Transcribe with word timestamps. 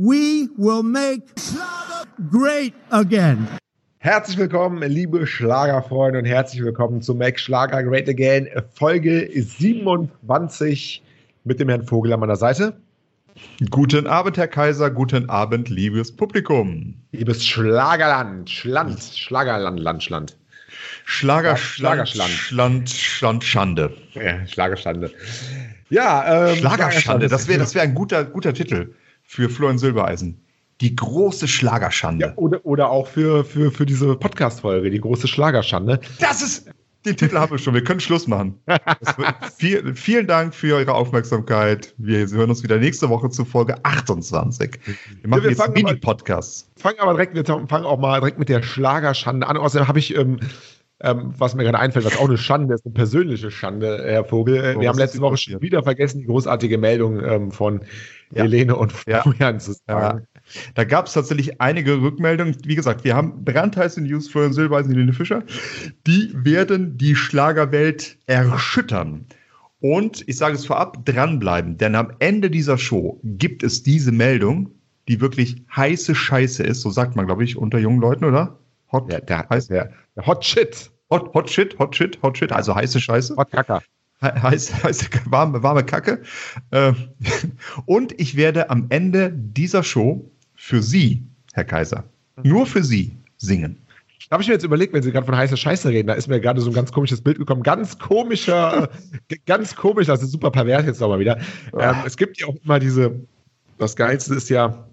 we 0.00 0.48
will 0.56 0.82
make 0.82 1.22
great 2.30 2.72
again. 2.90 3.46
Herzlich 3.98 4.38
willkommen, 4.38 4.82
liebe 4.90 5.26
Schlagerfreunde 5.26 6.20
und 6.20 6.24
herzlich 6.24 6.62
willkommen 6.62 7.02
zu 7.02 7.14
Mac 7.14 7.38
Schlager 7.38 7.82
Great 7.82 8.08
Again, 8.08 8.48
Folge 8.72 9.28
27 9.30 11.02
mit 11.44 11.60
dem 11.60 11.68
Herrn 11.68 11.84
Vogel 11.84 12.14
an 12.14 12.20
meiner 12.20 12.36
Seite. 12.36 12.80
Guten 13.68 14.06
Abend, 14.06 14.38
Herr 14.38 14.48
Kaiser, 14.48 14.90
guten 14.90 15.28
Abend, 15.28 15.68
liebes 15.68 16.16
Publikum. 16.16 16.94
Liebes 17.12 17.44
Schlagerland, 17.44 18.48
Schland, 18.48 19.02
Schlagerland, 19.02 19.78
Land, 19.80 20.02
Schland. 20.02 20.36
Schlager, 21.04 21.58
Schlagerschland. 21.58 22.30
Schland, 22.30 22.88
Schland, 22.88 23.44
Schande. 23.44 23.94
Ja, 24.14 24.46
Schlagerschande. 24.46 25.10
Ja, 25.90 26.48
ähm, 26.48 26.56
Schlagerschande, 26.56 27.28
das 27.28 27.48
wäre 27.48 27.58
das 27.58 27.74
wär 27.74 27.82
ein 27.82 27.94
guter, 27.94 28.24
guter 28.24 28.54
Titel 28.54 28.94
für 29.30 29.48
Florian 29.48 29.78
Silbereisen. 29.78 30.44
Die 30.80 30.96
große 30.96 31.46
Schlagerschande. 31.46 32.26
Ja, 32.26 32.32
oder, 32.34 32.66
oder 32.66 32.90
auch 32.90 33.06
für, 33.06 33.44
für, 33.44 33.70
für 33.70 33.86
diese 33.86 34.16
Podcast-Folge, 34.16 34.90
die 34.90 35.00
große 35.00 35.28
Schlagerschande. 35.28 36.00
Das 36.18 36.42
ist. 36.42 36.68
Den 37.06 37.16
Titel 37.16 37.38
haben 37.38 37.52
wir 37.52 37.58
schon. 37.58 37.72
Wir 37.72 37.84
können 37.84 38.00
Schluss 38.00 38.26
machen. 38.26 38.60
Viel, 39.56 39.94
vielen 39.94 40.26
Dank 40.26 40.52
für 40.52 40.74
eure 40.74 40.94
Aufmerksamkeit. 40.94 41.94
Wir 41.96 42.26
hören 42.26 42.50
uns 42.50 42.64
wieder 42.64 42.78
nächste 42.78 43.08
Woche 43.08 43.30
zu 43.30 43.44
Folge 43.44 43.76
28. 43.84 44.80
Wir 44.84 44.94
machen 45.28 45.38
Ja, 45.38 45.44
wir 45.44 45.50
jetzt 45.50 45.62
fangen 45.62 45.74
Mini-Podcasts. 45.74 46.68
Fangen 46.76 46.98
aber 46.98 47.12
direkt, 47.12 47.36
wir 47.36 47.44
fangen 47.44 47.84
auch 47.84 48.00
mal 48.00 48.18
direkt 48.18 48.40
mit 48.40 48.48
der 48.48 48.62
Schlagerschande 48.62 49.46
an. 49.46 49.56
Außerdem 49.56 49.86
habe 49.86 50.00
ich, 50.00 50.16
ähm, 50.16 50.40
ähm, 51.02 51.32
was 51.38 51.54
mir 51.54 51.62
gerade 51.62 51.78
einfällt, 51.78 52.04
was 52.04 52.18
auch 52.18 52.28
eine 52.28 52.36
Schande 52.36 52.74
ist, 52.74 52.84
eine 52.84 52.92
persönliche 52.92 53.52
Schande, 53.52 54.02
Herr 54.04 54.24
Vogel. 54.24 54.56
Äh, 54.56 54.74
Oh, 54.76 54.80
wir 54.80 54.88
haben 54.88 54.98
letzte 54.98 55.20
Woche 55.20 55.36
schon 55.36 55.62
wieder 55.62 55.84
vergessen, 55.84 56.18
die 56.18 56.26
großartige 56.26 56.76
Meldung 56.76 57.24
ähm, 57.24 57.52
von 57.52 57.82
Ja. 58.32 58.42
Helene 58.44 58.76
und 58.76 58.92
Ja. 59.06 59.22
Florian 59.22 59.58
Ja. 59.58 59.74
sagen. 59.86 60.26
Da 60.74 60.84
gab 60.84 61.06
es 61.06 61.12
tatsächlich 61.12 61.60
einige 61.60 62.00
Rückmeldungen. 62.00 62.56
Wie 62.64 62.74
gesagt, 62.74 63.04
wir 63.04 63.14
haben 63.16 63.44
brandheiße 63.44 64.00
News, 64.00 64.28
Florian 64.28 64.52
Silbereisen, 64.52 64.92
Helene 64.92 65.12
Fischer. 65.12 65.42
Die 66.06 66.32
werden 66.34 66.96
die 66.96 67.14
Schlagerwelt 67.16 68.18
erschüttern. 68.26 69.26
Und 69.80 70.28
ich 70.28 70.36
sage 70.36 70.54
es 70.56 70.66
vorab, 70.66 71.04
dranbleiben, 71.06 71.78
denn 71.78 71.94
am 71.94 72.12
Ende 72.18 72.50
dieser 72.50 72.76
Show 72.78 73.18
gibt 73.24 73.62
es 73.62 73.82
diese 73.82 74.12
Meldung, 74.12 74.70
die 75.08 75.20
wirklich 75.20 75.64
heiße 75.74 76.14
Scheiße 76.14 76.62
ist, 76.62 76.82
so 76.82 76.90
sagt 76.90 77.16
man, 77.16 77.26
glaube 77.26 77.44
ich, 77.44 77.56
unter 77.56 77.78
jungen 77.78 78.00
Leuten, 78.00 78.24
oder? 78.26 78.58
Hot, 78.92 79.10
Der, 79.10 79.20
der, 79.22 79.48
heiß, 79.48 79.68
der, 79.68 79.90
der 80.16 80.26
Hot 80.26 80.44
Shit. 80.44 80.90
hot, 81.10 81.32
hot 81.32 81.48
Shit, 81.48 81.78
Hot 81.78 81.96
Shit, 81.96 82.20
Hot 82.22 82.36
Shit, 82.36 82.52
also 82.52 82.74
heiße 82.74 83.00
Scheiße. 83.00 83.36
Hot 83.36 83.50
Kacker. 83.50 83.82
He- 84.22 84.40
heiß, 84.40 84.72
heiße, 84.84 85.06
warme, 85.26 85.62
warme 85.62 85.84
Kacke. 85.84 86.22
Ähm, 86.72 86.94
Und 87.86 88.18
ich 88.20 88.36
werde 88.36 88.70
am 88.70 88.86
Ende 88.90 89.32
dieser 89.32 89.82
Show 89.82 90.30
für 90.54 90.82
Sie, 90.82 91.22
Herr 91.52 91.64
Kaiser, 91.64 92.04
nur 92.42 92.66
für 92.66 92.84
Sie 92.84 93.16
singen. 93.38 93.76
Da 94.28 94.34
habe 94.34 94.42
ich 94.42 94.48
mir 94.48 94.54
jetzt 94.54 94.64
überlegt, 94.64 94.92
wenn 94.92 95.02
Sie 95.02 95.10
gerade 95.10 95.26
von 95.26 95.36
heißer 95.36 95.56
Scheiße 95.56 95.88
reden, 95.88 96.06
da 96.06 96.14
ist 96.14 96.28
mir 96.28 96.40
gerade 96.40 96.60
so 96.60 96.70
ein 96.70 96.74
ganz 96.74 96.92
komisches 96.92 97.20
Bild 97.20 97.38
gekommen. 97.38 97.62
Ganz 97.64 97.98
komischer, 97.98 98.88
ganz 99.46 99.74
komisch, 99.74 100.06
das 100.06 100.22
ist 100.22 100.30
super 100.30 100.50
pervers 100.52 100.86
jetzt 100.86 101.00
nochmal 101.00 101.18
wieder. 101.18 101.38
Ähm, 101.76 101.96
es 102.06 102.16
gibt 102.16 102.40
ja 102.40 102.46
auch 102.46 102.54
immer 102.62 102.78
diese, 102.78 103.18
das 103.78 103.96
Geilste 103.96 104.34
ist 104.34 104.48
ja, 104.50 104.86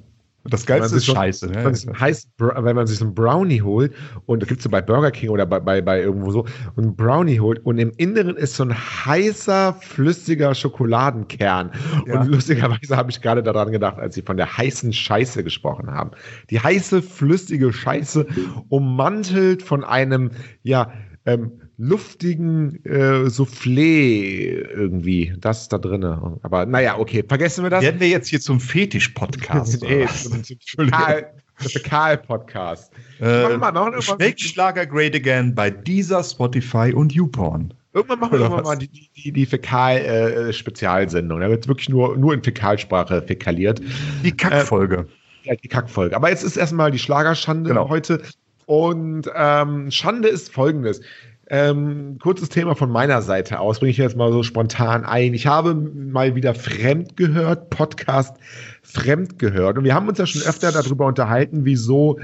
Das 0.50 0.66
Geilste 0.66 0.98
ist 0.98 1.06
Scheiße. 1.06 1.50
wenn 1.54 1.64
man, 1.64 1.74
Ne? 1.74 2.16
Bra- 2.38 2.64
wenn 2.64 2.76
man 2.76 2.88
sich 2.88 2.98
so 3.00 3.06
einen 3.06 3.14
Brownie 3.16 3.62
holt 3.62 3.94
und 4.26 4.42
da 4.42 4.48
gibt 4.48 4.60
es 4.60 4.64
so 4.64 4.70
bei 4.70 4.82
Burger 4.82 5.12
King 5.12 5.30
oder 5.30 5.46
bei, 5.46 5.60
bei, 5.60 5.82
bei 5.82 6.02
irgendwo 6.02 6.32
so 6.32 6.46
und 6.76 6.84
einen 6.84 6.96
Brownie 6.96 7.40
holt 7.40 7.60
und 7.66 7.78
im 7.78 7.92
Inneren 7.98 8.36
ist 8.36 8.56
so 8.56 8.64
ein 8.64 8.74
heißer, 8.74 9.74
flüssiger 9.82 10.56
Schokoladenkern. 10.56 11.72
Ja. 12.06 12.22
Und 12.22 12.28
lustigerweise 12.30 12.96
habe 12.96 13.12
ich 13.12 13.22
gerade 13.22 13.44
daran 13.44 13.72
gedacht, 13.72 13.98
als 14.00 14.16
Sie 14.16 14.22
von 14.22 14.38
der 14.38 14.58
heißen 14.58 14.94
Scheiße 14.94 15.44
gesprochen 15.44 15.92
haben. 15.92 16.12
Die 16.50 16.60
heiße, 16.60 17.02
flüssige 17.02 17.74
Scheiße 17.74 18.26
ummantelt 18.70 19.64
von 19.64 19.84
einem, 19.84 20.32
ja, 20.64 20.92
ähm, 21.26 21.62
luftigen 21.78 22.84
äh, 22.86 23.28
Soufflé 23.30 24.66
irgendwie. 24.74 25.34
Das 25.40 25.62
ist 25.64 25.74
da 25.74 25.78
drinne. 25.78 26.38
Aber 26.42 26.66
naja, 26.66 26.98
okay, 26.98 27.24
vergessen 27.28 27.64
wir 27.64 27.70
das. 27.70 27.84
Werden 27.84 28.00
wir 28.00 28.10
jetzt 28.10 28.28
hier 28.30 28.42
zum 28.42 28.60
Fetisch-Podcast? 28.60 29.84
Nee, 29.88 30.08
zum- 30.08 30.44
zum 30.44 31.82
Karl-Podcast. 31.84 32.92
Äh, 33.20 33.24
Machen 33.24 33.50
wir- 33.52 33.58
machen 33.58 33.76
wir 33.76 33.82
irgendwann- 33.94 34.02
Schmeckt 34.18 34.42
Schlager 34.42 34.86
Great 34.86 35.16
Again 35.16 35.56
bei 35.56 35.70
dieser 35.72 36.24
Spotify 36.24 36.94
und 36.94 37.14
YouPorn. 37.14 37.74
Irgendwann 37.94 38.20
machen 38.20 38.34
wir 38.34 38.40
irgendwann 38.42 38.64
mal 38.64 38.76
die, 38.78 38.90
die, 39.16 39.32
die, 39.32 39.46
Fäkal-Spezialsendung. 39.48 41.40
da 41.40 41.50
wird 41.50 41.68
wirklich 41.68 41.90
nur, 41.90 42.16
nur 42.18 42.34
in 42.34 42.44
Fäkalsprache 42.44 43.24
fäkaliert. 43.24 43.82
Die 44.24 44.32
Kackfolge. 44.32 45.08
Ja, 45.44 45.56
die 45.56 45.68
Kackfolge. 45.68 46.16
Aber 46.16 46.30
jetzt 46.30 46.44
ist 46.44 46.58
erstmal 46.58 46.92
die 46.92 47.00
Schlagerschande 47.00 47.70
Genau. 47.70 47.90
heute. 47.90 48.22
Und 48.68 49.32
ähm, 49.34 49.90
Schande 49.92 50.28
ist 50.28 50.54
folgendes. 50.54 51.02
Ähm, 51.50 52.18
kurzes 52.22 52.50
Thema 52.50 52.76
von 52.76 52.92
meiner 52.92 53.22
Seite 53.22 53.60
aus, 53.60 53.80
bringe 53.80 53.92
ich 53.92 53.98
jetzt 53.98 54.18
mal 54.18 54.32
so 54.32 54.44
spontan 54.44 55.06
ein. 55.06 55.34
Ich 55.34 55.48
habe 55.48 55.74
mal 55.74 56.36
wieder 56.36 56.54
fremd 56.54 57.16
gehört, 57.16 57.70
Podcast 57.70 58.36
fremd 58.84 59.40
gehört. 59.40 59.78
Und 59.78 59.86
wir 59.86 59.94
haben 59.94 60.10
uns 60.10 60.18
ja 60.18 60.26
schon 60.26 60.42
öfter 60.42 60.72
darüber 60.72 61.06
unterhalten, 61.06 61.64
wieso 61.64 62.20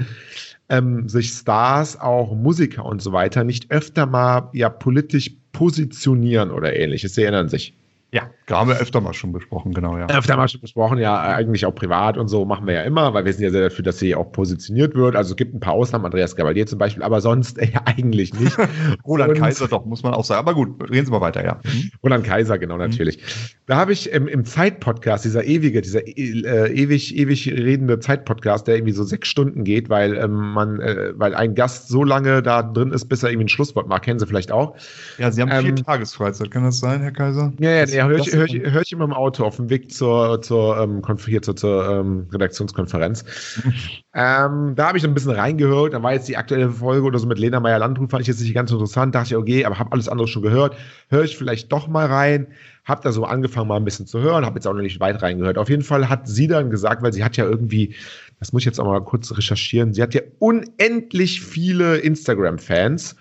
ähm, 0.68 1.08
sich 1.08 1.30
Stars, 1.30 1.98
auch 1.98 2.34
Musiker 2.34 2.84
und 2.84 3.00
so 3.00 3.12
weiter, 3.12 3.44
nicht 3.44 3.70
öfter 3.70 4.06
mal 4.06 4.50
ja 4.52 4.68
politisch 4.68 5.30
positionieren 5.52 6.50
oder 6.50 6.76
ähnliches. 6.76 7.14
Sie 7.14 7.22
erinnern 7.22 7.48
sich. 7.48 7.74
Ja, 8.14 8.30
da 8.46 8.60
haben 8.60 8.68
wir 8.68 8.76
öfter 8.78 9.00
mal 9.00 9.12
schon 9.12 9.32
besprochen, 9.32 9.74
genau, 9.74 9.98
ja. 9.98 10.06
Öfter 10.06 10.36
mal 10.36 10.46
schon 10.46 10.60
besprochen, 10.60 10.98
ja, 10.98 11.20
eigentlich 11.20 11.66
auch 11.66 11.74
privat 11.74 12.16
und 12.16 12.28
so 12.28 12.44
machen 12.44 12.64
wir 12.64 12.74
ja 12.74 12.82
immer, 12.82 13.12
weil 13.12 13.24
wir 13.24 13.32
sind 13.32 13.42
ja 13.42 13.50
sehr 13.50 13.62
dafür, 13.68 13.82
dass 13.84 13.98
sie 13.98 14.14
auch 14.14 14.30
positioniert 14.30 14.94
wird. 14.94 15.16
Also 15.16 15.32
es 15.32 15.36
gibt 15.36 15.52
ein 15.52 15.58
paar 15.58 15.72
Ausnahmen, 15.72 16.04
Andreas 16.04 16.36
Gabalier 16.36 16.64
zum 16.66 16.78
Beispiel, 16.78 17.02
aber 17.02 17.20
sonst 17.20 17.58
ja 17.60 17.80
eigentlich 17.86 18.32
nicht. 18.38 18.56
Roland 19.04 19.32
Und- 19.32 19.38
Kaiser 19.40 19.66
doch, 19.66 19.84
muss 19.84 20.04
man 20.04 20.14
auch 20.14 20.24
sagen. 20.24 20.38
Aber 20.38 20.54
gut, 20.54 20.80
reden 20.90 21.06
Sie 21.06 21.10
mal 21.10 21.20
weiter, 21.22 21.44
ja. 21.44 21.58
Mhm. 21.64 21.90
Roland 22.04 22.24
Kaiser, 22.24 22.56
genau, 22.58 22.76
natürlich. 22.76 23.18
Da 23.66 23.76
habe 23.78 23.92
ich 23.92 24.12
im, 24.12 24.28
im 24.28 24.44
Zeitpodcast, 24.44 25.24
dieser 25.24 25.42
ewige, 25.42 25.80
dieser 25.80 26.06
äh, 26.06 26.72
ewig, 26.72 27.16
ewig 27.16 27.48
redende 27.50 27.98
Zeitpodcast, 27.98 28.68
der 28.68 28.76
irgendwie 28.76 28.92
so 28.92 29.02
sechs 29.02 29.26
Stunden 29.26 29.64
geht, 29.64 29.88
weil 29.88 30.16
ähm, 30.16 30.52
man, 30.52 30.78
äh, 30.78 31.14
weil 31.16 31.34
ein 31.34 31.56
Gast 31.56 31.88
so 31.88 32.04
lange 32.04 32.42
da 32.42 32.62
drin 32.62 32.92
ist, 32.92 33.06
bis 33.06 33.24
er 33.24 33.30
irgendwie 33.30 33.46
ein 33.46 33.48
Schlusswort 33.48 33.88
macht, 33.88 34.02
kennen 34.04 34.20
Sie 34.20 34.26
vielleicht 34.28 34.52
auch. 34.52 34.76
Ja, 35.18 35.32
Sie 35.32 35.42
haben 35.42 35.50
Ähm, 35.50 35.64
vier 35.64 35.74
Tagesfreizeit, 35.84 36.52
kann 36.52 36.62
das 36.62 36.78
sein, 36.78 37.00
Herr 37.00 37.10
Kaiser? 37.10 37.52
Ja, 37.58 37.70
ja, 37.70 37.80
Das- 37.80 38.03
nee, 38.08 38.14
höre 38.14 38.20
ich, 38.20 38.34
hör 38.34 38.44
ich, 38.44 38.72
hör 38.72 38.82
ich 38.82 38.92
immer 38.92 39.04
im 39.04 39.12
Auto 39.12 39.44
auf 39.44 39.56
dem 39.56 39.70
Weg 39.70 39.92
zur, 39.92 40.40
zur, 40.42 40.78
ähm, 40.78 41.02
hier 41.24 41.42
zur, 41.42 41.56
zur 41.56 41.88
ähm, 41.88 42.28
Redaktionskonferenz. 42.32 43.24
ähm, 44.14 44.74
da 44.74 44.88
habe 44.88 44.98
ich 44.98 45.04
ein 45.04 45.14
bisschen 45.14 45.32
reingehört. 45.32 45.94
Da 45.94 46.02
war 46.02 46.12
jetzt 46.12 46.28
die 46.28 46.36
aktuelle 46.36 46.70
Folge 46.70 47.06
oder 47.06 47.18
so 47.18 47.26
mit 47.26 47.38
Lena 47.38 47.60
Meyer-Landruf, 47.60 48.10
fand 48.10 48.22
ich 48.22 48.28
jetzt 48.28 48.40
nicht 48.40 48.54
ganz 48.54 48.70
interessant. 48.70 49.14
Dachte 49.14 49.28
ich, 49.28 49.36
okay, 49.36 49.64
aber 49.64 49.78
habe 49.78 49.92
alles 49.92 50.08
andere 50.08 50.28
schon 50.28 50.42
gehört. 50.42 50.76
Höre 51.08 51.24
ich 51.24 51.36
vielleicht 51.36 51.70
doch 51.72 51.88
mal 51.88 52.06
rein. 52.06 52.48
Hab 52.84 53.02
da 53.02 53.12
so 53.12 53.24
angefangen, 53.24 53.68
mal 53.68 53.76
ein 53.76 53.84
bisschen 53.84 54.06
zu 54.06 54.20
hören. 54.20 54.44
Habe 54.44 54.56
jetzt 54.56 54.66
auch 54.66 54.74
noch 54.74 54.82
nicht 54.82 55.00
weit 55.00 55.22
reingehört. 55.22 55.58
Auf 55.58 55.70
jeden 55.70 55.82
Fall 55.82 56.08
hat 56.08 56.28
sie 56.28 56.46
dann 56.46 56.70
gesagt, 56.70 57.02
weil 57.02 57.12
sie 57.12 57.24
hat 57.24 57.36
ja 57.36 57.44
irgendwie, 57.44 57.94
das 58.38 58.52
muss 58.52 58.62
ich 58.62 58.66
jetzt 58.66 58.78
auch 58.78 58.86
mal 58.86 59.00
kurz 59.00 59.36
recherchieren, 59.36 59.94
sie 59.94 60.02
hat 60.02 60.14
ja 60.14 60.22
unendlich 60.38 61.40
viele 61.40 61.96
Instagram-Fans. 61.98 63.16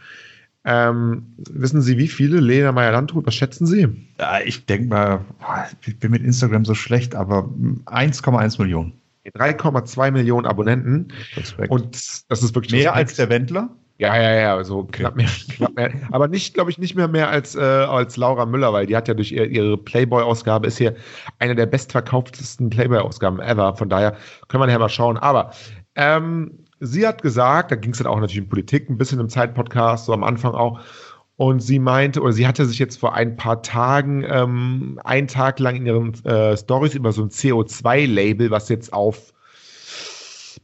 Ähm, 0.66 1.34
wissen 1.38 1.82
Sie, 1.82 1.98
wie 1.98 2.08
viele 2.08 2.40
Lena 2.40 2.72
Meyer-Landrut, 2.72 3.26
was 3.26 3.36
schätzen 3.36 3.66
Sie? 3.66 3.88
Ja, 4.20 4.40
ich 4.44 4.66
denke 4.66 4.88
mal, 4.88 5.26
ich 5.86 6.00
bin 6.00 6.12
mit 6.12 6.24
Instagram 6.24 6.64
so 6.64 6.74
schlecht, 6.74 7.16
aber 7.16 7.44
hm, 7.44 7.82
1,1 7.86 8.62
Millionen. 8.62 8.94
3,2 9.26 10.12
Millionen 10.12 10.46
Abonnenten. 10.46 11.10
Respekt. 11.36 11.72
Und 11.72 11.96
das 12.30 12.44
ist 12.44 12.56
wirklich 12.56 12.72
mehr 12.72 12.92
Respekt. 12.92 12.98
als 12.98 13.16
der 13.16 13.30
Wendler? 13.30 13.70
Ja, 14.00 14.16
ja, 14.18 14.34
ja, 14.34 14.64
so 14.64 14.84
knapp 14.86 15.16
mehr, 15.16 15.30
knapp 15.56 15.76
mehr. 15.76 15.92
Aber 16.12 16.28
nicht, 16.28 16.54
glaube 16.56 16.72
ich, 16.72 16.78
nicht 16.78 16.96
mehr 16.96 17.08
mehr 17.08 17.30
als, 17.30 17.56
äh, 17.56 17.62
als 17.62 18.18
Laura 18.18 18.46
Müller, 18.46 18.74
weil 18.74 18.86
die 18.86 18.98
hat 18.98 19.08
ja 19.08 19.14
durch 19.14 19.32
ihr, 19.32 19.46
ihre 19.50 19.78
Playboy-Ausgabe 19.78 20.68
ist 20.68 20.78
hier 20.78 20.96
eine 21.40 21.56
der 21.56 21.68
bestverkauftesten 21.68 22.70
Playboy-Ausgaben 22.70 23.40
ever. 23.40 23.76
Von 23.76 23.90
daher 23.90 24.18
können 24.48 24.64
wir 24.64 24.68
nachher 24.68 24.80
mal 24.80 24.90
schauen. 24.90 25.18
Aber 25.18 25.52
ähm, 25.96 26.66
sie 26.80 27.08
hat 27.08 27.22
gesagt, 27.22 27.72
da 27.72 27.76
ging 27.76 27.92
es 27.92 27.98
dann 27.98 28.08
auch 28.08 28.20
natürlich 28.20 28.44
um 28.44 28.50
Politik, 28.50 28.90
ein 28.90 28.98
bisschen 28.98 29.20
im 29.20 29.30
Zeitpodcast, 29.30 30.06
so 30.06 30.14
am 30.14 30.24
Anfang 30.24 30.54
auch. 30.54 30.80
Und 31.36 31.62
sie 31.62 31.80
meinte, 31.80 32.22
oder 32.22 32.32
sie 32.32 32.48
hatte 32.48 32.66
sich 32.66 32.78
jetzt 32.78 33.00
vor 33.00 33.16
ein 33.16 33.36
paar 33.36 33.64
Tagen 33.64 34.24
ähm, 34.28 35.00
einen 35.04 35.28
Tag 35.28 35.60
lang 35.60 35.76
in 35.78 35.86
ihren 35.86 36.26
äh, 36.26 36.56
Stories 36.56 36.94
über 36.94 37.12
so 37.12 37.24
ein 37.24 37.30
CO2-Label, 37.30 38.52
was 38.52 38.70
jetzt 38.70 38.94
auf 38.94 39.33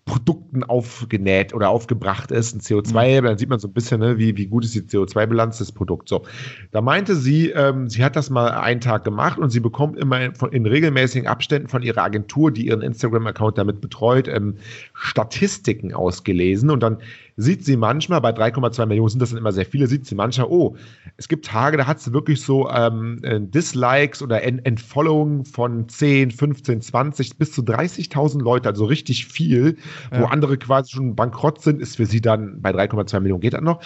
Produkten 0.10 0.64
aufgenäht 0.64 1.54
oder 1.54 1.70
aufgebracht 1.70 2.32
ist, 2.32 2.56
ein 2.56 2.62
CO2, 2.62 3.22
dann 3.22 3.38
sieht 3.38 3.48
man 3.48 3.60
so 3.60 3.68
ein 3.68 3.74
bisschen, 3.74 4.00
ne, 4.00 4.18
wie, 4.18 4.36
wie 4.38 4.48
gut 4.48 4.66
ist 4.66 4.74
die 4.74 4.82
CO2-Bilanz 4.82 5.60
des 5.60 5.72
Produkts. 5.72 6.10
So, 6.10 6.24
da 6.72 6.82
meinte 6.82 7.16
sie, 7.16 7.52
ähm, 7.52 7.90
sie 7.90 8.04
hat 8.04 8.16
das 8.16 8.32
mal 8.32 8.50
einen 8.50 8.82
Tag 8.82 9.04
gemacht 9.04 9.38
und 9.38 9.52
sie 9.52 9.60
bekommt 9.60 10.00
immer 10.00 10.20
in, 10.20 10.34
von, 10.34 10.52
in 10.52 10.66
regelmäßigen 10.66 11.28
Abständen 11.28 11.68
von 11.68 11.84
ihrer 11.84 12.02
Agentur, 12.02 12.50
die 12.50 12.66
ihren 12.66 12.82
Instagram-Account 12.82 13.60
damit 13.60 13.82
betreut, 13.82 14.28
ähm, 14.28 14.56
Statistiken 14.96 15.94
ausgelesen 15.94 16.72
und 16.72 16.82
dann 16.82 16.98
sieht 17.40 17.64
sie 17.64 17.78
manchmal, 17.78 18.20
bei 18.20 18.32
3,2 18.32 18.86
Millionen 18.86 19.10
sind 19.10 19.22
das 19.22 19.30
dann 19.30 19.38
immer 19.38 19.54
sehr 19.54 19.66
viele, 19.66 19.88
sieht 19.88 20.06
sie 20.06 20.16
manchmal, 20.16 20.48
oh, 20.50 20.76
es 21.16 21.30
gibt 21.30 21.46
Tage, 21.46 21.78
da 21.78 21.88
hat 21.88 22.02
sie 22.02 22.12
wirklich 22.12 22.42
so 22.42 22.70
ähm, 22.70 23.20
äh, 23.24 23.40
Dislikes 23.40 24.22
oder 24.22 24.44
Entfollowing 24.44 25.46
von 25.46 25.88
10, 25.88 26.32
15, 26.32 26.82
20 26.82 27.38
bis 27.38 27.54
zu 27.54 27.62
30.000 27.62 28.42
Leute, 28.42 28.68
also 28.68 28.86
richtig 28.86 29.26
viel, 29.26 29.78
ja. 30.12 30.22
wo 30.22 30.26
andere 30.26 30.58
quasi 30.58 30.92
schon 30.92 31.16
bankrott 31.16 31.62
sind, 31.62 31.82
ist 31.82 31.96
für 31.96 32.06
sie 32.06 32.20
dann 32.20 32.62
bei 32.62 32.72
3,2 32.72 33.22
Millionen 33.22 33.42
geht 33.42 33.54
das 33.54 33.62
noch. 33.62 33.82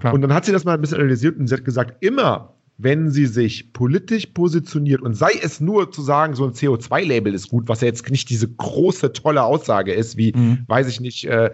Klar. 0.00 0.14
Und 0.14 0.22
dann 0.22 0.32
hat 0.32 0.46
sie 0.46 0.52
das 0.52 0.64
mal 0.64 0.74
ein 0.74 0.80
bisschen 0.80 0.98
analysiert 0.98 1.38
und 1.38 1.46
sie 1.46 1.54
hat 1.54 1.64
gesagt, 1.64 2.02
immer 2.02 2.54
wenn 2.76 3.10
sie 3.10 3.26
sich 3.26 3.72
politisch 3.72 4.26
positioniert 4.26 5.00
und 5.00 5.14
sei 5.14 5.30
es 5.40 5.60
nur 5.60 5.92
zu 5.92 6.02
sagen, 6.02 6.34
so 6.34 6.44
ein 6.44 6.52
CO2-Label 6.52 7.32
ist 7.32 7.48
gut, 7.48 7.68
was 7.68 7.80
ja 7.80 7.86
jetzt 7.86 8.08
nicht 8.10 8.28
diese 8.30 8.48
große, 8.48 9.12
tolle 9.12 9.44
Aussage 9.44 9.92
ist, 9.92 10.16
wie, 10.16 10.32
mhm. 10.34 10.64
weiß 10.66 10.88
ich 10.88 11.00
nicht, 11.00 11.24
äh, 11.26 11.50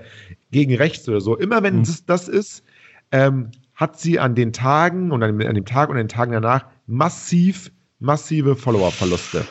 gegen 0.51 0.75
rechts 0.75 1.09
oder 1.09 1.21
so. 1.21 1.37
Immer 1.37 1.63
wenn 1.63 1.79
mhm. 1.79 1.85
das, 1.85 2.07
das 2.07 2.29
ist, 2.29 2.65
ähm, 3.13 3.51
hat 3.75 4.01
sie 4.01 4.19
an 4.19 4.35
den 4.35 4.53
Tagen 4.53 5.11
und 5.11 5.23
an, 5.23 5.41
an 5.43 5.55
dem 5.55 5.65
Tag 5.67 5.91
und 5.91 5.97
den 5.97 6.09
Tagen 6.09 6.33
danach 6.33 6.67
massiv, 6.87 7.71
massive 7.99 8.57
Follower-Verluste. 8.57 9.45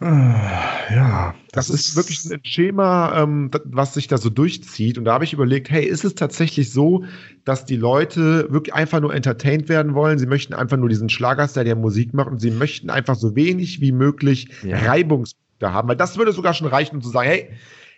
Ja, 0.00 1.34
das, 1.52 1.66
das 1.66 1.70
ist, 1.70 1.88
ist, 1.88 1.96
wirklich 1.96 2.32
ein 2.32 2.44
Schema, 2.44 3.20
ähm, 3.20 3.50
was 3.64 3.94
sich 3.94 4.06
da 4.06 4.16
so 4.16 4.30
durchzieht. 4.30 4.96
Und 4.96 5.04
da 5.04 5.14
habe 5.14 5.24
ich 5.24 5.32
überlegt, 5.32 5.70
hey, 5.70 5.84
ist 5.84 6.04
es 6.04 6.14
tatsächlich 6.14 6.72
so, 6.72 7.04
dass 7.44 7.64
die 7.64 7.76
Leute 7.76 8.46
wirklich 8.50 8.74
einfach 8.74 9.00
nur 9.00 9.12
entertained 9.12 9.68
werden 9.68 9.94
wollen? 9.94 10.18
Sie 10.18 10.26
möchten 10.26 10.54
einfach 10.54 10.76
nur 10.76 10.88
diesen 10.88 11.08
Schlagerstar, 11.08 11.64
der 11.64 11.74
Musik 11.74 12.14
macht 12.14 12.28
und 12.28 12.40
sie 12.40 12.52
möchten 12.52 12.90
einfach 12.90 13.16
so 13.16 13.34
wenig 13.34 13.80
wie 13.80 13.92
möglich 13.92 14.48
ja. 14.62 14.78
Reibungspunkte 14.78 15.72
haben. 15.72 15.88
Weil 15.88 15.96
das 15.96 16.16
würde 16.16 16.32
sogar 16.32 16.54
schon 16.54 16.68
reichen, 16.68 16.96
um 16.96 17.02
zu 17.02 17.10
sagen, 17.10 17.28
hey, 17.28 17.50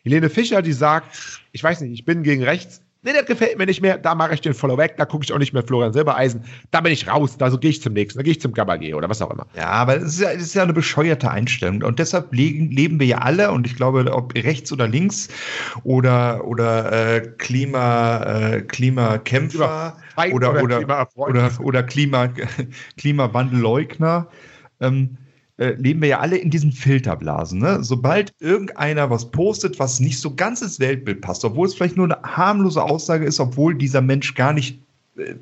Helene 0.03 0.31
Fischer, 0.31 0.63
die 0.63 0.73
sagt, 0.73 1.43
ich 1.53 1.63
weiß 1.63 1.83
nicht, 1.83 1.93
ich 1.93 2.07
bin 2.07 2.23
gegen 2.23 2.43
rechts, 2.43 2.81
Nee, 3.03 3.13
das 3.15 3.25
gefällt 3.25 3.57
mir 3.57 3.65
nicht 3.65 3.81
mehr. 3.81 3.97
Da 3.97 4.15
mache 4.15 4.35
ich 4.35 4.43
den 4.43 4.53
Follow 4.53 4.77
weg. 4.77 4.97
Da 4.99 5.07
gucke 5.07 5.25
ich 5.25 5.33
auch 5.33 5.39
nicht 5.39 5.55
mehr 5.55 5.63
Florian 5.63 5.93
Silbereisen. 5.93 6.45
Da 6.71 6.83
bin 6.83 6.93
ich 6.93 7.09
raus. 7.09 7.39
Da 7.39 7.51
so 7.51 7.57
gehe 7.57 7.71
ich 7.71 7.81
zum 7.81 7.95
nächsten. 7.95 8.19
Da 8.19 8.23
gehe 8.23 8.33
ich 8.33 8.41
zum 8.43 8.53
Gabagé 8.53 8.95
oder 8.95 9.09
was 9.09 9.23
auch 9.23 9.31
immer. 9.31 9.47
Ja, 9.57 9.69
aber 9.69 9.97
es 9.97 10.15
ist 10.15 10.21
ja, 10.21 10.29
ist 10.29 10.55
ja 10.55 10.65
eine 10.65 10.75
bescheuerte 10.75 11.31
Einstellung. 11.31 11.83
Und 11.83 11.99
deshalb 11.99 12.33
leben, 12.35 12.71
leben 12.71 13.01
wir 13.01 13.07
ja 13.07 13.19
alle, 13.19 13.53
und 13.53 13.67
ich 13.67 13.75
glaube, 13.75 14.05
ob 14.13 14.35
rechts 14.35 14.71
oder 14.71 14.87
links 14.87 15.29
oder, 15.83 16.45
oder 16.47 17.17
äh, 17.17 17.21
Klima, 17.39 18.23
äh, 18.23 18.61
Klimakämpfer 18.61 19.97
oder, 20.33 20.63
oder, 20.63 20.85
oder, 20.85 21.09
oder, 21.17 21.51
oder 21.61 21.83
Klima, 21.83 22.29
Klimawandelleugner, 22.99 24.27
ähm, 24.81 25.17
äh, 25.61 25.75
leben 25.75 26.01
wir 26.01 26.09
ja 26.09 26.21
alle 26.21 26.39
in 26.39 26.51
diesen 26.51 26.73
Filterblasen. 26.73 27.61
Ne? 27.61 27.85
Sobald 27.85 28.33
irgendeiner 28.41 29.11
was 29.11 29.31
postet, 29.31 29.79
was 29.79 30.01
nicht 30.01 30.19
so 30.19 30.35
ganz 30.35 30.63
ins 30.63 30.81
Weltbild 30.81 31.21
passt, 31.21 31.45
obwohl 31.45 31.67
es 31.67 31.75
vielleicht 31.75 31.99
nur 31.99 32.07
eine 32.07 32.23
harmlose 32.23 32.83
Aussage 32.83 33.27
ist, 33.27 33.39
obwohl 33.41 33.77
dieser 33.77 34.01
Mensch 34.01 34.35
gar 34.35 34.55
nicht 34.55 34.81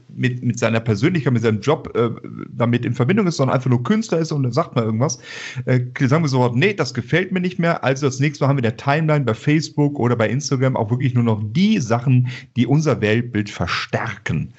mit, 0.08 0.42
mit 0.42 0.58
seiner 0.58 0.80
Persönlichkeit, 0.80 1.32
mit 1.32 1.42
seinem 1.42 1.60
Job 1.60 1.94
äh, 1.96 2.10
damit 2.50 2.84
in 2.84 2.94
Verbindung 2.94 3.26
ist, 3.26 3.36
sondern 3.36 3.56
einfach 3.56 3.70
nur 3.70 3.82
Künstler 3.82 4.18
ist 4.18 4.32
und 4.32 4.42
dann 4.42 4.52
sagt 4.52 4.74
man 4.74 4.84
irgendwas, 4.84 5.18
äh, 5.66 5.80
sagen 6.06 6.24
wir 6.24 6.28
so, 6.28 6.48
nee, 6.54 6.74
das 6.74 6.94
gefällt 6.94 7.32
mir 7.32 7.40
nicht 7.40 7.58
mehr. 7.58 7.84
Also 7.84 8.06
das 8.06 8.20
nächste 8.20 8.44
Mal 8.44 8.48
haben 8.48 8.56
wir 8.56 8.62
der 8.62 8.76
Timeline 8.76 9.24
bei 9.24 9.34
Facebook 9.34 9.98
oder 9.98 10.16
bei 10.16 10.28
Instagram 10.28 10.76
auch 10.76 10.90
wirklich 10.90 11.14
nur 11.14 11.24
noch 11.24 11.42
die 11.44 11.80
Sachen, 11.80 12.28
die 12.56 12.66
unser 12.66 13.00
Weltbild 13.00 13.50
verstärken. 13.50 14.52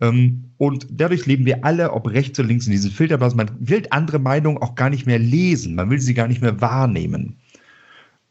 Ähm, 0.00 0.44
und 0.56 0.86
dadurch 0.90 1.26
leben 1.26 1.46
wir 1.46 1.64
alle, 1.64 1.92
ob 1.92 2.08
rechts 2.08 2.38
oder 2.38 2.48
links, 2.48 2.66
in 2.66 2.72
diesen 2.72 2.90
Filterblasen. 2.90 3.36
Man 3.36 3.50
will 3.58 3.86
andere 3.90 4.18
Meinungen 4.18 4.58
auch 4.58 4.74
gar 4.74 4.90
nicht 4.90 5.06
mehr 5.06 5.18
lesen, 5.18 5.74
man 5.74 5.90
will 5.90 6.00
sie 6.00 6.14
gar 6.14 6.28
nicht 6.28 6.42
mehr 6.42 6.60
wahrnehmen. 6.60 7.36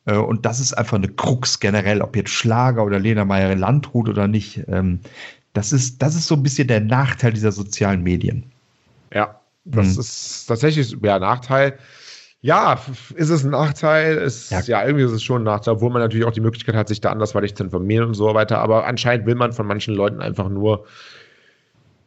Äh, 0.05 0.17
und 0.17 0.45
das 0.45 0.59
ist 0.59 0.73
einfach 0.73 0.97
eine 0.97 1.09
Krux 1.09 1.59
generell, 1.59 2.01
ob 2.01 2.15
jetzt 2.15 2.31
Schlager 2.31 2.83
oder 2.83 2.99
Lena 2.99 3.25
Meyer 3.25 3.55
Landrut 3.55 4.09
oder 4.09 4.27
nicht. 4.27 4.63
Das 5.53 5.71
ist, 5.71 6.01
das 6.01 6.15
ist 6.15 6.27
so 6.27 6.35
ein 6.35 6.43
bisschen 6.43 6.67
der 6.67 6.81
Nachteil 6.81 7.33
dieser 7.33 7.51
sozialen 7.51 8.01
Medien. 8.01 8.43
Ja, 9.13 9.39
das 9.65 9.93
mhm. 9.93 9.99
ist 10.01 10.45
tatsächlich 10.47 10.95
ja 11.01 11.19
Nachteil. 11.19 11.77
Ja, 12.41 12.77
ist 13.15 13.29
es 13.29 13.45
ein 13.45 13.51
Nachteil? 13.51 14.17
Ist, 14.17 14.51
ja. 14.51 14.59
ja. 14.61 14.85
irgendwie 14.85 15.05
ist 15.05 15.11
es 15.11 15.23
schon 15.23 15.43
ein 15.43 15.45
Nachteil, 15.45 15.75
obwohl 15.75 15.91
man 15.91 16.01
natürlich 16.01 16.25
auch 16.25 16.33
die 16.33 16.41
Möglichkeit 16.41 16.75
hat, 16.75 16.89
sich 16.89 16.99
da 16.99 17.11
andersweitig 17.11 17.55
zu 17.55 17.63
informieren 17.63 18.07
und 18.07 18.13
so 18.15 18.33
weiter. 18.33 18.59
Aber 18.59 18.85
anscheinend 18.85 19.25
will 19.25 19.35
man 19.35 19.53
von 19.53 19.65
manchen 19.65 19.93
Leuten 19.93 20.19
einfach 20.19 20.49
nur 20.49 20.85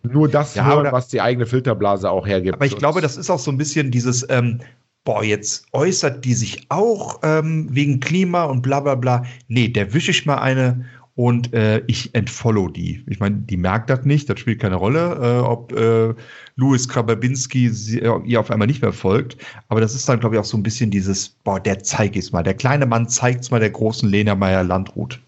nur 0.03 0.29
das 0.29 0.55
ja, 0.55 0.67
hören, 0.67 0.93
was 0.93 1.09
die 1.09 1.21
eigene 1.21 1.47
Filterblase 1.47 2.11
auch 2.11 2.27
hergibt. 2.27 2.55
Aber 2.55 2.67
ich 2.67 2.77
glaube, 2.77 3.01
das 3.01 3.17
ist 3.17 3.31
auch 3.31 3.39
so 3.39 3.51
ein 3.51 3.59
bisschen 3.59 3.91
dieses, 3.91 4.25
ähm, 4.29 4.61
boah, 5.05 5.25
jetzt 5.25 5.67
äußert 5.73 6.25
die 6.25 6.35
sich 6.35 6.67
auch 6.69 7.21
ähm, 7.23 7.69
wegen 7.71 8.01
Klima 8.01 8.45
und 8.45 8.63
bla 8.63 8.81
bla 8.81 8.95
bla. 8.95 9.25
Nee, 9.49 9.69
der 9.69 9.95
wische 9.95 10.11
ich 10.11 10.27
mal 10.27 10.39
eine 10.39 10.85
und 11.17 11.55
äh, 11.55 11.83
ich 11.87 12.15
entfollow 12.15 12.69
die. 12.69 13.03
Ich 13.07 13.21
meine, 13.21 13.37
die 13.37 13.57
merkt 13.57 13.89
das 13.89 14.05
nicht, 14.05 14.29
das 14.29 14.39
spielt 14.39 14.61
keine 14.61 14.77
Rolle, 14.77 15.19
äh, 15.21 15.41
ob 15.41 15.73
äh, 15.73 16.15
Louis 16.57 16.89
Krababinski 16.89 17.71
sie, 17.71 18.01
äh, 18.01 18.21
ihr 18.27 18.39
auf 18.39 18.51
einmal 18.51 18.69
nicht 18.69 18.83
mehr 18.83 18.93
folgt. 18.93 19.39
Aber 19.69 19.81
das 19.81 19.95
ist 19.95 20.07
dann, 20.09 20.21
glaube 20.21 20.35
ich, 20.35 20.41
auch 20.41 20.45
so 20.45 20.59
ein 20.59 20.63
bisschen 20.63 20.91
dieses, 20.91 21.31
boah, 21.31 21.59
der 21.59 21.83
zeigt 21.83 22.17
es 22.17 22.33
mal. 22.33 22.43
Der 22.43 22.53
kleine 22.53 22.85
Mann 22.85 23.09
zeigt 23.09 23.41
es 23.41 23.51
mal 23.51 23.61
der 23.61 23.71
großen 23.71 24.09
Lena 24.09 24.35
Meyer 24.35 24.63
Landrut. 24.63 25.19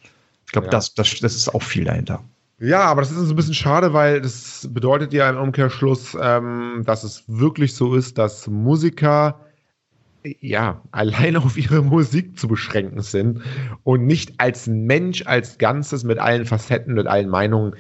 Ich 0.44 0.52
glaube, 0.52 0.66
ja. 0.66 0.72
das, 0.72 0.94
das, 0.94 1.18
das 1.20 1.34
ist 1.34 1.54
auch 1.54 1.62
viel 1.62 1.84
dahinter. 1.84 2.22
Ja, 2.60 2.80
aber 2.80 3.00
das 3.00 3.10
ist 3.10 3.16
so 3.16 3.32
ein 3.32 3.36
bisschen 3.36 3.54
schade, 3.54 3.94
weil 3.94 4.20
das 4.20 4.68
bedeutet 4.70 5.14
ja 5.14 5.30
im 5.30 5.38
Umkehrschluss, 5.38 6.14
ähm, 6.20 6.82
dass 6.84 7.02
es 7.02 7.24
wirklich 7.28 7.74
so 7.74 7.94
ist, 7.94 8.18
dass 8.18 8.46
Musiker 8.46 9.40
ja, 10.40 10.82
allein 10.90 11.36
auf 11.36 11.56
ihre 11.56 11.82
Musik 11.82 12.38
zu 12.38 12.48
beschränken 12.48 13.02
sind 13.02 13.42
und 13.84 14.06
nicht 14.06 14.38
als 14.38 14.66
Mensch, 14.66 15.24
als 15.26 15.58
Ganzes 15.58 16.04
mit 16.04 16.18
allen 16.18 16.44
Facetten, 16.44 16.94
mit 16.94 17.06
allen 17.06 17.28
Meinungen. 17.28 17.74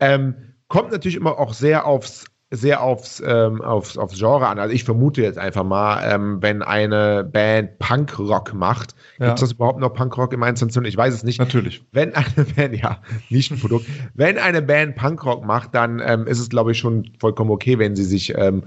Ähm, 0.00 0.34
kommt 0.68 0.92
natürlich 0.92 1.16
immer 1.16 1.38
auch 1.38 1.52
sehr 1.52 1.86
aufs 1.86 2.26
sehr 2.52 2.82
aufs, 2.82 3.22
ähm, 3.24 3.62
aufs, 3.62 3.96
aufs 3.96 4.18
Genre 4.18 4.48
an. 4.48 4.58
Also 4.58 4.74
ich 4.74 4.82
vermute 4.82 5.22
jetzt 5.22 5.38
einfach 5.38 5.62
mal, 5.62 6.02
ähm, 6.12 6.38
wenn 6.40 6.62
eine 6.62 7.22
Band 7.22 7.78
Punkrock 7.78 8.52
macht, 8.54 8.96
ja. 9.18 9.26
gibt 9.26 9.38
es 9.38 9.40
das 9.48 9.52
überhaupt 9.52 9.78
noch 9.78 9.90
Punkrock 9.90 10.32
im 10.32 10.42
21. 10.42 10.84
Ich 10.84 10.96
weiß 10.96 11.14
es 11.14 11.22
nicht. 11.22 11.38
Natürlich. 11.38 11.84
Wenn 11.92 12.12
eine 12.14 12.44
Band, 12.56 12.76
ja, 12.76 13.00
nicht 13.28 13.52
ein 13.52 13.60
Produkt, 13.60 13.86
wenn 14.14 14.36
eine 14.36 14.62
Band 14.62 14.96
Punkrock 14.96 15.44
macht, 15.44 15.74
dann 15.76 16.02
ähm, 16.04 16.26
ist 16.26 16.40
es, 16.40 16.48
glaube 16.48 16.72
ich, 16.72 16.78
schon 16.78 17.08
vollkommen 17.20 17.52
okay, 17.52 17.78
wenn 17.78 17.94
sie 17.94 18.04
sich 18.04 18.36
ähm, 18.36 18.64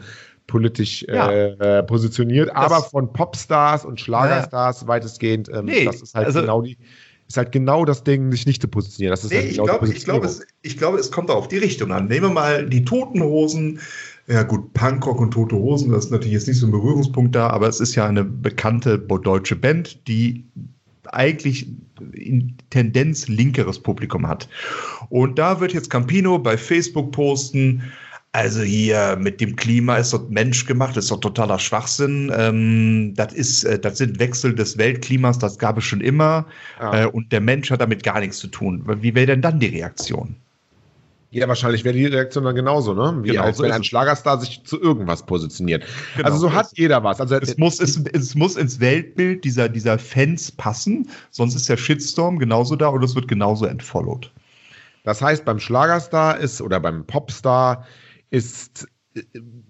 politisch 0.47 1.05
ja. 1.07 1.31
äh, 1.31 1.83
positioniert, 1.83 2.49
das 2.49 2.55
aber 2.55 2.83
von 2.83 3.11
Popstars 3.11 3.85
und 3.85 3.99
Schlagerstars 3.99 4.81
ja. 4.81 4.87
weitestgehend, 4.87 5.49
ähm, 5.53 5.65
nee, 5.65 5.85
das 5.85 6.01
ist 6.01 6.15
halt 6.15 6.27
also, 6.27 6.41
genau 6.41 6.61
die, 6.61 6.77
ist 7.27 7.37
halt 7.37 7.51
genau 7.51 7.85
das 7.85 8.03
Ding, 8.03 8.31
sich 8.31 8.45
nicht 8.45 8.61
zu 8.61 8.67
positionieren. 8.67 9.11
Das 9.11 9.23
ist 9.23 9.31
nee, 9.31 9.37
halt 9.37 9.49
genau 9.51 9.63
ich, 9.63 9.69
glaube, 9.69 9.87
ich, 9.89 10.05
glaube, 10.05 10.25
es, 10.25 10.47
ich 10.61 10.77
glaube, 10.77 10.99
es 10.99 11.11
kommt 11.11 11.31
auf 11.31 11.47
die 11.47 11.57
Richtung 11.57 11.91
an. 11.91 12.07
Nehmen 12.07 12.27
wir 12.27 12.33
mal 12.33 12.65
die 12.67 12.85
Toten 12.85 13.23
Hosen. 13.23 13.79
Ja 14.27 14.43
gut, 14.43 14.73
Punkrock 14.73 15.19
und 15.19 15.31
Tote 15.31 15.55
Hosen, 15.55 15.91
das 15.91 16.05
ist 16.05 16.11
natürlich 16.11 16.33
jetzt 16.33 16.47
nicht 16.47 16.59
so 16.59 16.67
ein 16.67 16.71
Berührungspunkt 16.71 17.35
da, 17.35 17.49
aber 17.49 17.67
es 17.67 17.81
ist 17.81 17.93
ja 17.95 18.05
eine 18.05 18.23
bekannte 18.23 18.97
deutsche 18.97 19.57
Band, 19.57 20.07
die 20.07 20.45
eigentlich 21.11 21.67
in 22.13 22.55
Tendenz 22.69 23.27
linkeres 23.27 23.79
Publikum 23.79 24.27
hat. 24.27 24.47
Und 25.09 25.39
da 25.39 25.59
wird 25.59 25.73
jetzt 25.73 25.89
Campino 25.89 26.39
bei 26.39 26.57
Facebook 26.57 27.11
posten, 27.11 27.83
also 28.33 28.61
hier 28.63 29.15
mit 29.19 29.39
dem 29.39 29.55
Klima 29.55 29.97
ist 29.97 30.11
doch 30.11 30.27
Mensch 30.27 30.65
gemacht, 30.65 30.97
ist 30.97 31.11
doch 31.11 31.19
totaler 31.19 31.59
Schwachsinn. 31.59 32.31
Ähm, 32.35 33.13
das 33.15 33.31
ist, 33.31 33.63
äh, 33.63 33.77
das 33.77 33.99
sind 33.99 34.19
Wechsel 34.19 34.55
des 34.55 34.77
Weltklimas, 34.79 35.37
das 35.37 35.59
gab 35.59 35.77
es 35.77 35.83
schon 35.83 36.01
immer. 36.01 36.47
Ja. 36.79 37.03
Äh, 37.03 37.05
und 37.05 37.31
der 37.31 37.41
Mensch 37.41 37.69
hat 37.69 37.81
damit 37.81 38.01
gar 38.01 38.19
nichts 38.19 38.39
zu 38.39 38.47
tun. 38.47 38.83
Wie 39.01 39.13
wäre 39.13 39.27
denn 39.27 39.41
dann 39.41 39.59
die 39.59 39.67
Reaktion? 39.67 40.35
Ja, 41.29 41.47
wahrscheinlich 41.47 41.83
wäre 41.83 41.95
die 41.95 42.07
Reaktion 42.07 42.43
dann 42.43 42.55
genauso, 42.55 42.93
ne? 42.93 43.19
Wie 43.23 43.29
genau 43.29 43.43
als 43.43 43.59
wenn 43.59 43.71
ein 43.71 43.83
Schlagerstar 43.83 44.39
sich 44.39 44.63
zu 44.63 44.81
irgendwas 44.81 45.23
positioniert. 45.23 45.83
Genau. 46.15 46.27
Also 46.27 46.39
so 46.39 46.53
hat 46.53 46.69
jeder 46.75 47.03
was. 47.03 47.19
Also 47.21 47.35
es 47.35 47.57
muss, 47.57 47.79
es, 47.79 47.97
es 48.13 48.33
muss 48.33 48.55
ins 48.55 48.79
Weltbild 48.79 49.43
dieser, 49.43 49.69
dieser 49.69 49.99
Fans 49.99 50.51
passen, 50.51 51.07
sonst 51.29 51.55
ist 51.55 51.69
der 51.69 51.77
Shitstorm 51.77 52.39
genauso 52.39 52.75
da 52.75 52.87
und 52.87 53.03
es 53.03 53.13
wird 53.13 53.27
genauso 53.27 53.65
entfollowed. 53.65 54.31
Das 55.03 55.21
heißt, 55.21 55.43
beim 55.43 55.59
Schlagerstar 55.59 56.37
ist 56.37 56.61
oder 56.61 56.79
beim 56.79 57.05
Popstar 57.05 57.85
ist, 58.33 58.87
äh, 59.15 59.21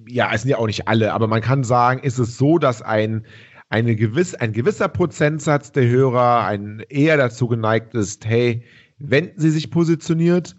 ja, 0.07 0.31
es 0.33 0.41
sind 0.41 0.51
ja 0.51 0.57
auch 0.57 0.67
nicht 0.67 0.87
alle, 0.87 1.13
aber 1.13 1.27
man 1.27 1.41
kann 1.41 1.63
sagen, 1.63 2.01
ist 2.01 2.17
es 2.17 2.37
so, 2.37 2.57
dass 2.57 2.81
ein, 2.81 3.25
eine 3.69 3.95
gewiss, 3.95 4.33
ein 4.35 4.53
gewisser 4.53 4.87
Prozentsatz 4.87 5.71
der 5.71 5.87
Hörer 5.87 6.45
ein 6.45 6.83
eher 6.89 7.17
dazu 7.17 7.47
geneigt 7.47 7.93
ist, 7.93 8.25
hey, 8.25 8.63
wenn 8.97 9.31
sie 9.35 9.49
sich 9.49 9.69
positioniert, 9.69 10.55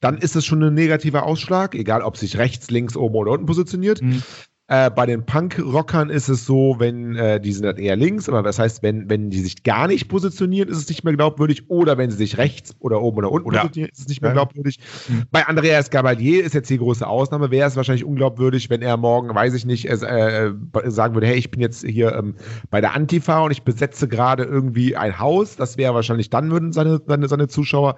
dann 0.00 0.18
ist 0.18 0.36
es 0.36 0.46
schon 0.46 0.62
ein 0.62 0.74
negativer 0.74 1.24
Ausschlag, 1.24 1.74
egal 1.74 2.02
ob 2.02 2.16
sich 2.16 2.38
rechts, 2.38 2.70
links, 2.70 2.96
oben 2.96 3.16
oder 3.16 3.32
unten 3.32 3.46
positioniert. 3.46 4.00
Mhm. 4.00 4.22
Äh, 4.70 4.90
bei 4.90 5.06
den 5.06 5.24
Punk-Rockern 5.24 6.10
ist 6.10 6.28
es 6.28 6.44
so, 6.44 6.76
wenn 6.78 7.16
äh, 7.16 7.40
die 7.40 7.52
sind 7.52 7.64
dann 7.64 7.78
eher 7.78 7.96
links, 7.96 8.28
aber 8.28 8.42
das 8.42 8.58
heißt, 8.58 8.82
wenn, 8.82 9.08
wenn 9.08 9.30
die 9.30 9.40
sich 9.40 9.62
gar 9.62 9.88
nicht 9.88 10.08
positionieren, 10.08 10.68
ist 10.68 10.76
es 10.76 10.88
nicht 10.90 11.04
mehr 11.04 11.14
glaubwürdig. 11.14 11.70
Oder 11.70 11.96
wenn 11.96 12.10
sie 12.10 12.18
sich 12.18 12.36
rechts 12.36 12.76
oder 12.78 13.00
oben 13.00 13.16
oder 13.18 13.32
unten 13.32 13.48
Oder- 13.48 13.60
positionieren, 13.60 13.90
ist 13.92 14.00
es 14.00 14.08
nicht 14.08 14.20
mehr 14.20 14.30
Ja. 14.30 14.34
glaubwürdig. 14.34 14.78
Mhm. 15.08 15.22
Bei 15.30 15.46
Andreas 15.46 15.88
Gabalier 15.88 16.44
ist 16.44 16.52
jetzt 16.54 16.68
die 16.68 16.76
große 16.76 17.06
Ausnahme. 17.06 17.50
Wäre 17.50 17.66
es 17.66 17.76
wahrscheinlich 17.76 18.04
unglaubwürdig, 18.04 18.68
wenn 18.68 18.82
er 18.82 18.98
morgen, 18.98 19.34
weiß 19.34 19.54
ich 19.54 19.64
nicht, 19.64 19.86
es, 19.86 20.02
äh, 20.02 20.52
sagen 20.84 21.14
würde, 21.14 21.26
hey, 21.28 21.36
ich 21.38 21.50
bin 21.50 21.62
jetzt 21.62 21.86
hier 21.86 22.14
ähm, 22.14 22.34
bei 22.70 22.82
der 22.82 22.94
Antifa 22.94 23.40
und 23.40 23.52
ich 23.52 23.62
besetze 23.62 24.06
gerade 24.06 24.42
irgendwie 24.44 24.96
ein 24.96 25.18
Haus. 25.18 25.56
Das 25.56 25.78
wäre 25.78 25.94
wahrscheinlich, 25.94 26.28
dann 26.28 26.50
würden 26.50 26.72
seine, 26.74 27.00
seine, 27.06 27.26
seine 27.26 27.48
Zuschauer 27.48 27.96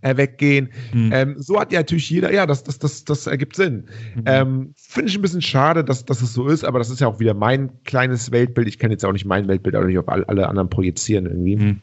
äh, 0.00 0.16
weggehen. 0.16 0.70
Mhm. 0.94 1.10
Ähm, 1.12 1.34
so 1.36 1.60
hat 1.60 1.72
ja 1.72 1.80
natürlich 1.80 2.08
jeder, 2.08 2.32
ja, 2.32 2.46
das, 2.46 2.62
das, 2.64 2.78
das, 2.78 3.04
das 3.04 3.26
ergibt 3.26 3.54
Sinn. 3.56 3.84
Mhm. 4.14 4.22
Ähm, 4.24 4.72
Finde 4.76 5.10
ich 5.10 5.16
ein 5.18 5.22
bisschen 5.22 5.42
schade, 5.42 5.84
dass, 5.84 6.05
dass 6.06 6.22
es 6.22 6.32
so 6.32 6.48
ist, 6.48 6.64
aber 6.64 6.78
das 6.78 6.90
ist 6.90 7.00
ja 7.00 7.08
auch 7.08 7.20
wieder 7.20 7.34
mein 7.34 7.70
kleines 7.84 8.30
Weltbild. 8.30 8.68
Ich 8.68 8.78
kann 8.78 8.90
jetzt 8.90 9.04
auch 9.04 9.12
nicht 9.12 9.24
mein 9.24 9.48
Weltbild 9.48 9.76
auch 9.76 9.84
nicht 9.84 9.98
auf 9.98 10.08
all, 10.08 10.24
alle 10.24 10.48
anderen 10.48 10.70
projizieren 10.70 11.26
irgendwie. 11.26 11.56
Mhm. 11.56 11.80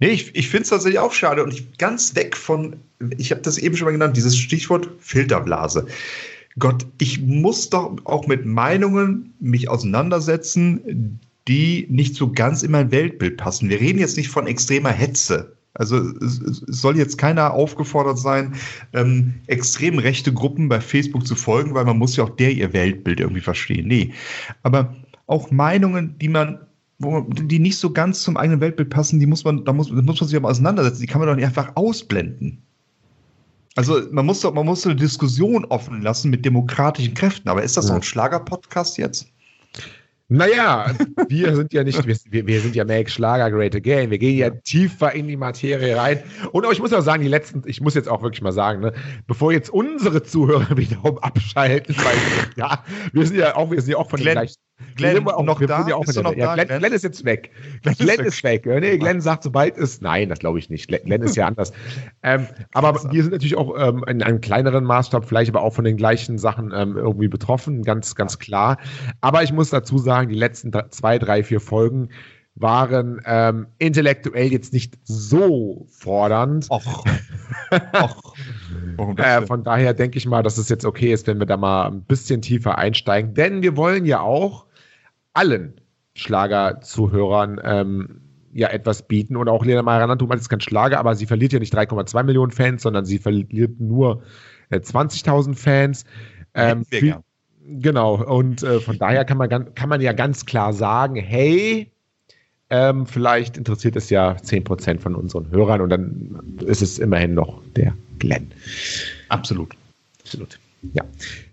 Nee, 0.00 0.08
ich, 0.08 0.34
ich 0.34 0.48
finde 0.48 0.64
es 0.64 0.70
tatsächlich 0.70 0.98
auch 0.98 1.12
schade 1.12 1.42
und 1.42 1.52
ich 1.52 1.78
ganz 1.78 2.14
weg 2.16 2.36
von, 2.36 2.76
ich 3.18 3.30
habe 3.30 3.42
das 3.42 3.58
eben 3.58 3.76
schon 3.76 3.86
mal 3.86 3.92
genannt, 3.92 4.16
dieses 4.16 4.36
Stichwort 4.36 4.88
Filterblase. 4.98 5.86
Gott, 6.58 6.86
ich 6.98 7.20
muss 7.20 7.70
doch 7.70 7.96
auch 8.04 8.26
mit 8.26 8.44
Meinungen 8.44 9.32
mich 9.40 9.68
auseinandersetzen, 9.68 11.18
die 11.48 11.86
nicht 11.88 12.14
so 12.14 12.30
ganz 12.30 12.62
in 12.62 12.72
mein 12.72 12.90
Weltbild 12.90 13.36
passen. 13.36 13.68
Wir 13.68 13.80
reden 13.80 13.98
jetzt 13.98 14.16
nicht 14.16 14.28
von 14.28 14.46
extremer 14.46 14.90
Hetze. 14.90 15.56
Also 15.74 15.96
es, 15.98 16.36
soll 16.66 16.98
jetzt 16.98 17.16
keiner 17.16 17.54
aufgefordert 17.54 18.18
sein, 18.18 18.54
ähm, 18.92 19.34
extrem 19.46 19.98
rechte 19.98 20.32
Gruppen 20.32 20.68
bei 20.68 20.80
Facebook 20.80 21.26
zu 21.26 21.34
folgen, 21.34 21.74
weil 21.74 21.86
man 21.86 21.98
muss 21.98 22.16
ja 22.16 22.24
auch 22.24 22.36
der 22.36 22.52
ihr 22.52 22.72
Weltbild 22.72 23.20
irgendwie 23.20 23.40
verstehen. 23.40 23.88
Nee, 23.88 24.12
aber 24.62 24.94
auch 25.26 25.50
Meinungen, 25.50 26.18
die 26.18 26.28
man 26.28 26.66
man, 26.98 27.26
die 27.30 27.58
nicht 27.58 27.78
so 27.78 27.90
ganz 27.92 28.22
zum 28.22 28.36
eigenen 28.36 28.60
Weltbild 28.60 28.90
passen, 28.90 29.18
die 29.18 29.26
muss 29.26 29.44
man, 29.44 29.64
da 29.64 29.72
muss, 29.72 29.88
da 29.88 30.00
muss 30.02 30.20
man 30.20 30.28
sich 30.28 30.36
aber 30.36 30.50
auseinandersetzen. 30.50 31.00
Die 31.00 31.06
kann 31.06 31.20
man 31.20 31.28
doch 31.28 31.36
nicht 31.36 31.44
einfach 31.44 31.72
ausblenden. 31.74 32.62
Also 33.74 34.02
man 34.12 34.26
muss 34.26 34.40
doch, 34.40 34.52
man 34.52 34.66
muss 34.66 34.82
so 34.82 34.90
eine 34.90 35.00
Diskussion 35.00 35.64
offen 35.64 36.02
lassen 36.02 36.30
mit 36.30 36.44
demokratischen 36.44 37.14
Kräften. 37.14 37.48
Aber 37.48 37.62
ist 37.62 37.76
das 37.76 37.86
so 37.86 37.92
Ja. 37.92 37.96
ein 37.96 38.02
Schlager-Podcast 38.02 38.98
jetzt? 38.98 39.26
Naja, 40.32 40.86
wir 41.28 41.54
sind 41.54 41.74
ja 41.74 41.84
nicht, 41.84 42.06
wir, 42.06 42.46
wir 42.46 42.60
sind 42.60 42.74
ja 42.74 42.86
Make 42.86 43.10
Schlager 43.10 43.50
Great 43.50 43.76
Again. 43.76 44.10
Wir 44.10 44.16
gehen 44.16 44.38
ja 44.38 44.48
tiefer 44.48 45.12
in 45.12 45.28
die 45.28 45.36
Materie 45.36 45.94
rein. 45.94 46.22
Und 46.52 46.66
ich 46.72 46.80
muss 46.80 46.90
auch 46.94 47.02
sagen, 47.02 47.22
die 47.22 47.28
letzten, 47.28 47.62
ich 47.66 47.82
muss 47.82 47.94
jetzt 47.94 48.08
auch 48.08 48.22
wirklich 48.22 48.40
mal 48.40 48.52
sagen, 48.52 48.80
ne, 48.80 48.94
bevor 49.26 49.52
jetzt 49.52 49.68
unsere 49.68 50.22
Zuhörer 50.22 50.74
wiederum 50.76 51.18
abschalten, 51.18 51.94
weil 51.98 52.16
ja, 52.56 52.82
wir 53.12 53.26
sind 53.26 53.36
ja 53.36 53.56
auch, 53.56 53.70
wir 53.70 53.82
sind 53.82 53.92
ja 53.92 53.98
auch 53.98 54.08
von 54.08 54.20
Glenn, 54.20 54.36
den 54.36 54.40
gleichen. 54.40 54.56
Glenn, 54.96 55.26
auch, 55.28 55.42
noch 55.42 55.60
da? 55.60 55.86
Ja 55.88 55.96
auch 55.96 56.04
Bist 56.04 56.16
du 56.16 56.22
noch 56.22 56.34
da, 56.34 56.54
Glenn, 56.54 56.66
Glenn? 56.66 56.78
Glenn 56.80 56.92
ist 56.92 57.04
jetzt 57.04 57.24
weg. 57.24 57.50
Glenn 57.82 57.94
Glenn, 57.94 58.20
ist 58.20 58.42
weg. 58.44 58.66
ist 58.66 58.72
weg. 58.72 58.80
Nee, 58.82 58.98
Glenn 58.98 59.20
sagt, 59.20 59.42
sobald 59.42 59.76
es, 59.76 60.00
nein, 60.00 60.28
das 60.28 60.38
glaube 60.38 60.58
ich 60.58 60.70
nicht. 60.70 60.88
Glenn 60.88 61.22
ist 61.22 61.36
ja 61.36 61.46
anders. 61.46 61.72
Ähm, 62.22 62.46
aber 62.72 62.94
wir 63.12 63.22
sind 63.22 63.32
natürlich 63.32 63.56
auch 63.56 63.74
ähm, 63.78 64.04
in 64.06 64.22
einem 64.22 64.40
kleineren 64.40 64.84
Maßstab, 64.84 65.24
vielleicht 65.26 65.50
aber 65.50 65.62
auch 65.62 65.74
von 65.74 65.84
den 65.84 65.96
gleichen 65.96 66.38
Sachen 66.38 66.72
ähm, 66.74 66.96
irgendwie 66.96 67.28
betroffen, 67.28 67.82
ganz, 67.82 68.14
ganz 68.14 68.38
klar. 68.38 68.78
Aber 69.20 69.42
ich 69.42 69.52
muss 69.52 69.70
dazu 69.70 69.98
sagen, 69.98 70.28
die 70.28 70.36
letzten 70.36 70.72
zwei, 70.90 71.18
drei, 71.18 71.42
vier 71.42 71.60
Folgen 71.60 72.08
waren 72.54 73.20
ähm, 73.24 73.66
intellektuell 73.78 74.52
jetzt 74.52 74.72
nicht 74.72 74.98
so 75.04 75.86
fordernd. 75.90 76.66
Och. 76.70 77.04
Och. 78.02 78.34
Äh, 79.18 79.46
von 79.46 79.64
daher 79.64 79.94
denke 79.94 80.18
ich 80.18 80.26
mal, 80.26 80.42
dass 80.42 80.58
es 80.58 80.68
jetzt 80.68 80.84
okay 80.84 81.12
ist, 81.12 81.26
wenn 81.26 81.38
wir 81.38 81.46
da 81.46 81.56
mal 81.56 81.86
ein 81.86 82.02
bisschen 82.02 82.42
tiefer 82.42 82.76
einsteigen. 82.76 83.34
Denn 83.34 83.62
wir 83.62 83.76
wollen 83.76 84.04
ja 84.04 84.20
auch 84.20 84.66
allen 85.34 85.80
Schlagerzuhörern 86.14 87.60
ähm, 87.64 88.20
ja 88.52 88.68
etwas 88.68 89.06
bieten. 89.06 89.36
Und 89.36 89.48
auch 89.48 89.64
Lena 89.64 89.82
Maranantum 89.82 90.30
hat 90.30 90.38
jetzt 90.38 90.48
kein 90.48 90.60
Schlager, 90.60 90.98
aber 90.98 91.14
sie 91.14 91.26
verliert 91.26 91.52
ja 91.52 91.58
nicht 91.58 91.74
3,2 91.74 92.22
Millionen 92.22 92.52
Fans, 92.52 92.82
sondern 92.82 93.04
sie 93.04 93.18
verliert 93.18 93.80
nur 93.80 94.22
äh, 94.70 94.78
20.000 94.78 95.54
Fans. 95.54 96.04
Ähm, 96.54 96.84
viel-. 96.84 97.16
Genau, 97.64 98.16
und 98.16 98.62
äh, 98.62 98.80
von 98.80 98.98
daher 98.98 99.24
kann 99.24 99.38
man, 99.38 99.74
kann 99.74 99.88
man 99.88 100.00
ja 100.00 100.12
ganz 100.12 100.46
klar 100.46 100.72
sagen, 100.72 101.14
hey, 101.14 101.92
ähm, 102.70 103.06
vielleicht 103.06 103.56
interessiert 103.56 103.94
es 103.96 104.10
ja 104.10 104.32
10% 104.32 104.98
von 104.98 105.14
unseren 105.14 105.50
Hörern 105.50 105.80
und 105.80 105.90
dann 105.90 106.58
ist 106.66 106.82
es 106.82 106.98
immerhin 106.98 107.34
noch 107.34 107.62
der 107.76 107.94
Glenn. 108.18 108.50
Absolut. 109.28 109.76
Absolut. 110.22 110.58
Ja. 110.94 111.04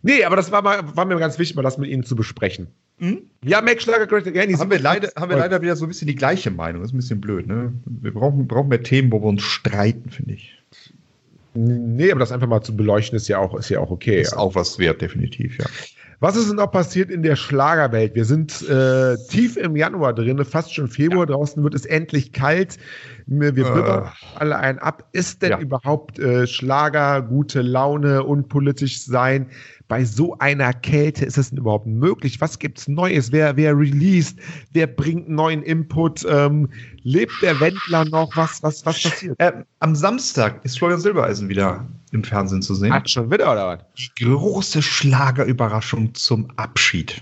Nee, 0.02 0.24
aber 0.24 0.36
das 0.36 0.52
war, 0.52 0.64
mal, 0.64 0.96
war 0.96 1.06
mir 1.06 1.18
ganz 1.18 1.38
wichtig, 1.38 1.56
mal 1.56 1.62
das 1.62 1.78
mit 1.78 1.90
Ihnen 1.90 2.04
zu 2.04 2.16
besprechen. 2.16 2.68
Mhm. 3.00 3.20
Ja, 3.44 3.62
Make 3.62 3.80
Schlager 3.82 4.08
Great 4.08 4.28
Again. 4.28 4.50
die 4.50 4.54
Haben 4.56 4.60
sind- 4.62 4.72
wir, 4.72 4.80
leider, 4.80 5.10
haben 5.16 5.30
wir 5.30 5.38
leider 5.38 5.62
wieder 5.62 5.76
so 5.76 5.86
ein 5.86 5.88
bisschen 5.90 6.08
die 6.08 6.16
gleiche 6.16 6.52
Meinung. 6.52 6.82
Das 6.82 6.92
ist 6.92 6.94
ein 6.94 6.98
bisschen 6.98 7.22
blöd. 7.22 7.48
Ne? 7.48 7.74
Wir 7.86 8.14
brauchen, 8.14 8.48
brauchen 8.48 8.68
mehr 8.70 8.84
Themen, 8.84 9.12
wo 9.12 9.20
wir 9.22 9.28
uns 9.28 9.42
streiten, 9.44 10.10
finde 10.10 10.34
ich. 10.34 10.56
Nee, 11.54 12.12
aber 12.12 12.20
das 12.20 12.32
einfach 12.32 12.48
mal 12.48 12.62
zu 12.62 12.76
beleuchten 12.76 13.16
ist 13.18 13.28
ja 13.28 13.40
auch, 13.40 13.58
ist 13.58 13.70
ja 13.70 13.80
auch 13.80 13.90
okay. 13.92 14.22
Ist 14.22 14.38
auch 14.38 14.56
was 14.56 14.78
wert, 14.80 15.02
definitiv, 15.02 15.58
ja. 15.58 15.66
Was 16.22 16.36
ist 16.36 16.50
denn 16.50 16.58
noch 16.58 16.72
passiert 16.72 17.10
in 17.10 17.24
der 17.24 17.38
Schlagerwelt? 17.38 18.14
Wir 18.14 18.26
sind 18.26 18.62
äh, 18.68 19.16
tief 19.30 19.56
im 19.56 19.76
Januar 19.78 20.14
drin, 20.14 20.44
fast 20.44 20.74
schon 20.74 20.90
Februar. 20.90 21.26
Draußen 21.26 21.64
wird 21.64 21.74
es 21.74 21.86
endlich 21.86 22.34
kalt. 22.34 22.78
Wir 23.26 23.56
wir 23.56 23.66
Äh. 23.68 23.74
bibbern 23.74 24.12
alle 24.36 24.58
einen 24.58 24.80
ab. 24.80 25.08
Ist 25.14 25.42
denn 25.42 25.52
Ja. 25.52 25.60
überhaupt 25.60 26.20
äh, 26.20 26.46
Schlager, 26.46 27.22
gute 27.22 27.62
Laune, 27.62 28.24
unpolitisch 28.24 29.02
sein? 29.04 29.48
Bei 29.88 30.04
so 30.06 30.38
einer 30.40 30.74
Kälte 30.74 31.26
ist 31.26 31.38
es 31.38 31.50
denn 31.50 31.58
überhaupt 31.60 31.88
möglich? 31.88 32.40
Was 32.42 32.60
gibt's 32.60 32.88
Neues? 32.88 33.32
Wer, 33.32 33.56
wer 33.58 33.78
released? 33.78 34.38
Wer 34.72 34.88
bringt 34.88 35.30
neuen 35.30 35.64
Input? 35.64 36.26
Ähm, 36.30 36.70
lebt 37.04 37.42
der 37.44 37.60
Wendler 37.60 38.06
noch? 38.06 38.36
Was, 38.36 38.62
was, 38.62 38.86
was 38.86 39.02
passiert? 39.02 39.36
Ähm, 39.40 39.64
am 39.80 39.96
Samstag 39.96 40.64
ist 40.66 40.78
Florian 40.78 41.00
Silbereisen 41.00 41.48
wieder 41.50 41.88
im 42.12 42.24
Fernsehen 42.24 42.62
zu 42.62 42.76
sehen. 42.76 42.92
Ach, 42.94 43.08
schon 43.08 43.32
wieder 43.32 43.52
oder 43.52 43.68
was? 43.68 43.80
Die 43.96 44.26
große 44.26 44.82
Schlagerüberraschung 44.82 46.14
zum 46.16 46.52
Abschied 46.58 47.22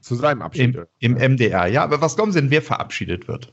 Zu 0.00 0.14
seinem 0.14 0.42
Abschied. 0.42 0.76
im, 1.00 1.14
im 1.16 1.32
MDR. 1.32 1.66
Ja, 1.66 1.82
aber 1.84 2.00
was 2.00 2.16
glauben 2.16 2.32
Sie 2.32 2.40
denn, 2.40 2.50
wer 2.50 2.62
verabschiedet 2.62 3.28
wird? 3.28 3.52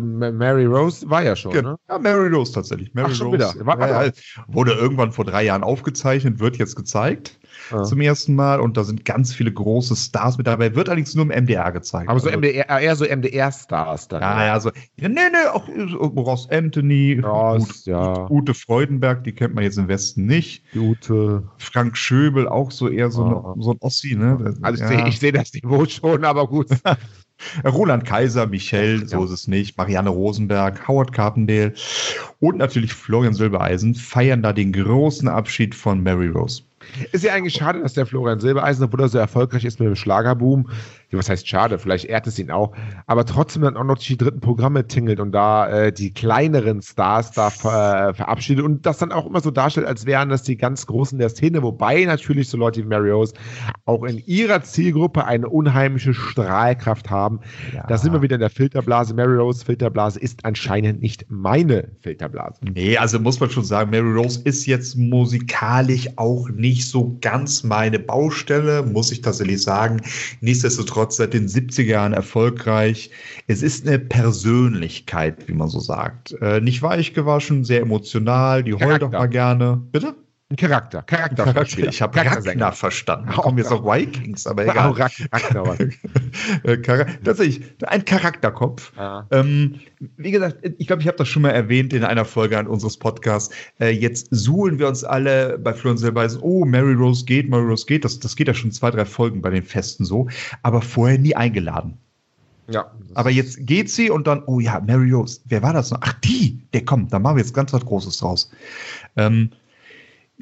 Mary 0.00 0.66
Rose 0.66 1.08
war 1.08 1.22
ja 1.22 1.36
schon, 1.36 1.52
ne? 1.52 1.76
Ja, 1.88 1.98
Mary 1.98 2.28
Rose 2.28 2.52
tatsächlich. 2.52 2.92
Mary 2.94 3.08
Ach, 3.10 3.14
schon 3.14 3.28
Rose 3.28 3.54
wieder. 3.54 3.66
War- 3.66 3.78
ja, 3.80 4.04
ja, 4.04 4.12
wurde 4.48 4.72
irgendwann 4.72 5.12
vor 5.12 5.24
drei 5.24 5.44
Jahren 5.44 5.62
aufgezeichnet, 5.62 6.38
wird 6.40 6.56
jetzt 6.56 6.76
gezeigt 6.76 7.38
Ja. 7.70 7.82
zum 7.84 8.00
ersten 8.00 8.34
Mal 8.34 8.60
und 8.60 8.76
da 8.76 8.84
sind 8.84 9.04
ganz 9.04 9.32
viele 9.32 9.52
große 9.52 9.96
Stars 9.96 10.38
mit 10.38 10.46
dabei. 10.46 10.74
Wird 10.74 10.88
allerdings 10.88 11.14
nur 11.14 11.24
im 11.24 11.30
MDR 11.30 11.72
gezeigt. 11.72 12.08
Aber 12.08 12.18
so 12.20 12.26
Also- 12.28 12.38
MDR, 12.38 12.68
eher 12.80 12.96
so 12.96 13.04
MDR-Stars 13.04 14.08
dann. 14.08 14.22
Ja, 14.22 14.44
ja, 14.46 14.58
ja, 14.96 15.08
nee, 15.08 15.08
nee, 15.08 15.48
auch 15.52 15.66
so 15.88 15.96
Ross 15.98 16.48
Anthony, 16.50 17.20
Ross, 17.22 17.80
Ute, 17.82 17.90
ja. 17.90 18.30
Ute 18.30 18.54
Freudenberg, 18.54 19.24
die 19.24 19.32
kennt 19.32 19.54
man 19.54 19.64
jetzt 19.64 19.78
im 19.78 19.88
Westen 19.88 20.26
nicht. 20.26 20.64
Gute. 20.72 21.44
Frank 21.58 21.96
Schöbel, 21.96 22.48
auch 22.48 22.70
so 22.70 22.88
eher 22.88 23.10
so, 23.10 23.22
Ja. 23.24 23.52
eine, 23.54 23.62
so 23.62 23.70
ein 23.72 23.76
Ossi, 23.80 24.14
ne? 24.16 24.54
Also 24.62 24.84
ich 24.84 24.88
sehe 24.88 25.12
seh 25.12 25.32
das 25.32 25.52
Niveau 25.52 25.84
schon, 25.86 26.24
aber 26.24 26.46
gut. 26.46 26.68
Roland 27.64 28.04
Kaiser, 28.04 28.46
Michel, 28.46 29.06
so 29.06 29.18
ja. 29.18 29.24
ist 29.24 29.30
es 29.30 29.48
nicht, 29.48 29.76
Marianne 29.76 30.10
Rosenberg, 30.10 30.86
Howard 30.86 31.12
Carpendale 31.12 31.72
und 32.40 32.58
natürlich 32.58 32.92
Florian 32.92 33.34
Silbereisen 33.34 33.94
feiern 33.94 34.42
da 34.42 34.52
den 34.52 34.72
großen 34.72 35.28
Abschied 35.28 35.74
von 35.74 36.02
Mary 36.02 36.28
Rose. 36.28 36.62
Ist 37.12 37.24
ja 37.24 37.34
eigentlich 37.34 37.54
schade, 37.54 37.80
dass 37.80 37.92
der 37.92 38.06
Florian 38.06 38.40
Silbereisen, 38.40 38.84
obwohl 38.84 39.02
er 39.02 39.08
so 39.08 39.18
erfolgreich 39.18 39.64
ist 39.64 39.78
mit 39.80 39.88
dem 39.88 39.96
Schlagerboom, 39.96 40.68
was 41.18 41.28
heißt 41.28 41.46
schade, 41.48 41.78
vielleicht 41.78 42.04
ehrt 42.04 42.26
es 42.26 42.38
ihn 42.38 42.50
auch, 42.50 42.72
aber 43.06 43.24
trotzdem 43.24 43.62
dann 43.62 43.76
auch 43.76 43.84
noch 43.84 43.98
die 43.98 44.16
dritten 44.16 44.40
Programme 44.40 44.86
tingelt 44.86 45.18
und 45.18 45.32
da 45.32 45.68
äh, 45.68 45.92
die 45.92 46.12
kleineren 46.12 46.82
Stars 46.82 47.32
da 47.32 47.50
ver, 47.50 48.10
äh, 48.10 48.14
verabschiedet 48.14 48.64
und 48.64 48.86
das 48.86 48.98
dann 48.98 49.10
auch 49.10 49.26
immer 49.26 49.40
so 49.40 49.50
darstellt, 49.50 49.86
als 49.86 50.06
wären 50.06 50.28
das 50.28 50.42
die 50.42 50.56
ganz 50.56 50.86
Großen 50.86 51.18
der 51.18 51.28
Szene, 51.28 51.62
wobei 51.62 52.04
natürlich 52.04 52.48
so 52.48 52.56
Leute 52.56 52.82
wie 52.82 52.86
Mary 52.86 53.10
Rose 53.10 53.34
auch 53.86 54.04
in 54.04 54.18
ihrer 54.26 54.62
Zielgruppe 54.62 55.24
eine 55.24 55.48
unheimliche 55.48 56.14
Strahlkraft 56.14 57.10
haben. 57.10 57.40
Ja. 57.74 57.84
Da 57.88 57.98
sind 57.98 58.12
wir 58.12 58.22
wieder 58.22 58.36
in 58.36 58.40
der 58.40 58.50
Filterblase. 58.50 59.14
Mary 59.14 59.36
Rose 59.36 59.64
Filterblase 59.64 60.20
ist 60.20 60.44
anscheinend 60.44 61.00
nicht 61.00 61.26
meine 61.28 61.88
Filterblase. 62.00 62.60
Nee, 62.72 62.96
also 62.96 63.18
muss 63.18 63.40
man 63.40 63.50
schon 63.50 63.64
sagen, 63.64 63.90
Mary 63.90 64.12
Rose 64.12 64.40
ist 64.44 64.66
jetzt 64.66 64.96
musikalisch 64.96 66.08
auch 66.16 66.48
nicht 66.50 66.88
so 66.88 67.16
ganz 67.20 67.64
meine 67.64 67.98
Baustelle, 67.98 68.82
muss 68.82 69.10
ich 69.10 69.22
tatsächlich 69.22 69.62
sagen. 69.62 70.00
Nichtsdestotrotz 70.40 70.99
seit 71.08 71.34
den 71.34 71.48
70er 71.48 71.82
Jahren 71.82 72.12
erfolgreich. 72.12 73.10
Es 73.46 73.62
ist 73.62 73.86
eine 73.86 73.98
Persönlichkeit, 73.98 75.48
wie 75.48 75.54
man 75.54 75.68
so 75.68 75.80
sagt. 75.80 76.32
Äh, 76.40 76.60
nicht 76.60 76.82
weich 76.82 77.14
gewaschen, 77.14 77.64
sehr 77.64 77.80
emotional, 77.80 78.62
die 78.62 78.74
heult 78.74 79.02
doch 79.02 79.10
mal 79.10 79.26
gerne. 79.26 79.82
Bitte? 79.92 80.14
Ein 80.50 80.56
Charakter. 80.56 81.02
Charakter. 81.02 81.44
Charakter. 81.44 81.88
Ich 81.88 82.02
habe 82.02 82.18
Ragnar 82.18 82.72
verstanden. 82.72 83.26
Da 83.28 83.34
kommen 83.34 83.58
jetzt 83.58 83.70
auch 83.70 83.84
Vikings, 83.84 84.48
aber 84.48 84.64
egal. 84.64 84.90
Ragnar. 84.90 85.76
Äh, 86.62 86.78
tatsächlich, 87.24 87.62
ein 87.86 88.04
Charakterkopf. 88.04 88.92
Ja. 88.96 89.26
Ähm, 89.30 89.80
wie 90.16 90.30
gesagt, 90.30 90.58
ich 90.78 90.86
glaube, 90.86 91.02
ich 91.02 91.08
habe 91.08 91.18
das 91.18 91.28
schon 91.28 91.42
mal 91.42 91.50
erwähnt 91.50 91.92
in 91.92 92.04
einer 92.04 92.24
Folge 92.24 92.58
an 92.58 92.66
unseres 92.66 92.96
Podcasts. 92.96 93.54
Äh, 93.80 93.90
jetzt 93.90 94.28
suhlen 94.30 94.78
wir 94.78 94.88
uns 94.88 95.04
alle 95.04 95.58
bei 95.58 95.72
Florian 95.72 95.98
Silbeisen, 95.98 96.40
oh, 96.40 96.64
Mary 96.64 96.94
Rose 96.94 97.24
geht, 97.24 97.48
Mary 97.48 97.64
Rose 97.64 97.86
geht. 97.86 98.04
Das, 98.04 98.18
das 98.20 98.36
geht 98.36 98.48
ja 98.48 98.54
schon 98.54 98.72
zwei, 98.72 98.90
drei 98.90 99.04
Folgen 99.04 99.42
bei 99.42 99.50
den 99.50 99.62
Festen 99.62 100.04
so, 100.04 100.28
aber 100.62 100.82
vorher 100.82 101.18
nie 101.18 101.34
eingeladen. 101.34 101.98
Ja. 102.68 102.90
Aber 103.14 103.30
jetzt 103.30 103.66
geht 103.66 103.90
sie 103.90 104.10
und 104.10 104.26
dann, 104.26 104.42
oh 104.46 104.60
ja, 104.60 104.80
Mary 104.80 105.10
Rose, 105.10 105.40
wer 105.46 105.62
war 105.62 105.72
das 105.72 105.90
noch? 105.90 105.98
Ach, 106.02 106.12
die, 106.24 106.60
der 106.72 106.84
kommt, 106.84 107.12
da 107.12 107.18
machen 107.18 107.36
wir 107.36 107.42
jetzt 107.42 107.54
ganz 107.54 107.72
was 107.72 107.84
Großes 107.84 108.18
draus. 108.18 108.50
Ähm, 109.16 109.50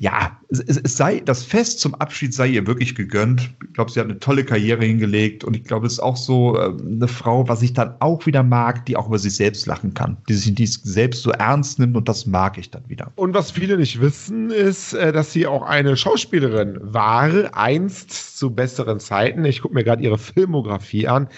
ja, 0.01 0.39
es, 0.49 0.61
es, 0.61 0.97
sei, 0.97 1.21
das 1.21 1.43
Fest 1.43 1.81
zum 1.81 1.95
Abschied 1.97 2.33
sei 2.33 2.49
ihr 2.49 2.67
wirklich 2.67 2.95
gegönnt. 2.95 3.51
Ich 3.67 3.73
glaube, 3.73 3.91
sie 3.91 3.99
hat 3.99 4.07
eine 4.07 4.19
tolle 4.19 4.45
Karriere 4.45 4.85
hingelegt 4.85 5.45
und 5.45 5.57
ich 5.57 5.65
glaube, 5.65 5.87
es 5.87 5.95
ist 5.95 6.01
auch 6.01 6.17
so 6.17 6.57
äh, 6.57 6.73
eine 6.81 7.09
Frau, 7.09 7.49
was 7.49 7.63
ich 7.63 7.73
dann 7.73 7.95
auch 8.01 8.25
wieder 8.25 8.43
mag, 8.43 8.87
die 8.87 8.97
auch 8.97 9.09
über 9.09 9.19
sich 9.19 9.35
selbst 9.35 9.67
lachen 9.67 9.95
kann, 9.95 10.17
die 10.29 10.35
sich 10.35 10.55
die 10.55 10.67
selbst 10.67 11.23
so 11.23 11.31
ernst 11.31 11.79
nimmt 11.79 11.97
und 11.97 12.09
das 12.09 12.27
mag 12.27 12.59
ich 12.59 12.71
dann 12.71 12.89
wieder. 12.89 13.13
Und 13.17 13.35
was 13.35 13.51
viele 13.51 13.77
nicht 13.77 14.01
wissen, 14.01 14.51
ist, 14.51 14.95
äh, 14.95 15.13
dass 15.13 15.33
sie 15.33 15.47
auch 15.47 15.63
eine 15.63 15.97
Schauspielerin 15.97 16.79
war, 16.81 17.57
einst 17.57 18.39
zu 18.39 18.55
besseren 18.55 19.01
Zeiten. 19.01 19.45
Ich 19.45 19.63
gucke 19.63 19.75
mir 19.75 19.85
gerade 19.85 20.03
ihre 20.03 20.19
Filmografie 20.19 21.09
an. 21.09 21.29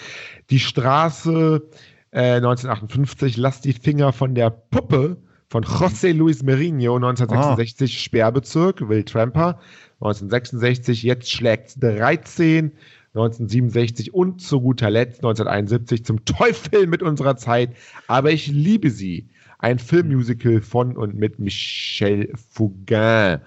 Die 0.51 0.59
Straße 0.59 1.63
äh, 2.11 2.35
1958, 2.35 3.37
lass 3.37 3.61
die 3.61 3.73
Finger 3.73 4.13
von 4.13 4.35
der 4.35 4.51
Puppe 4.51 5.17
von 5.51 5.65
José 5.65 6.13
Luis 6.13 6.43
Merinho 6.43 6.95
1966 6.95 7.93
ah. 7.93 7.99
Sperrbezirk, 7.99 8.87
Will 8.87 9.03
Tramper 9.03 9.59
1966, 9.99 11.03
jetzt 11.03 11.29
schlägt 11.29 11.83
13 11.83 12.71
1967 13.13 14.13
und 14.13 14.41
zu 14.41 14.61
guter 14.61 14.89
Letzt 14.89 15.17
1971 15.17 16.05
zum 16.05 16.23
Teufel 16.23 16.87
mit 16.87 17.03
unserer 17.03 17.35
Zeit, 17.35 17.75
aber 18.07 18.31
ich 18.31 18.47
liebe 18.47 18.89
sie. 18.89 19.27
Ein 19.59 19.77
Filmmusical 19.77 20.59
von 20.61 20.97
und 20.97 21.13
mit 21.13 21.37
Michel 21.37 22.33
Fugain. 22.49 23.41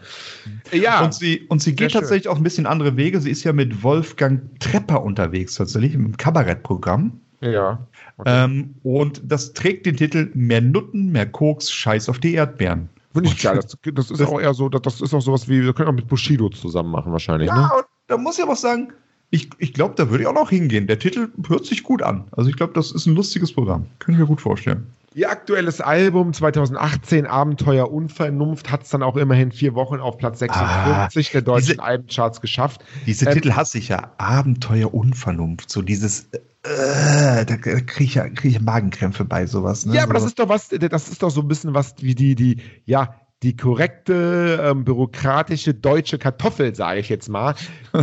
Ja. 0.70 1.04
Und 1.04 1.12
sie, 1.12 1.40
und 1.48 1.60
sie 1.60 1.74
geht 1.74 1.90
tatsächlich 1.90 2.24
schön. 2.24 2.32
auch 2.32 2.36
ein 2.36 2.44
bisschen 2.44 2.66
andere 2.66 2.96
Wege. 2.96 3.20
Sie 3.20 3.30
ist 3.30 3.42
ja 3.42 3.52
mit 3.52 3.82
Wolfgang 3.82 4.60
Trepper 4.60 5.02
unterwegs, 5.02 5.56
tatsächlich 5.56 5.94
im 5.94 6.16
Kabarettprogramm. 6.16 7.20
Ja. 7.52 7.86
Okay. 8.16 8.44
Ähm, 8.44 8.74
und 8.82 9.22
das 9.24 9.52
trägt 9.52 9.86
den 9.86 9.96
Titel 9.96 10.30
Mehr 10.34 10.60
Nutten, 10.60 11.12
mehr 11.12 11.26
Koks, 11.26 11.70
Scheiß 11.70 12.08
auf 12.08 12.18
die 12.18 12.34
Erdbeeren. 12.34 12.88
Finde 13.12 13.28
ich 13.28 13.40
geil. 13.40 13.56
Das, 13.56 13.76
das 13.82 14.10
ist 14.10 14.20
das, 14.20 14.28
auch 14.28 14.40
eher 14.40 14.54
so, 14.54 14.68
das, 14.68 14.82
das 14.82 15.00
ist 15.00 15.14
auch 15.14 15.20
sowas 15.20 15.48
wie, 15.48 15.62
wir 15.62 15.72
können 15.72 15.88
auch 15.88 15.94
mit 15.94 16.08
Bushido 16.08 16.48
zusammen 16.48 16.90
machen 16.90 17.12
wahrscheinlich. 17.12 17.48
Ja, 17.48 17.68
ne? 17.68 17.70
da 18.08 18.16
muss 18.16 18.38
ich 18.38 18.44
aber 18.44 18.56
sagen, 18.56 18.92
ich, 19.30 19.50
ich 19.58 19.72
glaube, 19.72 19.94
da 19.96 20.10
würde 20.10 20.22
ich 20.22 20.28
auch 20.28 20.34
noch 20.34 20.50
hingehen. 20.50 20.86
Der 20.86 20.98
Titel 20.98 21.28
hört 21.48 21.64
sich 21.64 21.82
gut 21.82 22.02
an. 22.02 22.24
Also 22.32 22.50
ich 22.50 22.56
glaube, 22.56 22.72
das 22.72 22.92
ist 22.92 23.06
ein 23.06 23.14
lustiges 23.14 23.52
Programm. 23.52 23.86
Können 23.98 24.18
wir 24.18 24.26
gut 24.26 24.40
vorstellen. 24.40 24.86
Ihr 25.14 25.30
aktuelles 25.30 25.80
Album 25.80 26.32
2018, 26.32 27.26
Abenteuer 27.26 27.90
Unvernunft, 27.90 28.70
hat 28.70 28.82
es 28.82 28.90
dann 28.90 29.04
auch 29.04 29.16
immerhin 29.16 29.52
vier 29.52 29.74
Wochen 29.76 30.00
auf 30.00 30.18
Platz 30.18 30.40
46 30.40 31.28
ah, 31.28 31.32
der 31.32 31.42
deutschen 31.42 31.66
diese, 31.68 31.82
Albencharts 31.82 32.40
geschafft. 32.40 32.84
Diese 33.06 33.26
ähm, 33.26 33.34
Titel 33.34 33.52
hasse 33.52 33.78
ich 33.78 33.88
ja. 33.88 34.10
Abenteuer 34.18 34.92
Unvernunft. 34.92 35.70
So 35.70 35.82
dieses, 35.82 36.28
äh, 36.64 37.44
da 37.44 37.56
kriege 37.56 38.04
ich, 38.04 38.14
ja, 38.14 38.28
krieg 38.28 38.52
ich 38.52 38.60
Magenkrämpfe 38.60 39.24
bei 39.24 39.46
sowas. 39.46 39.84
Ne? 39.84 39.94
Ja, 39.94 40.04
aber 40.04 40.14
das 40.14 40.24
ist 40.24 40.38
doch 40.38 40.48
was, 40.48 40.68
das 40.68 41.08
ist 41.08 41.22
doch 41.22 41.30
so 41.30 41.42
ein 41.42 41.48
bisschen 41.48 41.74
was 41.74 41.94
wie 42.00 42.14
die, 42.14 42.34
die, 42.34 42.62
ja, 42.86 43.14
die 43.42 43.56
korrekte 43.56 44.58
ähm, 44.62 44.84
bürokratische 44.84 45.74
deutsche 45.74 46.18
Kartoffel, 46.18 46.74
sage 46.74 47.00
ich 47.00 47.10
jetzt 47.10 47.28
mal, 47.28 47.54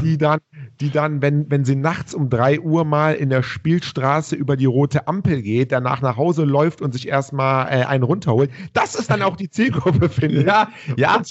die 0.04 0.18
dann, 0.20 0.40
die 0.82 0.90
dann, 0.90 1.22
wenn, 1.22 1.50
wenn 1.50 1.64
sie 1.64 1.76
nachts 1.76 2.14
um 2.14 2.30
drei 2.30 2.60
Uhr 2.60 2.84
mal 2.84 3.14
in 3.16 3.30
der 3.30 3.44
Spielstraße 3.44 4.36
über 4.36 4.58
die 4.58 4.66
rote 4.66 5.08
Ampel 5.08 5.42
geht, 5.42 5.72
danach 5.72 6.02
nach 6.02 6.18
Hause 6.18 6.44
läuft 6.44 6.82
und 6.82 6.94
sich 6.94 7.08
erstmal 7.08 7.68
äh, 7.68 7.86
einen 7.86 8.04
runterholt, 8.04 8.52
das 8.74 8.96
ist 8.96 9.10
dann 9.10 9.22
auch 9.22 9.36
die 9.36 9.50
Zielgruppe, 9.50 10.10
finde 10.10 10.42
ich. 10.42 10.46
Ja, 10.46 10.70
ja. 10.98 11.22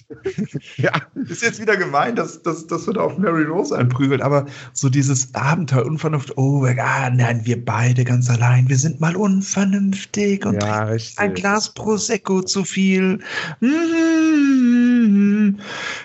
Ja. 0.77 0.93
Ist 1.29 1.43
jetzt 1.43 1.61
wieder 1.61 1.77
gemein, 1.77 2.17
dass, 2.17 2.43
dass, 2.43 2.67
dass 2.67 2.87
wir 2.87 2.95
da 2.95 3.03
auf 3.03 3.19
Mary 3.19 3.45
Rose 3.45 3.77
einprügeln, 3.77 4.23
aber 4.23 4.47
so 4.73 4.89
dieses 4.89 5.35
Abenteuer, 5.35 5.85
Unvernunft, 5.85 6.37
oh, 6.37 6.65
ah, 6.65 7.11
nein, 7.11 7.43
wir 7.45 7.63
beide 7.65 8.05
ganz 8.05 8.31
allein, 8.31 8.69
wir 8.69 8.79
sind 8.79 9.01
mal 9.01 9.17
unvernünftig 9.17 10.47
und 10.47 10.63
ja, 10.63 10.95
ein 11.17 11.35
Glas 11.35 11.75
Prosecco 11.75 12.43
zu 12.43 12.65
viel. 12.65 13.19
Mhm 13.61 14.41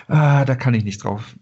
ah, 0.08 0.44
da 0.44 0.54
kann 0.54 0.74
ich 0.74 0.84
nicht 0.84 1.02
drauf. 1.02 1.34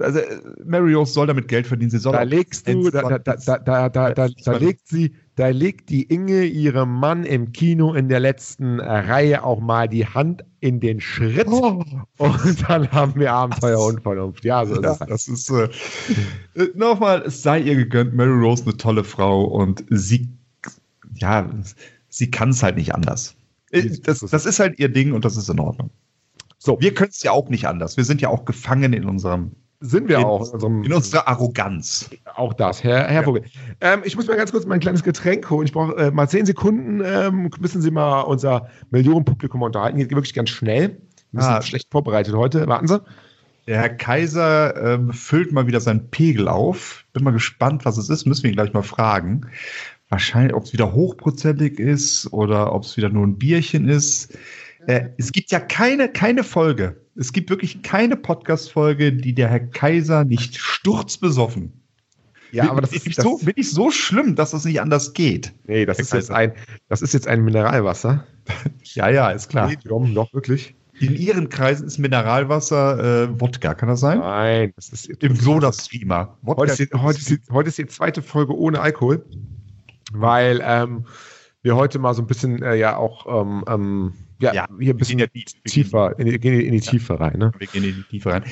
Also 0.00 0.20
Mary 0.64 0.94
Rose 0.94 1.12
soll 1.12 1.26
damit 1.26 1.48
Geld 1.48 1.66
verdienen. 1.66 1.90
Sie 1.90 1.98
soll 1.98 2.12
da 2.12 2.22
legst 2.22 2.66
du, 2.66 2.90
da, 2.90 3.18
da, 3.18 3.36
da, 3.36 3.58
da, 3.58 3.88
da, 3.88 4.28
da 4.28 4.56
legt 4.56 4.88
sie, 4.88 5.14
da 5.36 5.48
legt 5.48 5.90
die 5.90 6.02
Inge 6.04 6.44
ihrem 6.44 6.94
Mann 6.94 7.24
im 7.24 7.52
Kino 7.52 7.94
in 7.94 8.08
der 8.08 8.20
letzten 8.20 8.80
Reihe 8.80 9.44
auch 9.44 9.60
mal 9.60 9.88
die 9.88 10.06
Hand 10.06 10.44
in 10.60 10.80
den 10.80 11.00
Schritt 11.00 11.48
oh. 11.48 11.84
und 12.18 12.68
dann 12.68 12.90
haben 12.92 13.18
wir 13.18 13.32
Abenteuer 13.32 13.80
und 13.84 14.02
Vernunft. 14.02 14.44
Ja, 14.44 14.64
so 14.64 14.74
ist 14.74 14.84
ja, 14.84 14.92
es. 14.92 14.98
Das 14.98 15.28
ist 15.28 15.50
äh, 15.50 15.68
nochmal, 16.74 17.22
es 17.26 17.42
sei 17.42 17.60
ihr 17.60 17.76
gegönnt. 17.76 18.14
Mary 18.14 18.38
Rose 18.38 18.64
eine 18.64 18.76
tolle 18.76 19.04
Frau 19.04 19.44
und 19.44 19.84
sie, 19.90 20.28
ja, 21.14 21.48
sie 22.08 22.30
kann 22.30 22.50
es 22.50 22.62
halt 22.62 22.76
nicht 22.76 22.94
anders. 22.94 23.34
Das, 24.04 24.20
das 24.20 24.46
ist 24.46 24.58
halt 24.58 24.78
ihr 24.78 24.88
Ding 24.88 25.12
und 25.12 25.24
das 25.24 25.36
ist 25.36 25.48
in 25.48 25.60
Ordnung. 25.60 25.90
So, 26.58 26.78
wir 26.80 26.92
können 26.92 27.10
es 27.10 27.22
ja 27.22 27.30
auch 27.32 27.48
nicht 27.48 27.66
anders. 27.66 27.96
Wir 27.96 28.04
sind 28.04 28.20
ja 28.20 28.28
auch 28.28 28.44
gefangen 28.44 28.92
in 28.92 29.06
unserem 29.06 29.52
sind 29.80 30.08
wir 30.08 30.18
in, 30.18 30.24
auch. 30.24 30.54
In, 30.54 30.84
in, 30.84 30.92
unserer 30.92 31.26
Arroganz. 31.26 32.10
Auch 32.34 32.52
das, 32.52 32.84
Herr, 32.84 33.08
Herr 33.08 33.20
ja. 33.20 33.22
Vogel. 33.22 33.42
Ähm, 33.80 34.02
ich 34.04 34.14
muss 34.14 34.26
mal 34.26 34.36
ganz 34.36 34.52
kurz 34.52 34.66
mein 34.66 34.80
kleines 34.80 35.02
Getränk 35.02 35.48
holen. 35.48 35.66
Ich 35.66 35.72
brauche 35.72 35.96
äh, 35.96 36.10
mal 36.10 36.28
zehn 36.28 36.44
Sekunden. 36.44 37.02
Ähm, 37.04 37.50
müssen 37.58 37.80
Sie 37.80 37.90
mal 37.90 38.20
unser 38.22 38.68
Millionenpublikum 38.90 39.62
unterhalten. 39.62 39.98
Geht 39.98 40.10
wirklich 40.10 40.34
ganz 40.34 40.50
schnell. 40.50 41.00
Wir 41.32 41.42
sind 41.42 41.52
ah. 41.52 41.62
schlecht 41.62 41.88
vorbereitet 41.90 42.34
heute. 42.34 42.66
Warten 42.66 42.88
Sie. 42.88 43.00
Der 43.66 43.78
Herr 43.78 43.88
Kaiser 43.90 44.94
ähm, 44.94 45.12
füllt 45.12 45.52
mal 45.52 45.66
wieder 45.66 45.80
seinen 45.80 46.10
Pegel 46.10 46.48
auf. 46.48 47.04
Bin 47.12 47.24
mal 47.24 47.30
gespannt, 47.30 47.84
was 47.84 47.98
es 47.98 48.10
ist. 48.10 48.26
Müssen 48.26 48.42
wir 48.42 48.50
ihn 48.50 48.56
gleich 48.56 48.72
mal 48.72 48.82
fragen. 48.82 49.46
Wahrscheinlich, 50.08 50.54
ob 50.54 50.64
es 50.64 50.72
wieder 50.72 50.92
hochprozentig 50.92 51.78
ist 51.78 52.32
oder 52.32 52.74
ob 52.74 52.82
es 52.82 52.96
wieder 52.96 53.10
nur 53.10 53.26
ein 53.26 53.38
Bierchen 53.38 53.88
ist. 53.88 54.36
Äh, 54.86 55.10
es 55.18 55.30
gibt 55.32 55.52
ja 55.52 55.60
keine, 55.60 56.08
keine 56.08 56.42
Folge. 56.42 57.00
Es 57.16 57.32
gibt 57.32 57.50
wirklich 57.50 57.82
keine 57.82 58.16
Podcast-Folge, 58.16 59.12
die 59.12 59.34
der 59.34 59.48
Herr 59.48 59.60
Kaiser 59.60 60.24
nicht 60.24 60.56
sturzbesoffen. 60.56 61.72
Ja, 62.52 62.70
aber 62.70 62.80
das 62.80 62.92
ist 62.92 63.06
nicht 63.06 63.20
so, 63.20 63.38
bin 63.38 63.54
ich 63.56 63.70
so 63.70 63.90
schlimm, 63.90 64.34
dass 64.34 64.50
das 64.50 64.64
nicht 64.64 64.80
anders 64.80 65.12
geht. 65.12 65.52
Nee, 65.66 65.86
das 65.86 65.98
ist 65.98 66.12
jetzt 66.12 66.30
ein, 66.30 66.52
das 66.88 67.02
ist 67.02 67.14
jetzt 67.14 67.28
ein 67.28 67.44
Mineralwasser. 67.44 68.26
ja, 68.82 69.08
ja, 69.08 69.30
ist 69.30 69.48
klar. 69.48 69.68
Medium, 69.68 70.14
doch 70.14 70.32
wirklich. 70.32 70.74
In 71.00 71.16
Ihren 71.16 71.48
Kreisen 71.48 71.86
ist 71.86 71.98
Mineralwasser 71.98 73.24
äh, 73.24 73.40
Wodka, 73.40 73.74
kann 73.74 73.88
das 73.88 74.00
sein? 74.00 74.18
Nein, 74.18 74.72
das 74.76 74.90
ist 74.90 75.06
im 75.06 75.34
Soda-Streamer. 75.34 76.36
Heute, 76.44 76.88
heute, 76.94 77.38
heute 77.50 77.68
ist 77.68 77.78
die 77.78 77.86
zweite 77.86 78.20
Folge 78.20 78.54
ohne 78.54 78.80
Alkohol, 78.80 79.24
weil 80.12 80.60
ähm, 80.62 81.06
wir 81.62 81.76
heute 81.76 81.98
mal 81.98 82.12
so 82.14 82.22
ein 82.22 82.26
bisschen 82.26 82.62
äh, 82.62 82.74
ja 82.74 82.96
auch 82.96 83.42
ähm, 83.42 83.64
ähm, 83.66 84.12
ja, 84.40 84.54
ja, 84.54 84.68
hier 84.80 84.94
ein 84.94 84.96
bisschen 84.96 85.18
ja 85.18 85.26
die, 85.26 85.44
tiefer, 85.44 86.18
in 86.18 86.26
die, 86.26 86.34
in 86.34 86.72
die 86.72 86.78
ja, 86.78 86.90
Tiefe 86.90 87.20
rein. 87.20 87.38
Ne? 87.38 87.52
Wir 87.58 87.66
gehen 87.66 87.84
in 87.84 87.94
die 87.96 88.02
Tiefe 88.02 88.30
rein. 88.32 88.44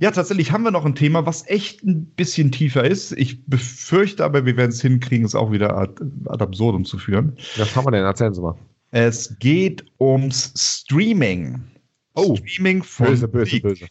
Ja, 0.00 0.10
tatsächlich 0.10 0.52
haben 0.52 0.64
wir 0.64 0.70
noch 0.70 0.84
ein 0.84 0.94
Thema, 0.94 1.26
was 1.26 1.46
echt 1.48 1.84
ein 1.84 2.06
bisschen 2.06 2.50
tiefer 2.50 2.84
ist. 2.84 3.12
Ich 3.12 3.44
befürchte 3.46 4.24
aber, 4.24 4.44
wir 4.44 4.56
werden 4.56 4.70
es 4.70 4.82
hinkriegen, 4.82 5.24
es 5.24 5.34
auch 5.34 5.52
wieder 5.52 5.76
ad, 5.76 6.02
ad 6.26 6.42
absurdum 6.42 6.84
zu 6.84 6.98
führen. 6.98 7.36
Was 7.56 7.74
haben 7.76 7.86
wir 7.86 7.92
denn? 7.92 8.04
Erzählen 8.04 8.34
Sie 8.34 8.40
mal. 8.40 8.56
Es 8.90 9.38
geht 9.38 9.84
ums 10.00 10.52
Streaming. 10.56 11.62
Oh, 12.14 12.36
Streaming 12.36 12.82
von 12.82 13.06
böse, 13.06 13.28
böse, 13.28 13.60
böse. 13.60 13.86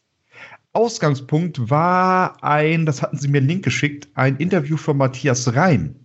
Ausgangspunkt 0.73 1.69
war 1.69 2.43
ein, 2.43 2.85
das 2.85 3.01
hatten 3.01 3.17
Sie 3.17 3.27
mir 3.27 3.39
einen 3.39 3.47
Link 3.47 3.63
geschickt, 3.63 4.07
ein 4.13 4.37
Interview 4.37 4.77
von 4.77 4.97
Matthias 4.97 5.53
Reim. 5.55 5.95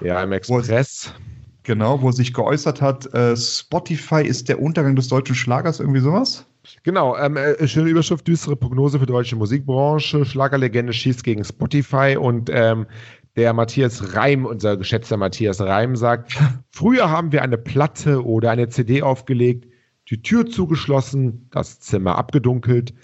Ja, 0.00 0.22
im 0.22 0.32
Express. 0.32 1.14
Wo, 1.14 1.35
Genau, 1.66 2.00
wo 2.00 2.12
sich 2.12 2.32
geäußert 2.32 2.80
hat, 2.80 3.12
äh, 3.12 3.36
Spotify 3.36 4.22
ist 4.22 4.48
der 4.48 4.62
Untergang 4.62 4.94
des 4.94 5.08
deutschen 5.08 5.34
Schlagers, 5.34 5.80
irgendwie 5.80 5.98
sowas? 5.98 6.46
Genau, 6.84 7.16
ähm, 7.16 7.36
äh, 7.36 7.66
schöne 7.66 7.90
Überschrift, 7.90 8.28
düstere 8.28 8.54
Prognose 8.54 9.00
für 9.00 9.06
die 9.06 9.12
deutsche 9.12 9.34
Musikbranche, 9.34 10.24
Schlagerlegende 10.24 10.92
schießt 10.92 11.24
gegen 11.24 11.42
Spotify 11.42 12.16
und 12.16 12.50
ähm, 12.52 12.86
der 13.34 13.52
Matthias 13.52 14.14
Reim, 14.14 14.46
unser 14.46 14.76
geschätzter 14.76 15.16
Matthias 15.16 15.60
Reim, 15.60 15.96
sagt, 15.96 16.38
früher 16.70 17.10
haben 17.10 17.32
wir 17.32 17.42
eine 17.42 17.58
Platte 17.58 18.24
oder 18.24 18.52
eine 18.52 18.68
CD 18.68 19.02
aufgelegt, 19.02 19.66
die 20.08 20.22
Tür 20.22 20.46
zugeschlossen, 20.46 21.48
das 21.50 21.80
Zimmer 21.80 22.16
abgedunkelt, 22.16 22.94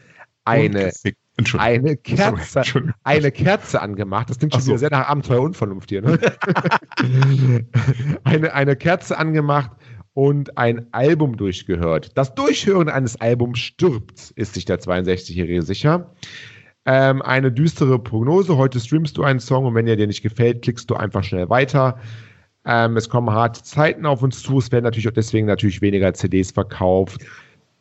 eine 0.45 0.93
eine 1.59 1.97
Kerze, 1.97 2.63
Sorry, 2.65 2.91
eine 3.05 3.31
Kerze 3.31 3.81
angemacht. 3.81 4.31
Das 4.31 4.39
klingt 4.39 4.55
schon 4.55 4.63
so. 4.63 4.71
wieder 4.71 4.79
sehr 4.79 4.91
nach 4.91 5.09
Abenteuer 5.09 5.41
Unvernunft 5.41 5.91
hier. 5.91 6.03
Ne? 6.03 6.19
eine, 8.25 8.53
eine 8.53 8.77
Kerze 8.77 9.19
angemacht 9.19 9.71
und 10.15 10.59
ein 10.59 10.87
Album 10.93 11.37
durchgehört. 11.37 12.17
Das 12.17 12.35
Durchhören 12.35 12.89
eines 12.89 13.21
Albums 13.21 13.59
stirbt, 13.59 14.33
ist 14.37 14.55
sich 14.55 14.65
der 14.65 14.79
62-Jährige 14.79 15.63
sicher. 15.63 16.15
Ähm, 16.85 17.23
eine 17.23 17.53
düstere 17.53 17.99
Prognose. 17.99 18.57
Heute 18.57 18.81
streamst 18.81 19.17
du 19.17 19.23
einen 19.23 19.41
Song 19.41 19.67
und 19.67 19.75
wenn 19.75 19.87
er 19.87 19.97
dir 19.97 20.07
nicht 20.07 20.23
gefällt, 20.23 20.63
klickst 20.63 20.91
du 20.91 20.95
einfach 20.95 21.23
schnell 21.23 21.49
weiter. 21.49 21.99
Ähm, 22.65 22.97
es 22.97 23.09
kommen 23.09 23.31
harte 23.31 23.63
Zeiten 23.63 24.07
auf 24.07 24.23
uns 24.23 24.43
zu. 24.43 24.59
Es 24.59 24.71
werden 24.71 24.85
natürlich 24.85 25.09
auch 25.09 25.13
deswegen 25.13 25.47
natürlich 25.47 25.81
weniger 25.81 26.13
CDs 26.15 26.51
verkauft. 26.53 27.25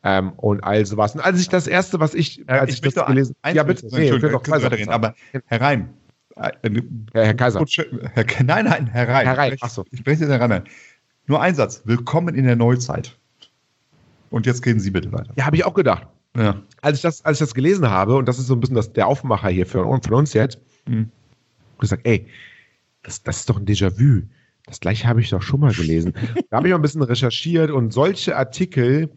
Ähm, 0.04 0.32
und 0.38 0.64
all 0.64 0.86
sowas. 0.86 1.14
Und 1.14 1.22
als 1.22 1.40
ich 1.40 1.50
das 1.50 1.68
erste, 1.68 2.00
was 2.00 2.16
ich, 2.16 2.44
als 2.50 2.74
ich, 2.74 2.84
ich, 2.84 2.94
das 2.94 3.06
gelesen 3.06 3.36
habe. 3.44 3.56
Ja, 3.56 3.64
bitte. 3.64 3.88
Nee, 3.92 4.10
ich 4.10 4.22
doch 4.22 4.48
weiterreden, 4.48 4.90
aber 4.90 5.14
Herr 5.46 5.62
Reim. 5.62 5.90
Herr, 6.36 6.54
Herr 7.14 7.34
Kaiser. 7.36 7.64
Herr, 8.14 8.26
nein, 8.44 8.66
nein, 8.66 8.88
Herr 8.88 9.08
Reim. 9.08 9.26
Herr 9.28 9.38
Reim, 9.38 9.58
achso. 9.62 9.86
Ich 9.92 10.00
spreche 10.00 10.22
jetzt 10.22 10.32
Herr 10.32 10.42
Reim. 10.42 10.64
Nur 11.28 11.42
ein 11.42 11.54
Satz. 11.54 11.84
Willkommen 11.86 12.34
in 12.34 12.46
der 12.46 12.56
Neuzeit. 12.56 13.16
Und 14.32 14.46
jetzt 14.46 14.66
reden 14.66 14.80
Sie 14.80 14.90
bitte 14.90 15.12
weiter. 15.12 15.32
Ja, 15.36 15.46
habe 15.46 15.56
ich 15.56 15.66
auch 15.66 15.74
gedacht. 15.74 16.08
Ja. 16.36 16.62
Als 16.82 16.98
ich, 16.98 17.02
das, 17.04 17.24
als 17.26 17.38
ich 17.38 17.48
das 17.48 17.54
gelesen 17.54 17.90
habe, 17.90 18.16
und 18.16 18.28
das 18.28 18.40
ist 18.40 18.48
so 18.48 18.56
ein 18.56 18.60
bisschen 18.60 18.78
das, 18.78 18.94
der 18.94 19.06
Aufmacher 19.08 19.50
hier 19.50 19.66
für, 19.66 19.84
von 19.84 20.14
uns 20.14 20.34
jetzt, 20.34 20.60
Mhm. 20.88 20.94
habe 20.94 21.10
ich 21.76 21.80
gesagt, 21.80 22.06
ey, 22.06 22.28
das, 23.04 23.24
das 23.24 23.38
ist 23.38 23.50
doch 23.50 23.58
ein 23.58 23.66
Déjà-vu. 23.66 24.24
Das 24.66 24.80
gleiche 24.80 25.08
habe 25.08 25.22
ich 25.22 25.30
doch 25.30 25.42
schon 25.42 25.60
mal 25.60 25.74
gelesen. 25.74 26.14
da 26.50 26.58
habe 26.58 26.68
ich 26.68 26.72
mal 26.72 26.80
ein 26.80 26.82
bisschen 26.82 27.02
recherchiert 27.02 27.72
und 27.72 27.92
solche 27.94 28.38
Artikel 28.38 29.10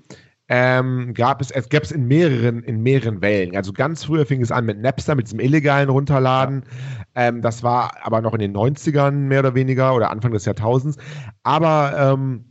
ähm, 0.48 1.14
gab 1.14 1.40
es, 1.40 1.50
es 1.50 1.68
gab 1.68 1.84
es 1.84 1.92
in 1.92 2.06
mehreren, 2.06 2.62
in 2.62 2.82
mehreren 2.82 3.22
Wellen. 3.22 3.56
Also 3.56 3.72
ganz 3.72 4.04
früher 4.04 4.26
fing 4.26 4.42
es 4.42 4.52
an 4.52 4.66
mit 4.66 4.80
Napster, 4.80 5.14
mit 5.14 5.26
diesem 5.26 5.40
illegalen 5.40 5.88
Runterladen. 5.88 6.64
Ähm, 7.14 7.40
das 7.40 7.62
war 7.62 7.92
aber 8.02 8.20
noch 8.20 8.34
in 8.34 8.40
den 8.40 8.54
90ern 8.54 9.12
mehr 9.12 9.40
oder 9.40 9.54
weniger 9.54 9.94
oder 9.94 10.10
Anfang 10.10 10.32
des 10.32 10.44
Jahrtausends. 10.44 10.98
Aber 11.44 12.14
ähm, 12.14 12.44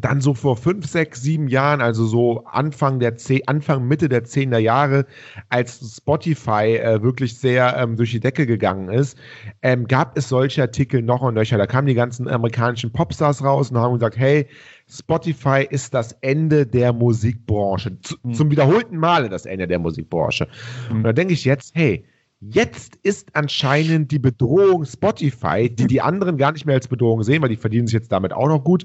dann 0.00 0.20
so 0.20 0.34
vor 0.34 0.56
fünf, 0.56 0.86
sechs, 0.86 1.22
sieben 1.22 1.48
Jahren, 1.48 1.80
also 1.80 2.04
so 2.04 2.44
Anfang 2.44 3.00
der 3.00 3.16
zehn, 3.16 3.46
Anfang, 3.46 3.86
Mitte 3.86 4.08
der 4.08 4.24
zehner 4.24 4.58
Jahre, 4.58 5.06
als 5.48 5.96
Spotify 5.96 6.76
äh, 6.76 7.02
wirklich 7.02 7.38
sehr 7.38 7.76
ähm, 7.76 7.96
durch 7.96 8.10
die 8.10 8.20
Decke 8.20 8.46
gegangen 8.46 8.88
ist, 8.88 9.18
ähm, 9.62 9.86
gab 9.86 10.16
es 10.16 10.28
solche 10.28 10.62
Artikel 10.62 11.02
noch 11.02 11.22
und 11.22 11.34
nöcher. 11.34 11.58
Da 11.58 11.66
kamen 11.66 11.86
die 11.86 11.94
ganzen 11.94 12.28
amerikanischen 12.28 12.92
Popstars 12.92 13.42
raus 13.42 13.70
und 13.70 13.78
haben 13.78 13.94
gesagt, 13.94 14.16
hey, 14.16 14.46
Spotify 14.88 15.66
ist 15.68 15.92
das 15.94 16.12
Ende 16.20 16.66
der 16.66 16.92
Musikbranche. 16.92 18.00
Zu, 18.00 18.16
Mhm. 18.22 18.34
Zum 18.34 18.50
wiederholten 18.50 18.96
Male 18.96 19.28
das 19.28 19.46
Ende 19.46 19.66
der 19.66 19.78
Musikbranche. 19.78 20.48
Und 20.90 21.02
da 21.04 21.12
denke 21.12 21.34
ich 21.34 21.44
jetzt, 21.44 21.74
hey, 21.74 22.04
Jetzt 22.40 22.94
ist 23.02 23.34
anscheinend 23.34 24.12
die 24.12 24.20
Bedrohung 24.20 24.84
Spotify, 24.84 25.68
die 25.68 25.88
die 25.88 26.00
anderen 26.00 26.36
gar 26.36 26.52
nicht 26.52 26.66
mehr 26.66 26.76
als 26.76 26.86
Bedrohung 26.86 27.24
sehen, 27.24 27.42
weil 27.42 27.48
die 27.48 27.56
verdienen 27.56 27.88
sich 27.88 27.94
jetzt 27.94 28.12
damit 28.12 28.32
auch 28.32 28.46
noch 28.46 28.62
gut. 28.62 28.84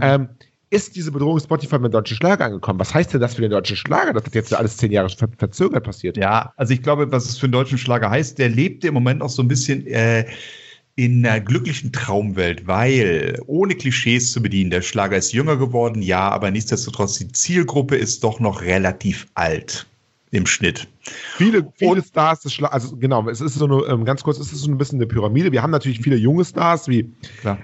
Ähm, 0.00 0.30
ist 0.70 0.96
diese 0.96 1.12
Bedrohung 1.12 1.40
Spotify 1.40 1.76
mit 1.78 1.86
dem 1.86 1.92
deutschen 1.92 2.16
Schlager 2.16 2.44
angekommen? 2.44 2.78
Was 2.78 2.92
heißt 2.92 3.12
denn 3.14 3.20
das 3.20 3.34
für 3.34 3.42
den 3.42 3.50
deutschen 3.50 3.76
Schlager, 3.76 4.12
dass 4.12 4.24
das 4.24 4.34
jetzt 4.34 4.54
alles 4.54 4.76
zehn 4.76 4.92
Jahre 4.92 5.08
ver 5.08 5.28
verzögert 5.36 5.84
passiert? 5.84 6.16
Ja, 6.16 6.52
also 6.56 6.72
ich 6.72 6.82
glaube, 6.82 7.10
was 7.10 7.26
es 7.26 7.38
für 7.38 7.46
einen 7.46 7.52
deutschen 7.52 7.78
Schlager 7.78 8.10
heißt, 8.10 8.38
der 8.38 8.48
lebt 8.48 8.84
im 8.84 8.94
Moment 8.94 9.22
auch 9.22 9.30
so 9.30 9.42
ein 9.42 9.48
bisschen 9.48 9.86
äh, 9.86 10.26
in 10.96 11.24
einer 11.24 11.40
glücklichen 11.40 11.92
Traumwelt, 11.92 12.66
weil 12.66 13.40
ohne 13.46 13.76
Klischees 13.76 14.32
zu 14.32 14.42
bedienen, 14.42 14.70
der 14.70 14.82
Schlager 14.82 15.16
ist 15.16 15.32
jünger 15.32 15.56
geworden, 15.56 16.02
ja, 16.02 16.28
aber 16.28 16.50
nichtsdestotrotz, 16.50 17.18
die 17.18 17.28
Zielgruppe 17.28 17.96
ist 17.96 18.24
doch 18.24 18.40
noch 18.40 18.62
relativ 18.62 19.28
alt 19.34 19.86
im 20.32 20.44
Schnitt. 20.44 20.88
Viele, 21.36 21.72
viele 21.76 22.02
Stars 22.02 22.40
des 22.40 22.60
also 22.62 22.96
genau, 22.96 23.26
es 23.28 23.40
ist 23.40 23.54
so 23.54 23.64
eine, 23.64 23.76
ähm, 23.86 24.04
ganz 24.04 24.22
kurz, 24.22 24.38
es 24.38 24.52
ist 24.52 24.60
so 24.60 24.70
ein 24.70 24.76
bisschen 24.76 24.98
eine 24.98 25.06
Pyramide. 25.06 25.52
Wir 25.52 25.62
haben 25.62 25.70
natürlich 25.70 26.00
viele 26.00 26.16
junge 26.16 26.44
Stars 26.44 26.88
wie 26.88 27.10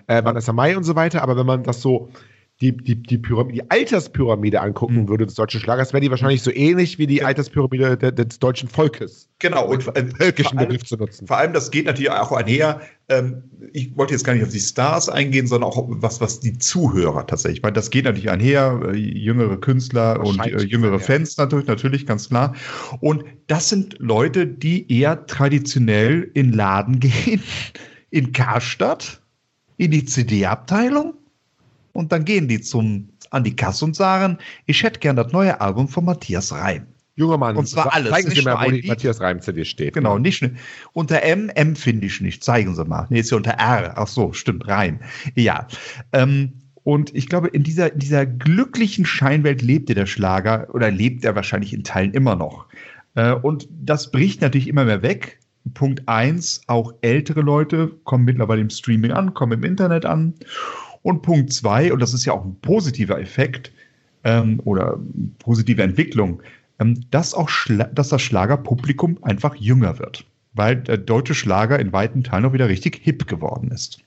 äh, 0.06 0.24
Vanessa 0.24 0.52
Mai 0.52 0.76
und 0.76 0.84
so 0.84 0.94
weiter, 0.94 1.20
aber 1.20 1.36
wenn 1.36 1.44
man 1.44 1.62
das 1.64 1.82
so 1.82 2.08
die, 2.60 2.70
die, 2.76 2.94
die, 3.02 3.18
Pyramide, 3.18 3.54
die 3.62 3.70
Alterspyramide 3.70 4.60
angucken 4.60 5.02
Mhm. 5.02 5.08
würde 5.08 5.26
des 5.26 5.34
deutschen 5.34 5.60
Schlagers, 5.60 5.92
wäre 5.92 6.00
die 6.00 6.10
wahrscheinlich 6.10 6.40
so 6.40 6.52
ähnlich 6.52 6.98
wie 6.98 7.06
die 7.08 7.22
Alterspyramide 7.24 7.96
de, 7.96 8.12
des 8.12 8.38
deutschen 8.38 8.68
Volkes. 8.68 9.28
Genau, 9.40 9.66
und 9.66 9.84
äh, 9.96 10.06
Völkischen 10.06 10.58
allem- 10.58 10.68
Begriff 10.68 10.84
zu 10.86 10.96
nutzen. 10.96 11.26
Vor 11.26 11.36
allem, 11.36 11.52
das 11.52 11.70
geht 11.72 11.86
natürlich 11.86 12.10
auch 12.12 12.30
einher. 12.30 12.80
Ähm, 13.08 13.42
ich 13.72 13.94
wollte 13.96 14.12
jetzt 14.14 14.22
gar 14.24 14.34
nicht 14.34 14.44
auf 14.44 14.50
die 14.50 14.60
Stars 14.60 15.08
eingehen, 15.08 15.48
sondern 15.48 15.68
auch 15.68 15.84
was, 15.88 16.20
was 16.20 16.38
die 16.40 16.56
Zuhörer 16.56 17.26
tatsächlich. 17.26 17.58
Ich 17.58 17.62
meine, 17.64 17.74
das 17.74 17.90
geht 17.90 18.04
natürlich 18.04 18.30
einher. 18.30 18.80
Äh, 18.92 18.96
jüngere 18.96 19.56
Künstler 19.60 20.20
und 20.24 20.38
äh, 20.46 20.62
jüngere. 20.62 21.00
Fans 21.00 21.36
natürlich, 21.36 21.66
natürlich, 21.66 22.06
ganz 22.06 22.28
klar. 22.28 22.54
Und 23.00 23.24
das 23.48 23.68
sind 23.68 23.96
Leute, 23.98 24.46
die 24.46 24.90
eher 24.90 25.26
traditionell 25.26 26.30
in 26.34 26.52
Laden 26.52 27.00
gehen, 27.00 27.42
in 28.10 28.32
Karstadt, 28.32 29.20
in 29.76 29.90
die 29.90 30.04
CD-Abteilung. 30.04 31.14
Und 31.94 32.12
dann 32.12 32.24
gehen 32.24 32.48
die 32.48 32.60
zum, 32.60 33.08
an 33.30 33.44
die 33.44 33.56
Kasse 33.56 33.86
und 33.86 33.96
sagen, 33.96 34.36
ich 34.66 34.82
hätte 34.82 35.00
gern 35.00 35.16
das 35.16 35.32
neue 35.32 35.60
Album 35.60 35.88
von 35.88 36.04
Matthias 36.04 36.52
Reim. 36.52 36.86
Junger 37.16 37.38
Mann, 37.38 37.56
Und 37.56 37.68
zwar 37.68 37.94
alles, 37.94 38.10
zeigen 38.10 38.30
Sie 38.30 38.36
nicht 38.36 38.44
mir, 38.44 38.58
wo 38.60 38.70
die. 38.70 38.86
Matthias 38.88 39.20
Reim 39.20 39.40
CD 39.40 39.64
steht. 39.64 39.94
Genau, 39.94 40.18
nicht 40.18 40.42
ne- 40.42 40.54
unter 40.92 41.22
M, 41.22 41.48
M 41.50 41.76
finde 41.76 42.06
ich 42.06 42.20
nicht. 42.20 42.42
Zeigen 42.42 42.74
Sie 42.74 42.84
mal. 42.84 43.06
Nee, 43.08 43.20
ist 43.20 43.30
ja 43.30 43.36
unter 43.36 43.52
R. 43.52 43.94
Ach 43.96 44.08
so, 44.08 44.32
stimmt, 44.32 44.66
Reim. 44.66 44.98
Ja. 45.36 45.68
Ähm, 46.12 46.54
und 46.82 47.14
ich 47.14 47.28
glaube, 47.28 47.48
in 47.48 47.62
dieser, 47.62 47.92
in 47.92 48.00
dieser 48.00 48.26
glücklichen 48.26 49.06
Scheinwelt 49.06 49.62
lebte 49.62 49.94
der 49.94 50.06
Schlager 50.06 50.66
oder 50.74 50.90
lebt 50.90 51.24
er 51.24 51.36
wahrscheinlich 51.36 51.72
in 51.72 51.84
Teilen 51.84 52.12
immer 52.12 52.34
noch. 52.34 52.66
Äh, 53.14 53.32
und 53.32 53.68
das 53.70 54.10
bricht 54.10 54.40
natürlich 54.40 54.66
immer 54.68 54.84
mehr 54.84 55.02
weg. 55.02 55.38
Punkt 55.72 56.02
eins, 56.06 56.60
auch 56.66 56.92
ältere 57.00 57.40
Leute 57.40 57.92
kommen 58.04 58.24
mittlerweile 58.24 58.60
im 58.60 58.70
Streaming 58.70 59.12
an, 59.12 59.32
kommen 59.32 59.52
im 59.52 59.64
Internet 59.64 60.04
an. 60.04 60.34
Und 61.04 61.20
Punkt 61.20 61.52
zwei, 61.52 61.92
und 61.92 62.00
das 62.00 62.14
ist 62.14 62.24
ja 62.24 62.32
auch 62.32 62.46
ein 62.46 62.56
positiver 62.62 63.20
Effekt 63.20 63.70
ähm, 64.24 64.58
oder 64.64 64.98
positive 65.38 65.82
Entwicklung, 65.82 66.42
ähm, 66.78 66.98
dass 67.10 67.34
auch 67.34 67.50
Schla 67.50 67.84
dass 67.84 68.08
das 68.08 68.22
Schlagerpublikum 68.22 69.18
einfach 69.20 69.54
jünger 69.54 69.98
wird, 69.98 70.24
weil 70.54 70.76
der 70.76 70.96
deutsche 70.96 71.34
Schlager 71.34 71.78
in 71.78 71.92
weiten 71.92 72.24
Teilen 72.24 72.46
auch 72.46 72.54
wieder 72.54 72.70
richtig 72.70 73.00
hip 73.02 73.26
geworden 73.26 73.70
ist. 73.70 73.98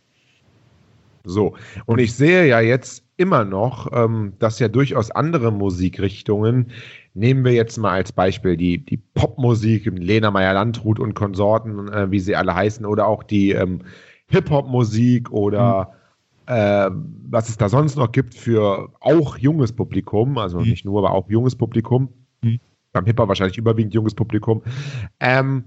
So, 1.24 1.56
und 1.86 2.00
ich 2.00 2.16
sehe 2.16 2.48
ja 2.48 2.62
jetzt 2.62 3.04
immer 3.16 3.46
noch, 3.46 3.92
ähm, 3.94 4.34
dass 4.40 4.58
ja 4.58 4.68
durchaus 4.68 5.12
andere 5.12 5.52
Musikrichtungen, 5.52 6.72
nehmen 7.14 7.46
wir 7.46 7.52
jetzt 7.52 7.78
mal 7.78 7.92
als 7.92 8.12
Beispiel 8.12 8.58
die, 8.58 8.80
die 8.80 8.98
Popmusik, 8.98 9.86
Lena 9.86 10.32
Meyer-Landrut 10.32 11.00
und 11.00 11.14
Konsorten, 11.14 11.90
äh, 11.90 12.10
wie 12.10 12.20
sie 12.20 12.36
alle 12.36 12.56
heißen, 12.56 12.88
oder 12.88 13.06
auch 13.06 13.22
die 13.22 13.52
ähm, 13.52 13.82
Hip-Hop-Musik 14.30 15.30
oder 15.32 15.94
äh, 16.48 16.90
was 17.30 17.50
es 17.50 17.58
da 17.58 17.70
sonst 17.70 17.96
noch 17.98 18.12
gibt 18.12 18.34
für 18.34 18.90
auch 19.00 19.38
junges 19.38 19.74
Publikum, 19.74 20.38
also 20.38 20.60
Mhm. 20.60 20.70
nicht 20.70 20.86
nur, 20.86 21.00
aber 21.00 21.12
auch 21.12 21.30
junges 21.30 21.56
Publikum. 21.56 22.10
Mhm. 22.42 22.60
Beim 22.94 23.06
Hip-Hop 23.06 23.28
wahrscheinlich 23.28 23.58
überwiegend 23.58 23.94
junges 23.94 24.16
Publikum. 24.16 24.64
Ähm, 25.20 25.66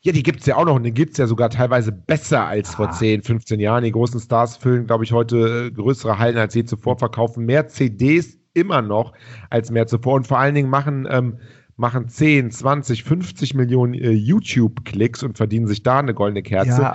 ja, 0.00 0.12
die 0.12 0.22
gibt 0.22 0.40
es 0.40 0.46
ja 0.46 0.56
auch 0.56 0.64
noch 0.64 0.76
und 0.76 0.84
die 0.84 0.92
gibt 0.94 1.12
es 1.12 1.18
ja 1.18 1.26
sogar 1.26 1.50
teilweise 1.50 1.92
besser 1.92 2.46
als 2.46 2.74
vor 2.74 2.88
Ah. 2.88 2.92
10, 2.92 3.22
15 3.22 3.60
Jahren. 3.60 3.84
Die 3.84 3.92
großen 3.92 4.20
Stars 4.20 4.56
füllen, 4.56 4.86
glaube 4.86 5.04
ich, 5.04 5.12
heute 5.12 5.66
äh, 5.66 5.70
größere 5.70 6.18
Hallen 6.18 6.36
als 6.38 6.54
je 6.54 6.64
zuvor, 6.64 6.96
verkaufen 6.98 7.44
mehr 7.44 7.68
CDs 7.68 8.38
immer 8.54 8.80
noch 8.82 9.12
als 9.50 9.70
mehr 9.70 9.86
zuvor 9.86 10.14
und 10.14 10.26
vor 10.26 10.38
allen 10.38 10.54
Dingen 10.54 10.70
machen, 10.70 11.06
ähm, 11.10 11.38
machen 11.76 12.08
10, 12.08 12.50
20, 12.50 13.04
50 13.04 13.54
Millionen 13.54 13.94
äh, 13.94 14.10
YouTube-Klicks 14.10 15.22
und 15.22 15.36
verdienen 15.36 15.66
sich 15.66 15.82
da 15.82 15.98
eine 16.00 16.14
goldene 16.14 16.42
Kerze. 16.42 16.80
Ne, 16.82 16.92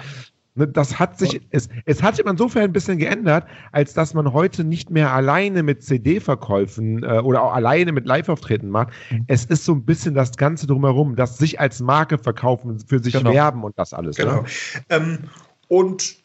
das 0.56 1.00
hat 1.00 1.18
sich, 1.18 1.42
es, 1.50 1.68
es 1.86 2.04
hat 2.04 2.16
sich 2.16 2.26
insofern 2.26 2.64
ein 2.64 2.74
bisschen 2.74 3.00
geändert, 3.00 3.46
als 3.72 3.94
dass 3.94 4.14
man 4.14 4.32
heute 4.34 4.64
nicht 4.64 4.90
mehr 4.92 5.12
alleine 5.12 5.64
mit 5.64 5.84
CD-Verkäufen 5.84 7.04
äh, 7.04 7.20
oder 7.20 7.42
auch 7.44 7.54
alleine 7.54 7.92
mit 7.92 8.06
Live-Auftreten 8.06 8.70
macht. 8.70 8.90
Mhm. 9.10 9.26
Es 9.28 9.46
ist 9.46 9.66
so 9.66 9.74
ein 9.74 9.84
bisschen 9.84 10.14
das 10.14 10.38
Ganze 10.38 10.68
drumherum, 10.68 11.16
das 11.16 11.38
sich 11.38 11.60
als 11.60 11.80
Marke 11.80 12.18
verkaufen, 12.18 12.80
für 12.80 13.02
sich 13.02 13.14
Genau. 13.14 13.32
werben 13.34 13.64
und 13.64 13.78
das 13.80 13.94
alles. 13.94 14.16
Genau. 14.16 14.42
Ne? 14.42 14.48
Ähm, 14.90 15.20
und 15.70 16.16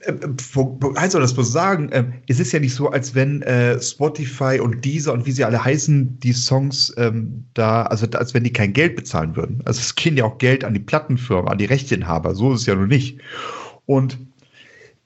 äh, 0.00 0.12
wo- 0.52 0.78
also 0.96 1.18
das 1.18 1.36
muss 1.36 1.50
sagen, 1.52 1.88
ähm, 1.92 2.12
es 2.28 2.38
ist 2.40 2.52
ja 2.52 2.60
nicht 2.60 2.74
so, 2.74 2.90
als 2.90 3.14
wenn 3.14 3.42
äh, 3.42 3.80
Spotify 3.80 4.60
und 4.60 4.84
Deezer 4.84 5.12
und 5.12 5.26
wie 5.26 5.32
sie 5.32 5.44
alle 5.44 5.64
heißen, 5.64 6.18
die 6.20 6.32
Songs 6.32 6.92
ähm, 6.98 7.44
da, 7.54 7.82
also 7.82 8.06
als 8.16 8.32
wenn 8.34 8.44
die 8.44 8.52
kein 8.52 8.72
Geld 8.72 8.94
bezahlen 8.96 9.34
würden. 9.36 9.60
Also 9.64 9.80
es 9.80 9.94
gehen 9.94 10.16
ja 10.16 10.24
auch 10.24 10.38
Geld 10.38 10.64
an 10.64 10.74
die 10.74 10.80
Plattenfirma, 10.80 11.50
an 11.50 11.58
die 11.58 11.64
Rechteinhaber. 11.66 12.34
So 12.36 12.52
ist 12.52 12.60
es 12.62 12.66
ja 12.66 12.74
nun 12.76 12.88
nicht. 12.88 13.18
Und 13.92 14.16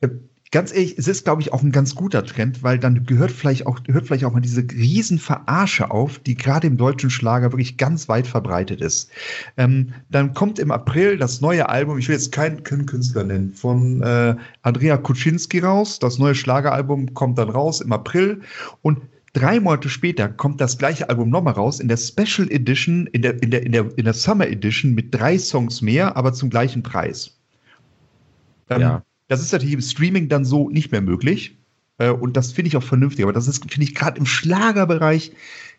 äh, 0.01 0.09
ganz 0.53 0.73
ehrlich, 0.73 0.97
es 0.97 1.09
ist, 1.09 1.25
glaube 1.25 1.43
ich, 1.43 1.53
auch 1.53 1.63
ein 1.65 1.73
ganz 1.73 1.97
guter 1.97 2.25
Trend, 2.25 2.63
weil 2.63 2.79
dann 2.79 3.05
gehört 3.05 3.33
vielleicht 3.33 3.67
auch, 3.67 3.81
hört 3.89 4.07
vielleicht 4.07 4.25
auch 4.25 4.33
mal 4.33 4.41
diese 4.41 4.63
Riesenverarsche 4.63 5.91
auf, 5.91 6.21
die 6.21 6.37
gerade 6.37 6.69
im 6.69 6.77
deutschen 6.77 7.11
Schlager 7.11 7.51
wirklich 7.51 7.79
ganz 7.79 8.09
weit 8.09 8.29
verbreitet 8.29 8.81
ist. 8.81 9.11
Ähm, 9.57 9.93
dann 10.09 10.35
kommt 10.35 10.61
im 10.61 10.71
April 10.71 11.19
das 11.19 11.41
neue 11.41 11.69
Album, 11.69 11.99
ich 11.99 12.07
will 12.07 12.15
jetzt 12.15 12.31
keinen, 12.31 12.63
keinen 12.63 12.87
Künstler 12.87 13.25
nennen, 13.25 13.55
von 13.55 14.03
äh, 14.03 14.37
Andrea 14.63 14.99
Kuczynski 14.99 15.59
raus. 15.59 15.99
Das 15.99 16.21
neue 16.21 16.37
Schlageralbum 16.37 17.13
kommt 17.13 17.39
dann 17.39 17.51
raus 17.51 17.81
im 17.81 17.93
April 17.93 18.41
und 18.83 19.01
Drei 19.33 19.61
Monate 19.61 19.91
später 19.91 20.31
kommt 20.31 20.63
das 20.63 20.79
gleiche 20.79 21.11
Album 21.11 21.29
nochmal 21.29 21.53
raus 21.53 21.79
in 21.79 21.89
der 21.89 21.99
Special 21.99 22.51
Edition, 22.51 23.07
in 23.09 23.21
der, 23.21 23.43
in, 23.43 23.51
der, 23.51 23.67
in, 23.67 23.73
der, 23.73 23.91
in 23.99 24.05
der 24.07 24.15
Summer 24.15 24.49
Edition 24.49 24.95
mit 24.95 25.15
drei 25.15 25.37
Songs 25.37 25.83
mehr, 25.83 26.17
aber 26.17 26.33
zum 26.33 26.49
gleichen 26.49 26.83
Preis. 26.83 27.36
Ähm, 28.71 28.81
Ja. 28.81 29.05
Das 29.29 29.41
ist 29.41 29.53
natürlich 29.53 29.75
im 29.75 29.81
Streaming 29.81 30.29
dann 30.29 30.45
so 30.45 30.71
nicht 30.71 30.93
mehr 30.93 31.01
möglich. 31.01 31.57
Äh, 31.99 32.11
und 32.11 32.37
das 32.37 32.53
finde 32.53 32.69
ich 32.69 32.77
auch 32.77 32.83
vernünftig. 32.83 33.25
Aber 33.25 33.33
das 33.33 33.49
ist, 33.49 33.69
finde 33.71 33.85
ich, 33.85 33.95
gerade 33.95 34.19
im 34.19 34.27
Schlagerbereich 34.27 35.33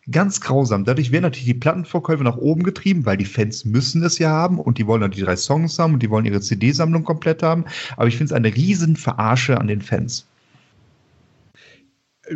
ganz 0.10 0.41
grausam. 0.41 0.86
Dadurch 0.86 1.12
werden 1.12 1.23
natürlich 1.23 1.45
die 1.47 1.54
Plattenverkäufe 1.54 2.23
nach 2.23 2.38
oben 2.38 2.63
getrieben, 2.63 3.06
weil 3.06 3.17
die 3.17 3.26
Fans 3.26 3.65
müssen 3.65 4.04
es 4.04 4.19
ja 4.19 4.30
haben 4.30 4.60
und 4.60 4.78
die 4.78 4.88
wollen 4.88 5.02
dann 5.02 5.12
die 5.12 5.21
drei 5.21 5.36
Songs 5.36 5.78
haben 5.80 5.93
und 5.93 6.04
die 6.04 6.10
wollen 6.10 6.26
ihre 6.26 6.41
CD-Sammlung 6.41 7.04
komplett 7.04 7.43
haben. 7.43 7.65
Aber 7.97 8.08
ich 8.08 8.17
finde 8.17 8.34
es 8.34 8.36
eine 8.36 8.56
riesen 8.56 8.95
Verarsche 8.95 9.60
an 9.60 9.67
den 9.67 9.82
Fans. 9.82 10.28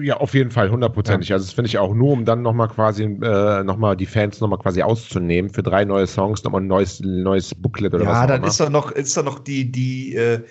Ja, 0.01 0.17
auf 0.17 0.33
jeden 0.33 0.51
Fall, 0.51 0.69
hundertprozentig. 0.69 1.29
Ja. 1.29 1.35
Also 1.35 1.45
das 1.45 1.53
finde 1.53 1.67
ich 1.67 1.77
auch 1.77 1.93
nur, 1.93 2.11
um 2.11 2.25
dann 2.25 2.41
nochmal 2.41 2.67
quasi, 2.69 3.03
äh, 3.03 3.63
nochmal 3.63 3.97
die 3.97 4.05
Fans 4.05 4.39
nochmal 4.39 4.59
quasi 4.59 4.81
auszunehmen 4.81 5.51
für 5.51 5.63
drei 5.63 5.85
neue 5.85 6.07
Songs, 6.07 6.43
nochmal 6.43 6.61
ein 6.61 6.67
neues, 6.67 7.01
neues 7.01 7.53
Booklet 7.55 7.93
oder 7.93 8.03
ja, 8.03 8.09
was. 8.09 8.17
Ja, 8.19 8.27
dann 8.27 8.43
ist 8.43 8.59
da 8.59 8.69
noch, 8.69 8.91
ist 8.91 9.17
da 9.17 9.23
noch 9.23 9.39
die, 9.39 9.71
die, 9.71 10.15
äh, 10.15 10.41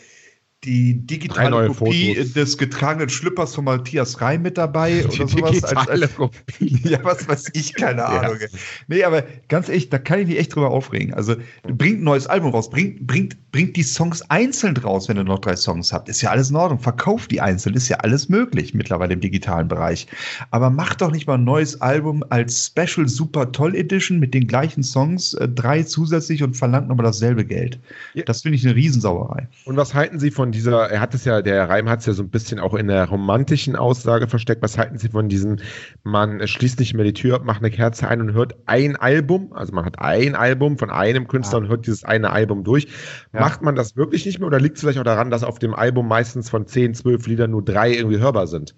die 0.64 0.94
digitale 1.06 1.68
Kopie 1.68 2.14
Fotos. 2.14 2.32
des 2.34 2.58
getragenen 2.58 3.08
Schlüppers 3.08 3.54
von 3.54 3.64
Matthias 3.64 4.20
Reim 4.20 4.42
mit 4.42 4.58
dabei 4.58 4.92
die 4.92 5.04
oder 5.04 5.28
sowas. 5.28 5.52
Digitale 5.52 6.02
als, 6.02 6.14
Kopie. 6.14 6.80
ja, 6.84 7.02
was 7.02 7.26
weiß 7.26 7.50
ich, 7.54 7.74
keine 7.74 8.04
Ahnung. 8.06 8.36
Ja. 8.40 8.46
Nee, 8.86 9.04
aber 9.04 9.24
ganz 9.48 9.68
ehrlich, 9.68 9.88
da 9.88 9.98
kann 9.98 10.20
ich 10.20 10.28
mich 10.28 10.38
echt 10.38 10.54
drüber 10.54 10.70
aufregen. 10.70 11.14
Also 11.14 11.36
bringt 11.62 12.00
ein 12.00 12.04
neues 12.04 12.26
Album 12.26 12.50
raus, 12.50 12.68
bringt, 12.68 13.06
bringt, 13.06 13.38
bringt 13.52 13.74
die 13.76 13.82
Songs 13.82 14.22
einzeln 14.30 14.76
raus, 14.76 15.08
wenn 15.08 15.16
ihr 15.16 15.24
noch 15.24 15.38
drei 15.38 15.56
Songs 15.56 15.94
habt. 15.94 16.10
Ist 16.10 16.20
ja 16.20 16.30
alles 16.30 16.50
in 16.50 16.56
Ordnung. 16.56 16.78
Verkauft 16.78 17.30
die 17.30 17.40
einzeln, 17.40 17.74
ist 17.74 17.88
ja 17.88 17.96
alles 17.98 18.28
möglich 18.28 18.74
mittlerweile 18.74 19.14
im 19.14 19.20
digitalen 19.20 19.66
Bereich. 19.66 20.06
Aber 20.50 20.68
macht 20.68 21.00
doch 21.00 21.10
nicht 21.10 21.26
mal 21.26 21.34
ein 21.34 21.44
neues 21.44 21.80
Album 21.80 22.22
als 22.28 22.66
Special 22.66 23.08
Super 23.08 23.50
Toll 23.52 23.74
Edition 23.74 24.18
mit 24.18 24.34
den 24.34 24.46
gleichen 24.46 24.82
Songs, 24.82 25.32
äh, 25.34 25.48
drei 25.48 25.82
zusätzlich 25.84 26.42
und 26.42 26.54
verlangt 26.54 26.88
nochmal 26.88 27.06
dasselbe 27.06 27.46
Geld. 27.46 27.78
Ja. 28.12 28.24
Das 28.24 28.42
finde 28.42 28.56
ich 28.56 28.66
eine 28.66 28.76
Riesensauerei. 28.76 29.48
Und 29.64 29.76
was 29.76 29.94
halten 29.94 30.18
Sie 30.18 30.30
von 30.30 30.49
dieser, 30.52 30.90
er 30.90 31.00
hat 31.00 31.14
es 31.14 31.24
ja, 31.24 31.42
der 31.42 31.68
Reim 31.68 31.88
hat 31.88 32.00
es 32.00 32.06
ja 32.06 32.12
so 32.12 32.22
ein 32.22 32.30
bisschen 32.30 32.58
auch 32.58 32.74
in 32.74 32.88
der 32.88 33.08
romantischen 33.08 33.76
Aussage 33.76 34.26
versteckt. 34.26 34.62
Was 34.62 34.78
halten 34.78 34.98
Sie 34.98 35.08
von 35.08 35.28
diesem, 35.28 35.56
man 36.02 36.46
schließt 36.46 36.78
nicht 36.78 36.94
mehr 36.94 37.04
die 37.04 37.12
Tür, 37.12 37.40
macht 37.42 37.60
eine 37.60 37.70
Kerze 37.70 38.08
ein 38.08 38.20
und 38.20 38.32
hört 38.32 38.54
ein 38.66 38.96
Album, 38.96 39.52
also 39.52 39.72
man 39.72 39.84
hat 39.84 39.98
ein 39.98 40.34
Album 40.34 40.78
von 40.78 40.90
einem 40.90 41.28
Künstler 41.28 41.58
ja. 41.58 41.64
und 41.64 41.70
hört 41.70 41.86
dieses 41.86 42.04
eine 42.04 42.30
Album 42.30 42.64
durch. 42.64 42.88
Ja. 43.32 43.40
Macht 43.40 43.62
man 43.62 43.74
das 43.74 43.96
wirklich 43.96 44.26
nicht 44.26 44.38
mehr 44.38 44.46
oder 44.46 44.60
liegt 44.60 44.76
es 44.76 44.82
vielleicht 44.82 44.98
auch 44.98 45.04
daran, 45.04 45.30
dass 45.30 45.42
auf 45.42 45.58
dem 45.58 45.74
Album 45.74 46.08
meistens 46.08 46.50
von 46.50 46.66
10, 46.66 46.94
12 46.94 47.26
Liedern 47.26 47.50
nur 47.50 47.64
drei 47.64 47.92
irgendwie 47.92 48.18
hörbar 48.18 48.46
sind? 48.46 48.74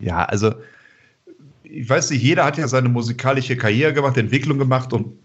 Ja, 0.00 0.24
also 0.24 0.52
ich 1.62 1.88
weiß 1.88 2.10
nicht, 2.10 2.22
jeder 2.22 2.44
hat 2.44 2.58
ja 2.58 2.68
seine 2.68 2.88
musikalische 2.88 3.56
Karriere 3.56 3.94
gemacht, 3.94 4.16
Entwicklung 4.16 4.58
gemacht 4.58 4.92
und 4.92 5.16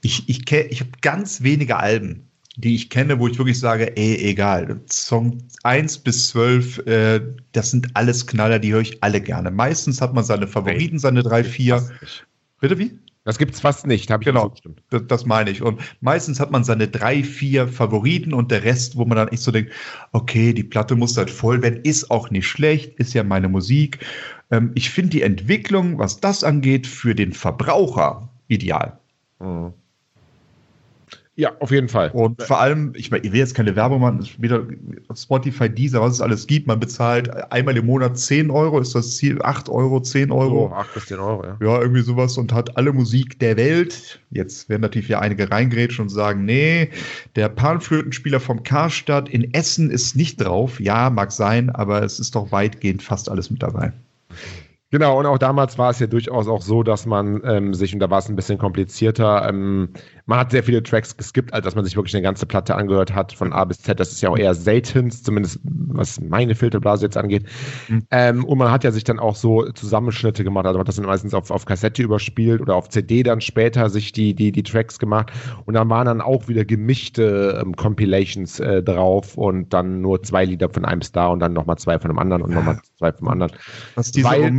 ich, 0.00 0.28
ich, 0.28 0.50
ich 0.50 0.80
habe 0.80 0.90
ganz 1.00 1.42
wenige 1.42 1.76
Alben, 1.76 2.27
die 2.58 2.74
ich 2.74 2.90
kenne, 2.90 3.20
wo 3.20 3.28
ich 3.28 3.38
wirklich 3.38 3.60
sage, 3.60 3.96
ey, 3.96 4.16
egal, 4.16 4.80
Song 4.90 5.38
1 5.62 5.98
bis 5.98 6.28
12, 6.30 6.78
äh, 6.86 7.20
das 7.52 7.70
sind 7.70 7.88
alles 7.94 8.26
Knaller, 8.26 8.58
die 8.58 8.72
höre 8.72 8.80
ich 8.80 9.02
alle 9.02 9.20
gerne. 9.20 9.52
Meistens 9.52 10.00
hat 10.00 10.12
man 10.12 10.24
seine 10.24 10.48
Favoriten, 10.48 10.98
seine 10.98 11.22
drei, 11.22 11.44
vier. 11.44 11.88
Bitte 12.60 12.76
wie? 12.76 12.98
Das 13.22 13.38
gibt 13.38 13.54
es 13.54 13.60
fast 13.60 13.86
nicht, 13.86 14.10
habe 14.10 14.24
ich 14.24 14.26
genau, 14.26 14.52
das, 14.90 15.06
das 15.06 15.24
meine 15.24 15.50
ich. 15.50 15.62
Und 15.62 15.80
meistens 16.00 16.40
hat 16.40 16.50
man 16.50 16.64
seine 16.64 16.88
drei, 16.88 17.22
vier 17.22 17.68
Favoriten 17.68 18.34
und 18.34 18.50
der 18.50 18.64
Rest, 18.64 18.96
wo 18.96 19.04
man 19.04 19.16
dann 19.16 19.28
echt 19.28 19.42
so 19.42 19.52
denkt, 19.52 19.70
okay, 20.10 20.52
die 20.52 20.64
Platte 20.64 20.96
muss 20.96 21.16
halt 21.16 21.30
voll 21.30 21.62
werden, 21.62 21.80
ist 21.84 22.10
auch 22.10 22.30
nicht 22.30 22.48
schlecht, 22.48 22.98
ist 22.98 23.14
ja 23.14 23.22
meine 23.22 23.48
Musik. 23.48 24.04
Ähm, 24.50 24.72
ich 24.74 24.90
finde 24.90 25.10
die 25.10 25.22
Entwicklung, 25.22 25.98
was 25.98 26.18
das 26.18 26.42
angeht, 26.42 26.88
für 26.88 27.14
den 27.14 27.32
Verbraucher 27.32 28.28
ideal. 28.48 28.98
Mhm. 29.38 29.74
Ja, 31.38 31.52
auf 31.60 31.70
jeden 31.70 31.88
Fall. 31.88 32.10
Und 32.14 32.42
vor 32.42 32.58
allem, 32.58 32.92
ich 32.96 33.12
meine, 33.12 33.24
ich 33.24 33.30
will 33.30 33.38
jetzt 33.38 33.54
keine 33.54 33.76
Werbung 33.76 34.00
machen, 34.00 34.28
wieder 34.38 34.66
Spotify, 35.14 35.70
Deezer, 35.70 36.00
was 36.00 36.14
es 36.14 36.20
alles 36.20 36.48
gibt. 36.48 36.66
Man 36.66 36.80
bezahlt 36.80 37.30
einmal 37.52 37.76
im 37.76 37.86
Monat 37.86 38.18
10 38.18 38.50
Euro, 38.50 38.80
ist 38.80 38.96
das 38.96 39.16
Ziel 39.16 39.40
8 39.40 39.68
Euro, 39.68 40.00
10 40.00 40.32
Euro. 40.32 40.68
So, 40.70 40.74
8 40.74 40.94
bis 40.94 41.06
10 41.06 41.20
Euro, 41.20 41.44
ja. 41.44 41.56
Ja, 41.60 41.80
irgendwie 41.80 42.00
sowas 42.00 42.36
und 42.38 42.52
hat 42.52 42.76
alle 42.76 42.92
Musik 42.92 43.38
der 43.38 43.56
Welt. 43.56 44.18
Jetzt 44.32 44.68
werden 44.68 44.82
natürlich 44.82 45.06
ja 45.06 45.20
einige 45.20 45.48
reingrätschen 45.48 46.06
und 46.06 46.08
sagen, 46.08 46.44
nee, 46.44 46.90
der 47.36 47.48
Panflötenspieler 47.48 48.40
vom 48.40 48.64
Karstadt 48.64 49.28
in 49.28 49.54
Essen 49.54 49.90
ist 49.90 50.16
nicht 50.16 50.40
drauf. 50.40 50.80
Ja, 50.80 51.08
mag 51.08 51.30
sein, 51.30 51.70
aber 51.70 52.02
es 52.02 52.18
ist 52.18 52.34
doch 52.34 52.50
weitgehend 52.50 53.00
fast 53.00 53.30
alles 53.30 53.48
mit 53.48 53.62
dabei. 53.62 53.92
Genau, 54.90 55.18
und 55.18 55.26
auch 55.26 55.36
damals 55.36 55.76
war 55.76 55.90
es 55.90 55.98
ja 55.98 56.06
durchaus 56.06 56.48
auch 56.48 56.62
so, 56.62 56.82
dass 56.82 57.04
man 57.04 57.42
ähm, 57.44 57.74
sich, 57.74 57.92
und 57.92 58.00
da 58.00 58.08
war 58.08 58.20
es 58.20 58.28
ein 58.30 58.36
bisschen 58.36 58.56
komplizierter, 58.56 59.46
ähm, 59.46 59.90
man 60.28 60.38
hat 60.38 60.50
sehr 60.50 60.62
viele 60.62 60.82
Tracks 60.82 61.16
geskippt, 61.16 61.54
als 61.54 61.64
dass 61.64 61.74
man 61.74 61.86
sich 61.86 61.96
wirklich 61.96 62.14
eine 62.14 62.22
ganze 62.22 62.44
Platte 62.44 62.74
angehört 62.74 63.14
hat, 63.14 63.32
von 63.32 63.50
A 63.54 63.64
bis 63.64 63.80
Z. 63.80 63.98
Das 63.98 64.12
ist 64.12 64.20
ja 64.20 64.28
auch 64.28 64.36
eher 64.36 64.54
selten, 64.54 65.10
zumindest 65.10 65.58
was 65.64 66.20
meine 66.20 66.54
Filterblase 66.54 67.06
jetzt 67.06 67.16
angeht. 67.16 67.46
Mhm. 67.88 68.02
Ähm, 68.10 68.44
und 68.44 68.58
man 68.58 68.70
hat 68.70 68.84
ja 68.84 68.90
sich 68.90 69.04
dann 69.04 69.18
auch 69.18 69.36
so 69.36 69.64
Zusammenschnitte 69.72 70.44
gemacht, 70.44 70.66
also 70.66 70.76
man 70.76 70.82
hat 70.82 70.88
das 70.88 70.96
dann 70.96 71.06
meistens 71.06 71.32
auf, 71.32 71.50
auf 71.50 71.64
Kassette 71.64 72.02
überspielt 72.02 72.60
oder 72.60 72.74
auf 72.76 72.90
CD 72.90 73.22
dann 73.22 73.40
später 73.40 73.88
sich 73.88 74.12
die, 74.12 74.34
die, 74.34 74.52
die 74.52 74.62
Tracks 74.62 74.98
gemacht. 74.98 75.32
Und 75.64 75.72
dann 75.72 75.88
waren 75.88 76.04
dann 76.04 76.20
auch 76.20 76.46
wieder 76.46 76.66
gemischte 76.66 77.58
ähm, 77.62 77.74
Compilations 77.74 78.60
äh, 78.60 78.82
drauf 78.82 79.38
und 79.38 79.72
dann 79.72 80.02
nur 80.02 80.22
zwei 80.24 80.44
Lieder 80.44 80.68
von 80.68 80.84
einem 80.84 81.00
Star 81.00 81.30
und 81.30 81.40
dann 81.40 81.54
nochmal 81.54 81.78
zwei 81.78 81.98
von 81.98 82.10
einem 82.10 82.18
anderen 82.18 82.42
und 82.42 82.52
nochmal 82.52 82.78
zwei 82.98 83.12
vom 83.12 83.28
anderen. 83.28 83.52
Was 83.94 84.12
diese 84.12 84.28
Weil, 84.28 84.52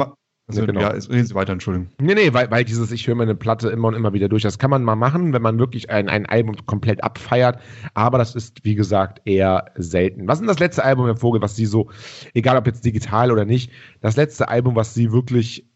also, 0.49 0.61
ja, 0.61 0.65
genau. 0.65 0.79
ja, 0.81 0.87
reden 0.87 1.25
Sie 1.27 1.35
weiter, 1.35 1.53
Entschuldigung. 1.53 1.89
Nee, 2.01 2.15
nee, 2.15 2.33
weil, 2.33 2.49
weil 2.49 2.65
dieses, 2.65 2.91
ich 2.91 3.05
höre 3.05 3.13
meine 3.13 3.35
Platte 3.35 3.69
immer 3.69 3.89
und 3.89 3.93
immer 3.93 4.13
wieder 4.13 4.27
durch. 4.27 4.41
Das 4.41 4.57
kann 4.57 4.71
man 4.71 4.83
mal 4.83 4.95
machen, 4.95 5.31
wenn 5.31 5.43
man 5.43 5.59
wirklich 5.59 5.91
ein, 5.91 6.09
ein 6.09 6.25
Album 6.25 6.55
komplett 6.65 7.03
abfeiert. 7.03 7.59
Aber 7.93 8.17
das 8.17 8.33
ist, 8.33 8.65
wie 8.65 8.73
gesagt, 8.73 9.21
eher 9.25 9.65
selten. 9.75 10.27
Was 10.27 10.37
ist 10.37 10.39
denn 10.39 10.47
das 10.47 10.57
letzte 10.57 10.83
Album, 10.83 11.05
Herr 11.05 11.17
Vogel, 11.17 11.39
was 11.43 11.55
Sie 11.55 11.67
so, 11.67 11.91
egal 12.33 12.57
ob 12.57 12.65
jetzt 12.65 12.83
digital 12.83 13.31
oder 13.31 13.45
nicht, 13.45 13.71
das 14.01 14.15
letzte 14.17 14.47
Album, 14.47 14.75
was 14.75 14.95
Sie 14.95 15.11
wirklich, 15.11 15.69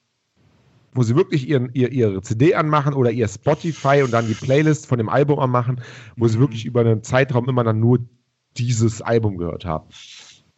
wo 0.94 1.04
Sie 1.04 1.16
wirklich 1.16 1.48
ihren, 1.48 1.70
ihr, 1.74 1.92
Ihre 1.92 2.24
CD 2.24 2.56
anmachen 2.56 2.96
oder 2.96 3.12
Ihr 3.12 3.28
Spotify 3.28 4.02
und 4.04 4.12
dann 4.12 4.28
die 4.28 4.34
Playlist 4.34 4.88
von 4.88 4.98
dem 4.98 5.08
Album 5.08 5.38
anmachen, 5.38 5.82
wo 6.18 6.28
Sie 6.28 6.38
mhm. 6.38 6.42
wirklich 6.42 6.66
über 6.66 6.82
einen 6.82 7.04
Zeitraum 7.04 7.48
immer 7.48 7.64
dann 7.64 7.80
nur 7.80 8.00
dieses 8.58 9.04
Album 9.04 9.38
gehört 9.38 9.66
haben? 9.66 9.86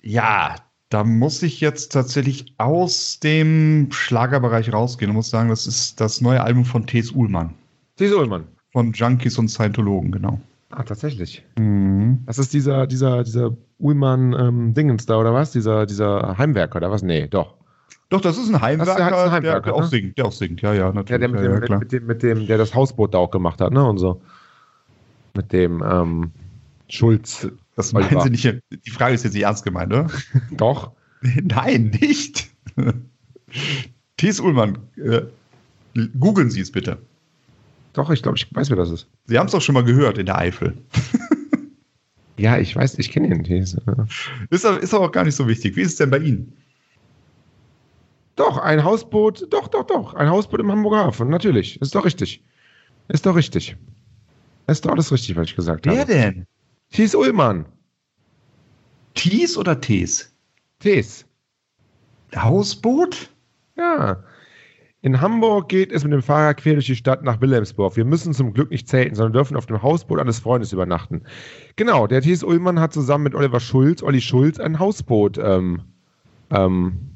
Ja, 0.01 0.55
da 0.89 1.03
muss 1.03 1.41
ich 1.43 1.61
jetzt 1.61 1.91
tatsächlich 1.91 2.53
aus 2.57 3.19
dem 3.19 3.87
Schlagerbereich 3.91 4.71
rausgehen 4.71 5.09
und 5.09 5.15
muss 5.15 5.29
sagen, 5.29 5.49
das 5.49 5.67
ist 5.67 5.99
das 5.99 6.21
neue 6.21 6.41
Album 6.41 6.65
von 6.65 6.85
T.S. 6.85 7.11
Uhlmann. 7.11 7.53
T.S. 7.97 8.13
Uhlmann. 8.13 8.45
Von 8.71 8.91
Junkies 8.93 9.37
und 9.37 9.47
Scientologen, 9.47 10.11
genau. 10.11 10.39
Ah, 10.69 10.83
tatsächlich. 10.83 11.43
Mhm. 11.57 12.23
Das 12.25 12.37
ist 12.37 12.53
dieser, 12.53 12.87
dieser, 12.87 13.23
dieser 13.23 13.55
Uhlmann-Dingens 13.79 15.03
ähm, 15.03 15.07
da, 15.07 15.17
oder 15.17 15.33
was? 15.33 15.51
Dieser, 15.51 15.85
dieser 15.85 16.37
Heimwerker, 16.37 16.77
oder 16.77 16.91
was? 16.91 17.01
Nee, 17.01 17.27
doch. 17.27 17.55
Doch, 18.09 18.21
das 18.21 18.37
ist 18.37 18.49
ein 18.49 18.61
Heimwerker, 18.61 18.97
das 18.97 19.09
ist 19.09 19.25
ein 19.25 19.31
Heimwerker 19.31 19.61
der, 19.61 19.73
der, 19.73 19.75
auch 19.75 19.83
singt, 19.83 20.17
der 20.17 20.25
auch 20.25 20.31
singt, 20.31 20.61
ja, 20.61 20.73
ja, 20.73 20.91
natürlich. 20.91 21.09
Ja, 21.09 21.17
der 21.17 21.29
mit, 21.29 21.41
ja, 21.41 21.59
dem, 21.59 21.71
ja, 21.71 21.79
mit, 21.79 21.91
dem, 21.91 22.05
mit 22.05 22.23
dem, 22.23 22.47
der 22.47 22.57
das 22.57 22.75
Hausboot 22.75 23.13
da 23.13 23.17
auch 23.17 23.31
gemacht 23.31 23.61
hat, 23.61 23.71
ne, 23.71 23.83
und 23.83 23.97
so. 23.97 24.21
Mit 25.33 25.51
dem, 25.51 25.83
ähm, 25.83 26.31
Schulz. 26.89 27.47
Das 27.75 27.93
meinen 27.93 28.21
Sie 28.21 28.29
nicht. 28.29 28.61
Die 28.85 28.89
Frage 28.89 29.15
ist 29.15 29.23
jetzt 29.23 29.33
nicht 29.33 29.43
ernst 29.43 29.63
gemeint, 29.63 29.93
oder? 29.93 30.09
Doch. 30.51 30.91
Nein, 31.43 31.91
nicht. 32.01 32.49
Thies 34.17 34.39
Ullmann, 34.39 34.77
äh, 34.97 35.21
googeln 36.19 36.49
Sie 36.49 36.61
es 36.61 36.71
bitte. 36.71 36.97
Doch, 37.93 38.09
ich 38.09 38.21
glaube, 38.21 38.37
ich 38.37 38.53
weiß, 38.53 38.69
wer 38.69 38.77
das 38.77 38.89
ist. 38.89 39.07
Sie 39.25 39.37
haben 39.37 39.45
es 39.45 39.53
doch 39.53 39.61
schon 39.61 39.73
mal 39.73 39.83
gehört 39.83 40.17
in 40.17 40.25
der 40.25 40.37
Eifel. 40.37 40.77
ja, 42.37 42.57
ich 42.57 42.75
weiß, 42.75 42.97
ich 42.99 43.11
kenne 43.11 43.27
ihn. 43.27 43.43
Thies. 43.43 43.77
Ist, 44.49 44.65
ist 44.65 44.93
aber 44.93 45.05
auch 45.05 45.11
gar 45.11 45.23
nicht 45.23 45.35
so 45.35 45.47
wichtig. 45.47 45.75
Wie 45.75 45.81
ist 45.81 45.91
es 45.91 45.95
denn 45.97 46.09
bei 46.09 46.19
Ihnen? 46.19 46.53
Doch, 48.35 48.57
ein 48.57 48.83
Hausboot, 48.83 49.47
doch, 49.51 49.69
doch, 49.69 49.85
doch. 49.85 50.13
Ein 50.13 50.29
Hausboot 50.29 50.59
im 50.59 50.71
Hamburger 50.71 51.05
Hafen, 51.05 51.29
natürlich. 51.29 51.81
Ist 51.81 51.95
doch 51.95 52.03
richtig. 52.03 52.43
Ist 53.07 53.25
doch 53.25 53.35
richtig. 53.35 53.77
Ist 54.67 54.85
doch 54.85 54.91
alles 54.91 55.11
richtig, 55.11 55.35
was 55.37 55.47
ich 55.47 55.55
gesagt 55.55 55.87
habe. 55.87 55.97
Wer 55.97 56.05
denn? 56.05 56.47
Thies 56.91 57.15
Ullmann. 57.15 57.65
Thies 59.13 59.57
oder 59.57 59.79
Tees? 59.79 60.35
Tees. 60.79 61.25
Hausboot? 62.35 63.29
Ja. 63.77 64.23
In 65.01 65.21
Hamburg 65.21 65.69
geht 65.69 65.91
es 65.91 66.03
mit 66.03 66.13
dem 66.13 66.23
Fahrrad 66.23 66.57
quer 66.57 66.73
durch 66.73 66.87
die 66.87 66.95
Stadt 66.95 67.23
nach 67.23 67.39
Wilhelmsburg. 67.39 67.95
Wir 67.95 68.05
müssen 68.05 68.33
zum 68.33 68.53
Glück 68.53 68.71
nicht 68.71 68.87
zelten, 68.87 69.15
sondern 69.15 69.33
dürfen 69.33 69.55
auf 69.55 69.67
dem 69.67 69.83
Hausboot 69.83 70.19
eines 70.19 70.39
Freundes 70.39 70.73
übernachten. 70.73 71.21
Genau, 71.75 72.07
der 72.07 72.21
Thies 72.21 72.43
Ullmann 72.43 72.79
hat 72.79 72.93
zusammen 72.93 73.25
mit 73.25 73.35
Oliver 73.35 73.59
Schulz, 73.59 74.01
Olli 74.01 74.19
Schulz, 74.19 74.59
ein 74.59 74.79
Hausboot 74.79 75.37
ähm, 75.37 75.81
ähm, 76.49 77.11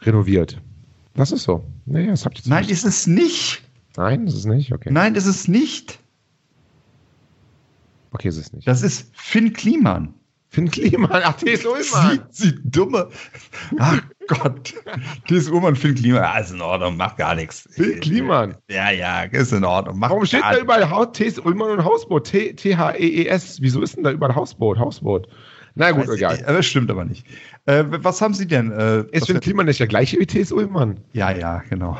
renoviert. 0.00 0.60
Das 1.14 1.32
ist 1.32 1.42
so. 1.44 1.64
Naja, 1.84 2.10
das 2.10 2.24
habt 2.24 2.38
ihr 2.38 2.50
Nein, 2.50 2.68
ist 2.68 2.84
es 2.84 3.06
nicht. 3.06 3.62
Nein, 3.96 4.26
ist 4.26 4.34
es 4.34 4.46
nicht? 4.46 4.72
Okay. 4.72 4.88
Nein, 4.90 5.14
ist 5.14 5.26
es 5.26 5.46
nicht. 5.46 6.00
Okay, 8.14 8.28
ist 8.28 8.36
es 8.38 8.52
nicht. 8.52 8.66
Das 8.66 8.82
ist 8.82 9.10
Finn 9.12 9.52
Kliman. 9.52 10.14
Finn 10.48 10.70
Kliman, 10.70 11.10
ach, 11.24 11.34
T.S. 11.34 11.66
Ullmann. 11.66 12.20
Sie, 12.30 12.50
sie 12.50 12.54
dumme. 12.62 13.08
Ach 13.76 14.00
Gott. 14.28 14.72
T.S. 15.26 15.48
Ullmann, 15.50 15.74
Finn 15.74 15.96
Kliman. 15.96 16.22
Ja, 16.22 16.38
ist 16.38 16.52
in 16.52 16.60
Ordnung, 16.60 16.96
macht 16.96 17.16
gar 17.16 17.34
nichts. 17.34 17.68
Finn 17.72 17.98
Kliman. 17.98 18.54
Ja, 18.70 18.92
ja, 18.92 19.22
ist 19.24 19.52
in 19.52 19.64
Ordnung. 19.64 19.98
Macht 19.98 20.12
Warum 20.12 20.24
steht 20.24 20.42
da 20.44 20.56
überall 20.56 21.10
T.S. 21.12 21.40
Ullmann 21.40 21.70
und 21.70 21.84
Hausboot? 21.84 22.24
T-H-E-E-S. 22.26 23.60
Wieso 23.62 23.82
ist 23.82 23.96
denn 23.96 24.04
da 24.04 24.12
überall 24.12 24.36
Hausboot? 24.36 24.78
Hausboot. 24.78 25.26
Na 25.74 25.90
gut, 25.90 26.02
Also, 26.02 26.12
egal. 26.12 26.38
Das 26.46 26.66
stimmt 26.66 26.88
aber 26.88 27.04
nicht. 27.04 27.26
Äh, 27.66 27.82
was 27.88 28.20
haben 28.20 28.34
Sie 28.34 28.46
denn? 28.46 28.70
Äh, 28.70 29.06
Ist 29.10 29.26
Finn 29.26 29.40
Kliman 29.40 29.66
nicht 29.66 29.80
der 29.80 29.88
gleiche 29.88 30.20
wie 30.20 30.26
T.S. 30.26 30.52
Ullmann? 30.52 31.00
ja, 31.14 31.32
ja, 31.32 31.64
genau. 31.68 31.98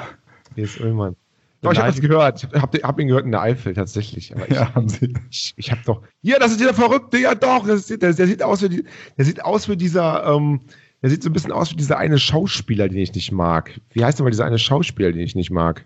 T.S. 0.55 0.79
Ullmann. 0.79 1.17
Doch, 1.65 1.73
ich 1.73 1.79
habe 1.79 1.91
das 1.91 2.01
gehört. 2.01 2.45
Ich 2.53 2.61
habe 2.61 2.79
hab 2.83 3.01
ihn 3.01 3.09
gehört 3.09 3.25
in 3.25 3.33
der 3.33 3.43
Eifel 3.43 3.75
tatsächlich. 3.75 4.35
Aber 4.35 4.49
ich, 4.49 4.55
Ja, 4.55 4.75
haben 4.75 4.89
Sie. 4.89 5.15
ich, 5.31 5.55
ich 5.57 5.71
habe 5.71 5.81
doch. 5.85 6.03
Ja, 6.23 6.39
das 6.39 6.53
ist 6.53 6.61
dieser 6.61 6.75
Verrückte. 6.75 7.19
Ja, 7.19 7.35
doch. 7.35 7.67
Das 7.67 7.91
ist, 7.91 8.03
der, 8.03 8.13
der 8.13 8.27
sieht 8.27 8.43
aus 8.43 8.63
wie 8.63 8.69
die, 8.69 8.85
der 9.17 9.25
sieht 9.25 9.45
aus 9.45 9.69
wie 9.69 9.77
dieser. 9.77 10.25
Ähm, 10.27 10.61
der 11.03 11.11
sieht 11.11 11.23
so 11.23 11.29
ein 11.29 11.35
bisschen 11.35 11.53
aus 11.53 11.71
wie 11.71 11.77
dieser 11.77 11.99
eine 11.99 12.19
Schauspieler, 12.19 12.89
den 12.89 12.99
ich 12.99 13.15
nicht 13.15 13.31
mag. 13.31 13.79
Wie 13.93 14.03
heißt 14.05 14.19
denn 14.19 14.25
mal 14.25 14.31
dieser 14.31 14.47
eine 14.47 14.59
Schauspieler, 14.59 15.13
den 15.13 15.21
ich 15.21 15.35
nicht 15.35 15.51
mag? 15.51 15.85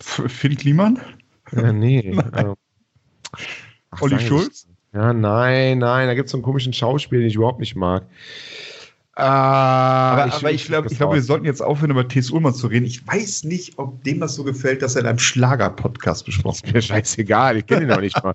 Finn 0.00 0.56
Kliman? 0.56 0.98
Ja, 1.52 1.72
nee. 1.72 2.00
ähm, 2.36 2.54
ach, 3.90 4.02
Olli 4.02 4.18
Schulz? 4.18 4.66
Ja, 4.92 5.12
nein, 5.12 5.78
nein. 5.78 6.08
Da 6.08 6.14
gibt 6.14 6.26
es 6.26 6.32
so 6.32 6.38
einen 6.38 6.42
komischen 6.42 6.72
Schauspieler, 6.72 7.20
den 7.20 7.28
ich 7.28 7.36
überhaupt 7.36 7.60
nicht 7.60 7.76
mag. 7.76 8.06
Aber 9.20 10.26
ich, 10.26 10.34
aber 10.34 10.50
ich 10.52 10.64
glaube, 10.66 10.88
glaub, 10.88 11.14
wir 11.14 11.22
sollten 11.22 11.44
jetzt 11.44 11.60
aufhören, 11.60 11.90
über 11.90 12.06
T.S. 12.08 12.30
Ullmann 12.30 12.54
zu 12.54 12.66
reden. 12.66 12.86
Ich 12.86 13.06
weiß 13.06 13.44
nicht, 13.44 13.78
ob 13.78 14.02
dem 14.04 14.20
das 14.20 14.34
so 14.34 14.44
gefällt, 14.44 14.82
dass 14.82 14.94
er 14.96 15.02
in 15.02 15.06
einem 15.08 15.18
Schlager-Podcast 15.18 16.24
besprochen 16.26 16.64
Ist 16.64 16.74
mir 16.74 16.82
scheißegal, 16.82 17.58
ich 17.58 17.66
kenne 17.66 17.82
ihn 17.82 17.88
noch 17.88 18.00
nicht 18.00 18.22
mal. 18.22 18.34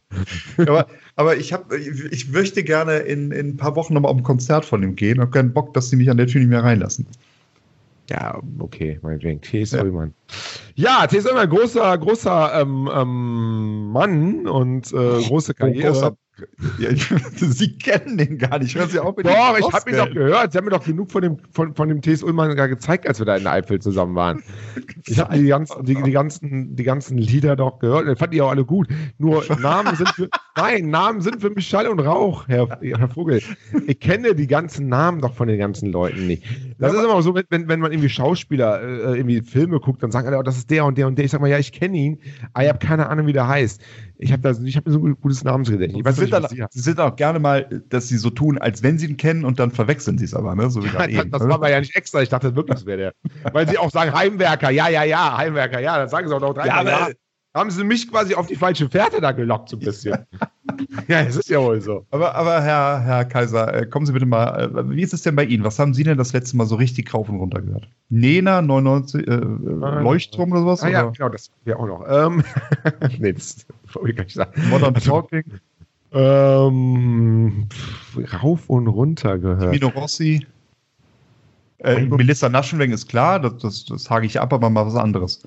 wird. 0.56 0.69
aber, 0.69 0.88
aber 1.15 1.38
ich, 1.38 1.54
hab, 1.54 1.71
ich, 1.74 2.04
ich 2.12 2.30
möchte 2.30 2.63
gerne 2.63 2.98
in, 2.98 3.32
in 3.32 3.50
ein 3.50 3.58
paar 3.58 3.76
Wochen 3.76 3.93
nochmal 3.93 4.12
auf 4.12 4.17
ein 4.17 4.24
Konzert 4.24 4.65
von 4.65 4.84
ihm 4.84 4.95
gehen. 4.95 5.15
Ich 5.15 5.21
habe 5.21 5.32
keinen 5.32 5.54
Bock, 5.54 5.74
dass 5.74 5.89
sie 5.89 5.95
mich 5.95 6.10
an 6.10 6.17
der 6.17 6.28
Tür 6.28 6.41
nicht 6.41 6.50
mehr 6.50 6.63
reinlassen. 6.63 7.08
Ja, 8.10 8.39
okay, 8.60 9.00
meinetwegen. 9.02 9.41
T.S. 9.41 9.71
Ja. 9.71 9.82
Ullmann. 9.82 10.13
Ja, 10.76 11.08
T.S. 11.08 11.26
Ullmann, 11.26 11.50
großer, 11.50 11.98
großer 11.98 12.62
ähm, 12.62 12.89
ähm, 12.93 13.91
Mann 13.91 14.48
und 14.48 14.91
äh, 14.93 15.24
große 15.24 15.54
Karriere. 15.54 15.91
großer- 15.91 16.15
Ja, 16.78 16.89
sie 17.36 17.78
kennen 17.78 18.17
den 18.17 18.38
gar 18.38 18.60
nicht. 18.60 18.76
Hören 18.76 18.89
Sie 18.89 19.00
auf 19.00 19.15
mit 19.15 19.26
diesem 19.26 19.38
ich 19.38 19.74
habe 19.74 19.89
ihn 19.89 19.98
doch 19.98 20.12
gehört. 20.12 20.52
Sie 20.52 20.58
haben 20.58 20.65
mir 20.65 20.71
doch 20.71 20.84
genug 20.84 21.12
von 21.12 21.21
dem, 21.21 21.38
von, 21.52 21.74
von 21.76 21.88
dem 21.88 22.02
T.S. 22.02 22.24
Ullmann 22.24 22.56
gar 22.56 22.67
gezeigt, 22.67 23.08
als 23.08 23.19
wir 23.19 23.26
da 23.26 23.38
in 23.38 23.43
der 23.43 23.54
Eifel 23.54 23.80
zusammen 23.80 24.15
waren. 24.15 24.43
Ich 25.08 25.19
habe 25.19 25.38
die 25.38 25.45
ganzen, 25.45 25.86
die, 25.86 26.02
die, 26.02 26.12
ganzen, 26.12 26.76
die 26.76 26.84
ganzen 26.84 27.17
Lieder 27.17 27.56
doch 27.56 27.80
gehört. 27.80 28.08
Ich 28.08 28.17
fand 28.17 28.34
die 28.34 28.41
auch 28.41 28.50
alle 28.50 28.65
gut. 28.65 28.88
Nur 29.17 29.45
Namen 29.60 29.95
sind 29.95 30.10
für, 30.10 30.30
nein, 30.58 30.89
Namen 30.89 31.22
sind 31.22 31.41
für 31.41 31.50
mich 31.50 31.68
Schall 31.68 31.88
und 31.88 32.00
Rauch, 32.00 32.48
Herr, 32.48 32.68
Herr 32.82 33.10
Vogel. 33.10 33.41
Ich 33.88 34.00
kenne 34.00 34.36
die 34.36 34.48
ganzen 34.48 34.88
Namen 34.88 35.22
doch 35.22 35.34
von 35.34 35.48
den 35.48 35.58
ganzen 35.60 35.91
Leuten 35.91 36.28
nicht. 36.28 36.44
Das 36.80 36.94
ist 36.94 37.04
immer 37.04 37.22
so, 37.22 37.36
wenn, 37.36 37.68
wenn 37.68 37.80
man 37.80 37.91
irgendwie 37.91 38.10
Schauspieler, 38.10 38.82
äh, 38.82 39.18
irgendwie 39.18 39.41
Filme 39.41 39.80
guckt, 39.80 40.02
dann 40.04 40.12
sagen 40.12 40.28
alle, 40.28 40.38
oh, 40.38 40.44
das 40.44 40.58
ist 40.58 40.70
der 40.70 40.86
und 40.86 40.98
der 40.98 41.08
und 41.08 41.18
der. 41.18 41.26
Ich 41.26 41.32
sag 41.32 41.41
mal, 41.41 41.50
ja, 41.50 41.58
ich 41.58 41.72
kenne 41.72 41.98
ihn, 41.98 42.20
aber 42.54 42.63
ich 42.63 42.70
habe 42.70 42.80
keine 42.80 43.10
Ahnung, 43.10 43.28
wie 43.28 43.34
der 43.34 43.48
heißt. 43.48 43.82
Ich 44.18 44.32
habe 44.32 44.48
hab 44.50 44.56
so 44.86 45.06
ein 45.06 45.18
gutes 45.20 45.44
Namensgedächtnis. 45.44 46.00
Ich 46.00 46.06
weiß 46.06 46.15
Sie 46.15 46.22
nicht, 46.22 46.34
sind, 46.34 46.60
dann, 46.60 46.68
Sie 46.72 46.80
sind 46.80 47.00
auch 47.00 47.15
gerne 47.15 47.39
mal, 47.39 47.84
dass 47.89 48.08
sie 48.08 48.18
so 48.18 48.30
tun, 48.30 48.58
als 48.58 48.82
wenn 48.82 48.98
sie 48.98 49.08
ihn 49.08 49.18
kennen 49.18 49.44
und 49.44 49.60
dann 49.60 49.72
verwechseln 49.72 50.18
sie 50.18 50.26
es 50.26 50.34
aber, 50.34 50.56
ne? 50.56 50.70
So 50.70 50.84
wie 50.84 50.88
Ja, 50.88 51.06
eben. 51.08 51.32
das 51.32 51.41
war 51.44 51.56
aber 51.56 51.70
ja 51.70 51.80
nicht 51.80 51.96
extra. 51.96 52.22
Ich 52.22 52.30
dachte 52.30 52.56
wirklich, 52.56 52.76
das 52.78 52.86
wäre 52.86 52.98
der. 52.98 53.13
Weil 53.54 53.68
sie 53.68 53.78
auch 53.78 53.91
sagen, 53.91 54.13
Heimwerker, 54.13 54.70
ja, 54.70 54.88
ja, 54.88 55.04
ja, 55.04 55.38
Heimwerker, 55.38 55.80
ja. 55.82 55.98
Dann 55.98 56.08
sagen 56.10 56.28
sie 56.30 56.36
auch 56.36 56.39
noch 56.41 56.54
drei. 56.54 56.68
Ja, 56.68 56.76
aber- 56.76 57.12
haben 57.56 57.72
sie 57.72 57.84
mich 57.86 58.12
quasi 58.12 58.36
auf 58.36 58.48
die 58.48 58.56
falsche 58.56 58.89
Fährte 58.89 59.22
da 59.22 59.32
gelockt, 59.32 59.70
so 59.70 59.78
ein 59.78 59.80
bisschen. 59.80 60.18
ja, 61.08 61.22
es 61.22 61.38
ist 61.38 61.50
ja 61.50 61.60
wohl 61.62 61.80
so. 61.82 62.06
Aber, 62.12 62.36
aber 62.36 62.62
Herr, 62.62 63.00
Herr 63.00 63.26
Kaiser, 63.26 63.74
äh, 63.74 63.86
kommen 63.86 64.06
Sie 64.06 64.12
bitte 64.12 64.26
mal, 64.26 64.72
äh, 64.76 64.89
wie 64.89 65.02
ist 65.02 65.13
es 65.13 65.22
denn 65.22 65.36
bei 65.38 65.46
Ihnen? 65.46 65.63
Was 65.63 65.80
haben 65.80 65.94
Sie 65.94 66.04
denn 66.04 66.18
das 66.18 66.34
letzte 66.34 66.58
Mal 66.58 66.65
so 66.65 66.76
richtig 66.76 67.13
rauf 67.13 67.30
und 67.30 67.38
runter 67.38 67.62
gehört? 67.62 67.88
Nena 68.10 68.62
99, 68.62 69.26
äh, 69.26 69.32
Leuchtturm 69.36 70.52
oder 70.52 70.62
sowas? 70.62 70.84
Ah, 70.84 70.89
ja, 70.89 71.04
oder? 71.04 71.12
genau, 71.13 71.30
das 71.30 71.50
wäre 71.63 71.80
auch 71.80 71.88
noch. 71.88 72.06
Ähm, 72.08 72.44
nee, 73.20 73.32
das 73.32 73.65
wollte 73.94 74.10
ich 74.10 74.15
gar 74.18 74.24
nicht 74.26 74.36
sagen. 74.36 74.70
Modern 74.70 74.94
Also, 74.94 75.10
Talking, 75.10 75.44
Ähm, 76.12 77.68
pff, 77.70 78.44
rauf 78.44 78.70
und 78.70 78.88
runter 78.88 79.38
gehört. 79.39 79.72
Mino 79.72 79.88
Rossi. 79.88 80.46
Äh, 81.80 82.02
Melissa 82.02 82.50
Naschenweng 82.50 82.91
ist 82.91 83.08
klar, 83.08 83.39
das, 83.39 83.58
das, 83.58 83.86
das 83.86 84.10
hake 84.10 84.26
ich 84.26 84.39
ab, 84.39 84.52
aber 84.54 84.70
mal 84.70 84.86
was 84.86 84.96
anderes. 84.96 85.44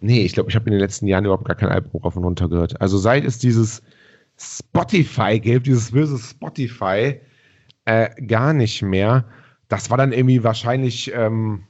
Nee, 0.00 0.22
ich 0.22 0.32
glaube, 0.32 0.48
ich 0.50 0.56
habe 0.56 0.66
in 0.66 0.72
den 0.72 0.80
letzten 0.80 1.06
Jahren 1.06 1.24
überhaupt 1.24 1.46
gar 1.46 1.56
kein 1.56 1.70
Album 1.70 2.00
rauf 2.02 2.16
und 2.16 2.24
runter 2.24 2.48
gehört. 2.48 2.80
Also 2.80 2.98
seit 2.98 3.24
es 3.24 3.38
dieses 3.38 3.82
Spotify 4.38 5.40
gibt, 5.40 5.66
dieses 5.66 5.90
böse 5.90 6.18
Spotify, 6.18 7.20
äh, 7.84 8.08
gar 8.26 8.52
nicht 8.52 8.82
mehr. 8.82 9.24
Das 9.68 9.90
war 9.90 9.98
dann 9.98 10.12
irgendwie 10.12 10.44
wahrscheinlich, 10.44 11.12
ähm, 11.14 11.64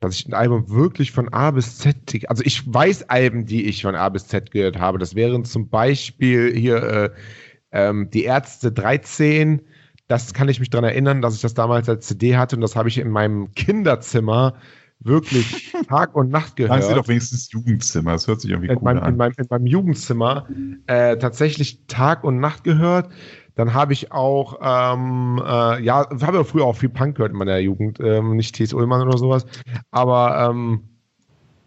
dass 0.00 0.14
ich 0.14 0.26
ein 0.26 0.34
Album 0.34 0.70
wirklich 0.70 1.12
von 1.12 1.32
A 1.32 1.50
bis 1.50 1.78
Z, 1.78 1.96
also 2.28 2.42
ich 2.44 2.72
weiß 2.72 3.10
Alben, 3.10 3.46
die 3.46 3.66
ich 3.66 3.82
von 3.82 3.94
A 3.94 4.08
bis 4.08 4.26
Z 4.26 4.50
gehört 4.50 4.78
habe. 4.78 4.98
Das 4.98 5.14
wären 5.14 5.44
zum 5.44 5.68
Beispiel 5.68 6.54
hier 6.54 6.82
äh, 6.82 7.10
ähm, 7.72 8.10
die 8.10 8.24
Ärzte 8.24 8.72
13. 8.72 9.60
Das 10.06 10.34
kann 10.34 10.48
ich 10.48 10.60
mich 10.60 10.70
daran 10.70 10.84
erinnern, 10.84 11.22
dass 11.22 11.34
ich 11.34 11.40
das 11.40 11.54
damals 11.54 11.88
als 11.88 12.06
CD 12.06 12.36
hatte 12.36 12.56
und 12.56 12.62
das 12.62 12.76
habe 12.76 12.88
ich 12.88 12.98
in 12.98 13.10
meinem 13.10 13.52
Kinderzimmer 13.52 14.54
wirklich 15.04 15.72
Tag 15.88 16.14
und 16.14 16.30
Nacht 16.30 16.56
gehört 16.56 16.72
Sagen 16.82 16.94
Sie 16.94 17.00
doch 17.00 17.08
wenigstens 17.08 17.52
Jugendzimmer, 17.52 18.12
das 18.12 18.26
hört 18.26 18.40
sich 18.40 18.50
irgendwie 18.50 18.68
in 18.68 18.76
cool 18.78 18.84
meinem, 18.84 18.98
in, 18.98 19.04
an. 19.04 19.16
meinem, 19.16 19.34
in 19.36 19.46
meinem 19.48 19.66
Jugendzimmer 19.66 20.48
äh, 20.86 21.16
tatsächlich 21.16 21.86
Tag 21.86 22.24
und 22.24 22.40
Nacht 22.40 22.64
gehört. 22.64 23.10
Dann 23.54 23.72
habe 23.72 23.92
ich 23.92 24.10
auch, 24.10 24.58
ähm, 24.60 25.40
äh, 25.44 25.82
ja, 25.82 26.08
habe 26.22 26.38
ja 26.38 26.44
früher 26.44 26.64
auch 26.64 26.76
viel 26.76 26.88
Punk 26.88 27.16
gehört 27.16 27.32
in 27.32 27.38
meiner 27.38 27.58
Jugend, 27.58 28.00
ähm, 28.00 28.34
nicht 28.36 28.56
T.S. 28.56 28.72
Ullmann 28.72 29.06
oder 29.06 29.16
sowas, 29.16 29.46
aber 29.92 30.50
ähm, 30.50 30.82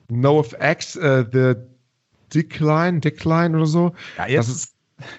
NoFX, 0.10 0.98
äh, 0.98 1.26
The 1.32 1.54
Decline, 2.34 3.00
Decline 3.00 3.56
oder 3.56 3.66
so. 3.66 3.94
Ja, 4.18 4.28
Das 4.36 4.50
ist, 4.50 4.77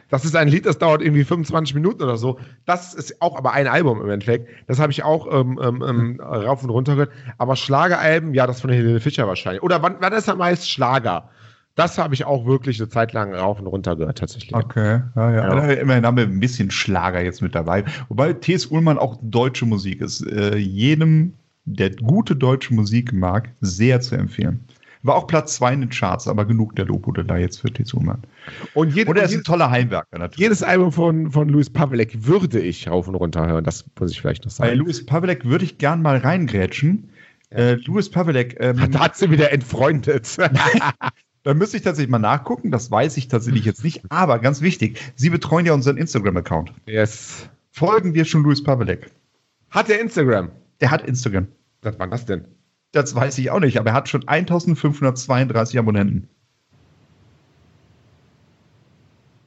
das 0.08 0.24
ist 0.24 0.34
ein 0.36 0.48
Lied, 0.48 0.66
das 0.66 0.78
dauert 0.78 1.02
irgendwie 1.02 1.24
25 1.24 1.74
Minuten 1.74 2.02
oder 2.02 2.16
so. 2.16 2.38
Das 2.66 2.94
ist 2.94 3.20
auch 3.22 3.36
aber 3.36 3.52
ein 3.52 3.66
Album 3.66 4.00
im 4.00 4.10
Endeffekt. 4.10 4.48
Das 4.66 4.78
habe 4.78 4.92
ich 4.92 5.02
auch 5.02 5.26
ähm, 5.32 5.58
ähm, 5.62 5.82
ähm, 5.86 6.20
rauf 6.20 6.62
und 6.62 6.70
runter 6.70 6.94
gehört. 6.94 7.12
Aber 7.38 7.56
Schlageralben, 7.56 8.34
ja, 8.34 8.46
das 8.46 8.60
von 8.60 8.70
Helene 8.70 9.00
Fischer 9.00 9.26
wahrscheinlich. 9.26 9.62
Oder 9.62 9.82
wann, 9.82 9.96
wann 10.00 10.12
ist 10.12 10.28
am 10.28 10.38
meisten 10.38 10.66
Schlager? 10.66 11.30
Das 11.78 11.96
habe 11.96 12.12
ich 12.12 12.24
auch 12.24 12.44
wirklich 12.44 12.80
eine 12.80 12.88
Zeit 12.88 13.12
lang 13.12 13.32
rauf 13.32 13.60
und 13.60 13.68
runter 13.68 13.94
gehört, 13.94 14.18
tatsächlich. 14.18 14.52
Okay, 14.52 15.00
ja, 15.14 15.32
ja. 15.32 15.56
Ja. 15.56 15.72
Immerhin 15.74 16.04
haben 16.04 16.16
wir 16.16 16.24
ein 16.24 16.40
bisschen 16.40 16.72
Schlager 16.72 17.22
jetzt 17.22 17.40
mit 17.40 17.54
dabei. 17.54 17.84
Wobei 18.08 18.32
T.S. 18.32 18.66
Ullmann 18.66 18.98
auch 18.98 19.16
deutsche 19.22 19.64
Musik 19.64 20.00
ist. 20.00 20.26
Äh, 20.26 20.56
jedem, 20.56 21.34
der 21.66 21.90
gute 21.90 22.34
deutsche 22.34 22.74
Musik 22.74 23.12
mag, 23.12 23.50
sehr 23.60 24.00
zu 24.00 24.16
empfehlen. 24.16 24.64
War 25.02 25.14
auch 25.14 25.26
Platz 25.26 25.54
2 25.56 25.74
in 25.74 25.80
den 25.80 25.90
Charts, 25.90 26.28
aber 26.28 26.44
genug 26.44 26.74
der 26.76 26.86
Lobhudelei 26.86 27.40
jetzt 27.40 27.60
für. 27.60 27.68
Ullmann. 27.94 28.22
Und, 28.74 28.94
jed 28.94 29.08
Und 29.08 29.16
er 29.16 29.24
ist 29.24 29.34
ein 29.34 29.44
toller 29.44 29.70
Heimwerker 29.70 30.18
natürlich. 30.18 30.38
jedes 30.38 30.62
Album 30.62 30.92
von, 30.92 31.30
von 31.30 31.48
Louis 31.48 31.70
Pavelek 31.70 32.26
würde 32.26 32.60
ich 32.60 32.88
rauf 32.88 33.06
und 33.08 33.14
runter 33.14 33.46
hören. 33.46 33.64
Das 33.64 33.84
muss 33.98 34.10
ich 34.10 34.20
vielleicht 34.20 34.44
noch 34.44 34.52
Bei 34.52 34.68
sagen. 34.68 34.78
Louis 34.78 35.04
Pavelek 35.06 35.44
würde 35.44 35.64
ich 35.64 35.78
gern 35.78 36.02
mal 36.02 36.18
reingrätschen. 36.18 37.10
Äh, 37.50 37.74
Louis 37.84 38.10
Pavelek, 38.10 38.56
ähm, 38.60 38.76
Da 38.90 39.00
hat 39.00 39.16
sie 39.16 39.30
wieder 39.30 39.52
entfreundet. 39.52 40.36
da 41.42 41.54
müsste 41.54 41.76
ich 41.76 41.82
tatsächlich 41.82 42.10
mal 42.10 42.18
nachgucken, 42.18 42.70
das 42.70 42.90
weiß 42.90 43.16
ich 43.16 43.28
tatsächlich 43.28 43.64
jetzt 43.64 43.84
nicht, 43.84 44.02
aber 44.10 44.38
ganz 44.38 44.60
wichtig, 44.60 45.00
Sie 45.16 45.30
betreuen 45.30 45.64
ja 45.66 45.72
unseren 45.72 45.96
Instagram-Account. 45.96 46.72
yes. 46.86 47.48
Folgen 47.70 48.12
wir 48.14 48.24
schon 48.24 48.42
Louis 48.42 48.62
Pavelek? 48.62 49.10
Hat 49.70 49.88
der 49.88 50.00
Instagram? 50.00 50.50
Der 50.80 50.90
hat 50.90 51.06
Instagram. 51.06 51.46
Was 51.82 51.98
war 51.98 52.08
das 52.08 52.26
denn? 52.26 52.44
Das 52.92 53.14
weiß 53.14 53.38
ich 53.38 53.50
auch 53.50 53.60
nicht, 53.60 53.78
aber 53.78 53.90
er 53.90 53.94
hat 53.94 54.08
schon 54.08 54.26
1532 54.26 55.78
Abonnenten. 55.78 56.28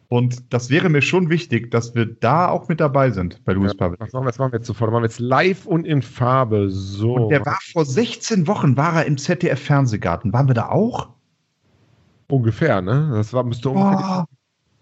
Und 0.10 0.54
das 0.54 0.70
wäre 0.70 0.90
mir 0.90 1.02
schon 1.02 1.30
wichtig, 1.30 1.72
dass 1.72 1.96
wir 1.96 2.06
da 2.06 2.50
auch 2.50 2.68
mit 2.68 2.82
dabei 2.82 3.12
sind 3.12 3.44
bei 3.46 3.54
Louis 3.54 3.72
Ja, 3.72 3.78
Pavel. 3.78 3.98
was 4.00 4.12
machen 4.12 4.26
wir 4.26 4.30
jetzt? 4.30 4.40
Machen 4.40 4.52
wir 4.52 4.58
jetzt 4.60 4.68
sofort. 4.68 4.92
Machen 4.92 5.04
wir 5.04 5.08
jetzt 5.08 5.20
live 5.20 5.66
und 5.66 5.86
in 5.86 6.02
Farbe. 6.02 6.70
So. 6.70 7.14
Und 7.16 7.30
der 7.30 7.46
war 7.46 7.58
vor 7.72 7.86
16 7.86 8.46
Wochen 8.46 8.76
war 8.76 8.96
er 8.98 9.06
im 9.06 9.18
ZDF 9.18 9.60
Fernsehgarten. 9.62 10.34
Waren 10.34 10.48
wir 10.48 10.54
da 10.54 10.70
auch? 10.70 11.10
ungefähr, 12.28 12.82
ne? 12.82 13.12
Das 13.14 13.34
war, 13.34 13.44
müsste 13.44 13.70
ungefähr. 13.70 14.26
Oh, 14.30 14.36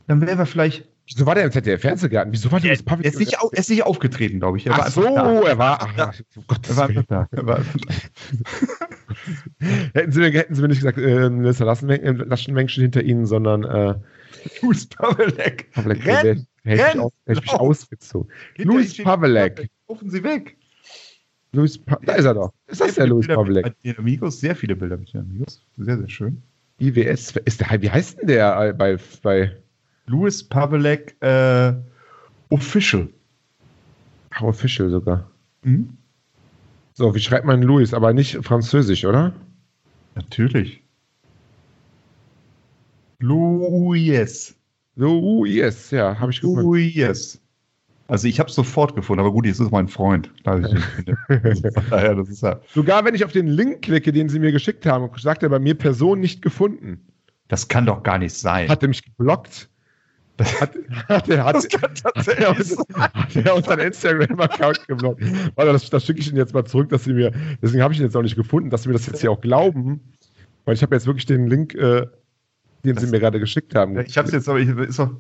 dann 0.08 0.22
wären 0.22 0.38
wir 0.38 0.46
vielleicht. 0.46 0.89
Wieso 1.12 1.26
war 1.26 1.34
der 1.36 1.46
im 1.46 1.52
ZDF 1.52 1.82
Fernsehgarten? 1.82 2.32
Wieso 2.32 2.52
war 2.52 2.60
der 2.60 2.70
Er, 2.70 2.74
ins 2.76 2.84
Public? 2.84 3.06
er, 3.06 3.12
ist 3.14 3.20
nicht, 3.20 3.40
au- 3.40 3.50
er 3.52 3.58
ist 3.60 3.70
nicht 3.70 3.84
aufgetreten, 3.84 4.40
glaube 4.40 4.58
ich. 4.58 4.68
Er 4.68 4.74
Ach 4.76 4.88
so, 4.92 5.02
da. 5.02 5.42
er 5.42 5.58
war. 5.58 5.80
Ach, 5.82 6.20
um 6.36 6.44
Gottes 6.48 6.78
Er 6.78 6.96
war 6.96 7.04
da. 7.08 7.28
Er 7.32 7.46
war 7.48 7.62
hätten, 9.94 10.12
sie, 10.12 10.20
mir- 10.20 10.32
hätten 10.32 10.56
sie 10.56 10.62
mir 10.62 10.68
nicht 10.68 10.80
gesagt, 10.80 10.98
äh, 10.98 11.30
Melissa 11.30 11.66
Lassenmenk 11.66 12.04
äh, 12.04 12.12
Laschenmenk 12.12 12.70
steht 12.70 12.84
hinter 12.84 13.04
ihnen, 13.04 13.26
sondern 13.26 13.64
äh, 13.64 13.96
Louis 14.62 14.86
Pavelek. 14.88 15.72
Pavelek. 15.72 16.06
Renn, 16.06 16.46
hätte 16.64 16.84
ich 16.94 17.00
aus- 17.00 17.12
hätte 17.26 17.40
ich 17.40 17.42
mich 17.42 17.52
lauf. 17.52 17.60
ausgezogen. 17.62 18.32
Louis 18.58 18.98
Pavelek. 19.04 19.70
Rufen 19.90 20.10
Sie 20.10 20.24
weg. 20.24 20.58
Louis 21.52 21.78
pa 21.80 21.98
da 22.06 22.14
ist 22.14 22.26
er 22.26 22.36
doch. 22.36 22.54
Ist 22.68 22.80
das 22.82 22.94
der 22.96 23.08
Louis 23.08 23.26
Pavelek? 23.28 23.66
Mit 23.66 23.76
den 23.84 23.98
Amigos, 23.98 24.40
sehr 24.40 24.56
viele 24.56 24.76
Bilder 24.76 24.98
mit 24.98 25.12
den 25.14 25.22
Amigos. 25.22 25.66
Sehr, 25.78 25.98
sehr 25.98 26.10
schön. 26.10 26.44
IWS. 26.80 27.34
Ist 27.46 27.60
der, 27.62 27.82
wie 27.82 27.90
heißt 27.90 28.20
denn 28.20 28.28
der 28.28 28.60
äh, 28.70 28.74
bei, 28.74 28.98
bei 29.24 29.58
Louis 30.10 30.44
Pavelek 30.44 31.16
äh, 31.22 31.74
Official. 32.50 33.08
How 34.34 34.50
Official 34.50 34.90
sogar? 34.90 35.30
Mhm. 35.64 35.98
So, 36.94 37.14
wie 37.14 37.20
schreibt 37.20 37.46
man 37.46 37.62
Louis? 37.62 37.94
Aber 37.94 38.12
nicht 38.12 38.44
französisch, 38.44 39.06
oder? 39.06 39.34
Natürlich. 40.16 40.84
Louis. 44.96 45.56
Yes, 45.56 45.92
ja, 45.92 46.20
habe 46.20 46.32
ich 46.32 46.42
gefunden. 46.42 46.64
Louis. 46.64 47.40
Also 48.08 48.28
ich 48.28 48.40
habe 48.40 48.50
es 48.50 48.56
sofort 48.56 48.96
gefunden, 48.96 49.20
aber 49.20 49.32
gut, 49.32 49.46
jetzt 49.46 49.60
ist 49.60 49.72
mein 49.72 49.88
Freund. 49.88 50.32
Ist 51.30 52.42
ja, 52.42 52.60
Sogar 52.74 53.06
wenn 53.06 53.14
ich 53.14 53.24
auf 53.24 53.32
den 53.32 53.46
Link 53.46 53.84
klicke, 53.84 54.12
den 54.12 54.30
sie 54.30 54.40
mir 54.40 54.52
geschickt 54.52 54.88
haben, 54.88 55.08
sagt 55.20 55.44
er 55.44 55.50
bei 55.50 55.60
mir 55.60 55.76
Person 55.76 56.20
nicht 56.20 56.42
gefunden. 56.42 57.06
das 57.50 57.68
kann 57.68 57.86
doch 57.86 58.02
gar 58.02 58.18
nicht 58.18 58.34
sein. 58.34 58.68
Hat 58.68 58.82
er 58.82 58.88
mich 58.88 59.04
geblockt? 59.04 59.70
Hat, 60.40 60.72
hat, 61.10 61.30
er, 61.30 61.44
hat, 61.44 61.56
das 61.56 61.66
hat, 62.04 62.28
er 62.28 62.50
uns, 62.58 62.78
hat 62.94 63.36
er 63.36 63.56
unseren 63.56 63.80
Instagram-Account 63.80 64.88
geblockt? 64.88 65.22
Warte, 65.56 65.74
das, 65.74 65.90
das 65.90 66.06
schicke 66.06 66.20
ich 66.20 66.28
Ihnen 66.30 66.38
jetzt 66.38 66.54
mal 66.54 66.66
zurück, 66.66 66.90
dass 66.90 67.04
Sie 67.04 67.14
mir, 67.14 67.32
deswegen 67.62 67.84
habe 67.84 67.94
ich 67.94 68.00
ihn 68.00 68.06
jetzt 68.06 68.16
auch 68.16 68.22
nicht 68.22 68.36
gefunden, 68.36 68.70
dass 68.70 68.84
Sie 68.84 68.90
mir 68.90 68.94
das 68.94 69.06
jetzt 69.08 69.22
hier 69.22 69.32
auch 69.32 69.42
glauben, 69.42 70.00
weil 70.66 70.76
ich 70.76 70.82
habe 70.82 70.96
jetzt 70.96 71.06
wirklich 71.08 71.26
den 71.26 71.48
Link, 71.48 71.74
äh, 71.76 72.08
den 72.86 72.96
Sie 72.98 73.02
Das- 73.04 73.12
mir 73.12 73.20
gerade 73.20 73.40
geschickt 73.40 73.76
haben. 73.76 74.00
Ich 74.00 74.18
habe 74.18 74.28
es 74.28 74.34
jetzt, 74.34 74.48
aber 74.48 74.60
ich, 74.60 74.70
ist 74.70 75.00
doch, 75.00 75.12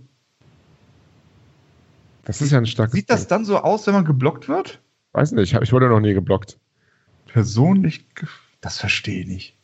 Das 2.25 2.41
ist 2.41 2.51
ja 2.51 2.57
ein 2.59 2.65
starkes 2.65 2.93
sieht 2.93 3.09
das 3.09 3.27
dann 3.27 3.43
so 3.45 3.57
aus, 3.57 3.87
wenn 3.87 3.93
man 3.93 4.05
geblockt 4.05 4.47
wird? 4.47 4.79
Weiß 5.13 5.31
nicht, 5.31 5.53
ich, 5.53 5.59
ich 5.61 5.73
wurde 5.73 5.89
noch 5.89 5.99
nie 5.99 6.13
geblockt. 6.13 6.57
Ge- 7.33 8.27
Das 8.61 8.77
verstehe 8.79 9.21
ich 9.21 9.27
nicht. 9.27 9.55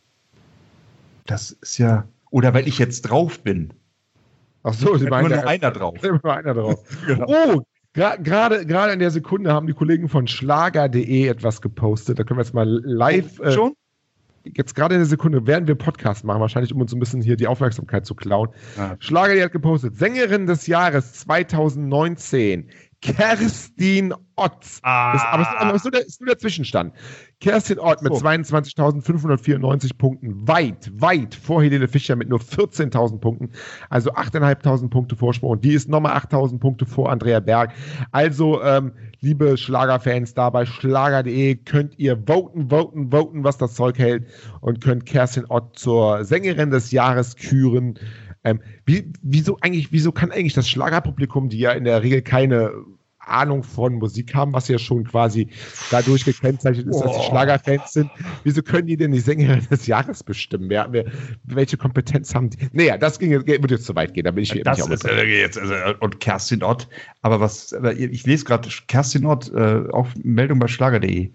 Das 1.26 1.52
ist 1.52 1.78
ja. 1.78 2.08
Oder 2.32 2.54
weil 2.54 2.68
ich 2.68 2.78
jetzt 2.80 3.02
drauf 3.04 3.40
bin. 3.42 3.74
Ach 4.68 4.74
so, 4.74 4.98
Sie 4.98 5.04
Nur 5.04 5.12
meinen, 5.12 5.30
nur 5.30 5.38
da 5.38 5.44
einer 5.48 5.72
drauf. 5.72 6.04
immer 6.04 6.26
einer 6.26 6.54
drauf. 6.56 6.84
Genau. 7.08 7.26
Oh, 7.28 7.62
gerade 7.94 8.66
gerade 8.66 8.94
in 8.94 9.00
der 9.00 9.12
Sekunde 9.12 9.54
haben 9.54 9.68
die 9.68 9.74
Kollegen 9.74 10.10
von 10.10 10.28
schlager.de 10.28 11.28
etwas 11.28 11.62
gepostet. 11.62 12.18
Da 12.18 12.24
können 12.24 12.40
wir 12.40 12.44
jetzt 12.44 12.56
mal 12.56 12.68
live. 12.68 13.40
Äh, 13.40 13.52
Schon? 13.52 13.76
jetzt 14.54 14.76
gerade 14.76 14.96
in 14.96 15.00
der 15.00 15.08
Sekunde 15.08 15.48
werden 15.48 15.68
wir 15.68 15.76
Podcast 15.76 16.24
machen, 16.24 16.40
wahrscheinlich 16.40 16.74
um 16.74 16.82
uns 16.82 16.94
ein 16.94 17.00
bisschen 17.00 17.22
hier 17.22 17.36
die 17.36 17.48
Aufmerksamkeit 17.48 18.06
zu 18.06 18.16
klauen. 18.16 18.50
Ja. 18.78 18.96
Schlager.de 19.00 19.44
hat 19.44 19.52
gepostet, 19.52 19.96
Sängerin 19.98 20.46
des 20.46 20.68
Jahres 20.68 21.14
2019, 21.14 22.70
Kerstin 23.06 24.14
Ott. 24.36 24.66
Ah. 24.82 25.14
Das, 25.14 25.22
aber 25.24 25.44
es 25.44 25.50
ist, 25.50 25.76
ist, 25.76 25.84
nur 25.84 25.92
der, 25.92 26.06
ist 26.06 26.22
nur 26.22 26.28
der 26.28 26.40
Zwischenstand. 26.40 26.94
Kerstin 27.40 27.78
Ott 27.80 28.02
mit 28.02 28.14
So. 28.16 28.26
22.594 28.26 29.98
Punkten, 29.98 30.48
weit, 30.48 30.92
weit 30.96 31.36
vor 31.36 31.62
Helene 31.62 31.88
Fischer 31.88 32.16
mit 32.16 32.30
nur 32.30 32.40
14.000 32.40 33.20
Punkten, 33.20 33.52
also 33.90 34.12
8.500 34.12 34.90
Punkte 34.90 35.16
Vorsprung. 35.16 35.52
Und 35.52 35.64
die 35.64 35.74
ist 35.74 35.88
nochmal 35.88 36.18
8.000 36.18 36.60
Punkte 36.60 36.86
vor 36.86 37.12
Andrea 37.12 37.40
Berg. 37.40 37.74
Also, 38.12 38.62
ähm, 38.64 38.94
liebe 39.20 39.58
Schlagerfans, 39.58 40.34
da 40.34 40.50
bei 40.50 40.66
schlager.de 40.66 41.56
könnt 41.58 41.98
ihr 42.00 42.18
voten, 42.26 42.70
voten, 42.70 43.12
voten, 43.12 43.44
was 43.44 43.58
das 43.58 43.76
Zeug 43.76 44.00
hält 44.00 44.26
und 44.62 44.82
könnt 44.82 45.06
Kerstin 45.06 45.46
Ott 45.50 45.78
zur 45.78 46.26
Sängerin 46.26 46.72
des 46.72 46.92
Jahres 46.92 47.36
küren. 47.36 48.00
Ähm, 48.44 48.62
wie, 48.86 49.12
wieso 49.22 49.58
eigentlich, 49.62 49.92
wieso 49.92 50.12
kann 50.12 50.32
eigentlich 50.32 50.54
das 50.54 50.70
Schlagerpublikum, 50.70 51.50
die 51.50 51.60
ja 51.60 51.72
in 51.72 51.84
der 51.84 52.04
Regel 52.04 52.22
keine 52.22 52.72
Ahnung 53.28 53.64
von 53.64 53.96
Musik 53.96 54.34
haben, 54.36 54.54
was 54.54 54.68
ja 54.68 54.78
schon 54.78 55.04
quasi 55.04 55.48
dadurch 55.92 56.26
gekennzeichnet 56.26 56.88
ist, 56.88 57.00
dass 57.00 57.14
sie 57.14 57.20
Oh. 57.20 57.24
Schlagerfans 57.30 57.94
sind. 57.94 58.10
Wieso 58.44 58.62
können 58.62 58.88
die 58.88 58.98
denn 58.98 59.12
die 59.12 59.20
Sängerin 59.20 59.66
des 59.70 59.88
Jahres 59.88 60.24
bestimmen? 60.24 60.70
Wer, 60.70 60.88
wer, 60.92 61.06
welche 61.44 61.78
Kompetenz 61.78 62.34
haben 62.36 62.50
die? 62.50 62.68
Naja, 62.74 62.98
das 62.98 63.20
ging, 63.20 63.32
jetzt- 63.32 63.48
wird 63.48 63.72
jetzt 63.72 63.86
zu 63.86 63.96
weit 63.96 64.14
gehen. 64.14 64.24
Da 64.26 64.32
bin 64.32 64.44
ich, 64.44 64.50
Das 64.64 64.80
ist 64.80 65.04
jetzt, 65.06 65.58
also, 65.58 65.74
und 66.00 66.20
Kerstin 66.20 66.64
Ott. 66.64 66.88
Aber 67.22 67.40
was, 67.40 67.74
aber 67.74 67.94
ich 67.98 68.26
lese 68.26 68.46
gerade 68.46 68.70
Kerstin 68.88 69.26
Ott, 69.26 69.52
äh, 69.54 69.84
auf 69.92 70.10
Meldung 70.24 70.60
bei 70.60 70.68
Schlager.de. 70.68 71.32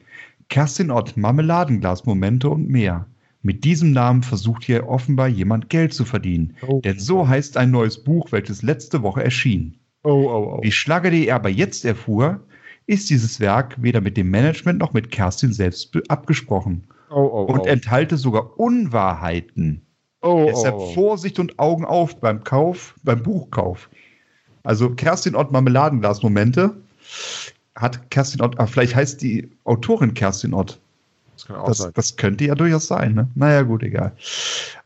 Kerstin 0.49 0.91
Ott, 0.91 1.17
Marmeladenglas-Momente 1.17 2.49
und 2.49 2.69
mehr. 2.69 3.07
Mit 3.43 3.65
diesem 3.65 3.93
Namen 3.93 4.23
versucht 4.23 4.65
hier 4.65 4.87
offenbar 4.89 5.29
jemand 5.29 5.71
Geld 5.71 5.95
zu 5.95 6.05
verdienen. 6.05 6.57
Oh. 6.67 6.81
Denn 6.85 6.99
so 6.99 7.27
heißt 7.27 7.57
ein 7.57 7.71
neues 7.71 8.03
Buch, 8.05 8.33
welches 8.33 8.63
letzte 8.63 9.03
Woche 9.03 9.25
erschien. 9.25 9.77
Oh, 10.03 10.11
oh, 10.11 10.57
oh. 10.57 10.63
Wie 10.63 10.73
Schlager.de 10.73 11.31
aber 11.31 11.49
jetzt 11.49 11.85
erfuhr, 11.85 12.41
ist 12.87 13.11
dieses 13.11 13.39
Werk 13.41 13.77
weder 13.83 14.01
mit 14.01 14.17
dem 14.17 14.31
Management 14.31 14.79
noch 14.79 14.93
mit 14.93 15.11
Kerstin 15.11 15.53
selbst 15.53 15.93
abgesprochen 16.09 16.85
Oh, 17.11 17.23
oh, 17.25 17.47
oh. 17.49 17.53
und 17.53 17.67
enthalte 17.67 18.17
sogar 18.17 18.59
Unwahrheiten. 18.59 19.83
oh, 20.23 20.47
Deshalb 20.49 20.77
oh, 20.77 20.87
oh. 20.91 20.95
Vorsicht 20.95 21.39
und 21.41 21.59
Augen 21.59 21.85
auf 21.85 22.21
beim 22.21 22.45
Kauf, 22.45 22.95
beim 23.03 23.23
Buchkauf. 23.23 23.91
Also 24.63 24.91
Kerstin 24.91 25.35
Ott 25.35 25.51
Marmeladenglas-Momente 25.51 26.77
hat 27.75 28.11
Kerstin 28.11 28.43
Ott, 28.43 28.61
ah, 28.61 28.67
vielleicht 28.67 28.95
heißt 28.95 29.21
die 29.23 29.51
Autorin 29.65 30.15
Kerstin 30.15 30.55
Ott. 30.55 30.81
Das 31.41 31.47
kann 31.47 31.57
auch 31.57 31.67
Das, 31.69 31.79
sein. 31.79 31.91
das 31.95 32.17
könnte 32.17 32.45
ja 32.45 32.55
durchaus 32.55 32.87
sein, 32.87 33.15
ne? 33.15 33.29
Naja, 33.35 33.63
gut, 33.63 33.83
egal. 33.83 34.15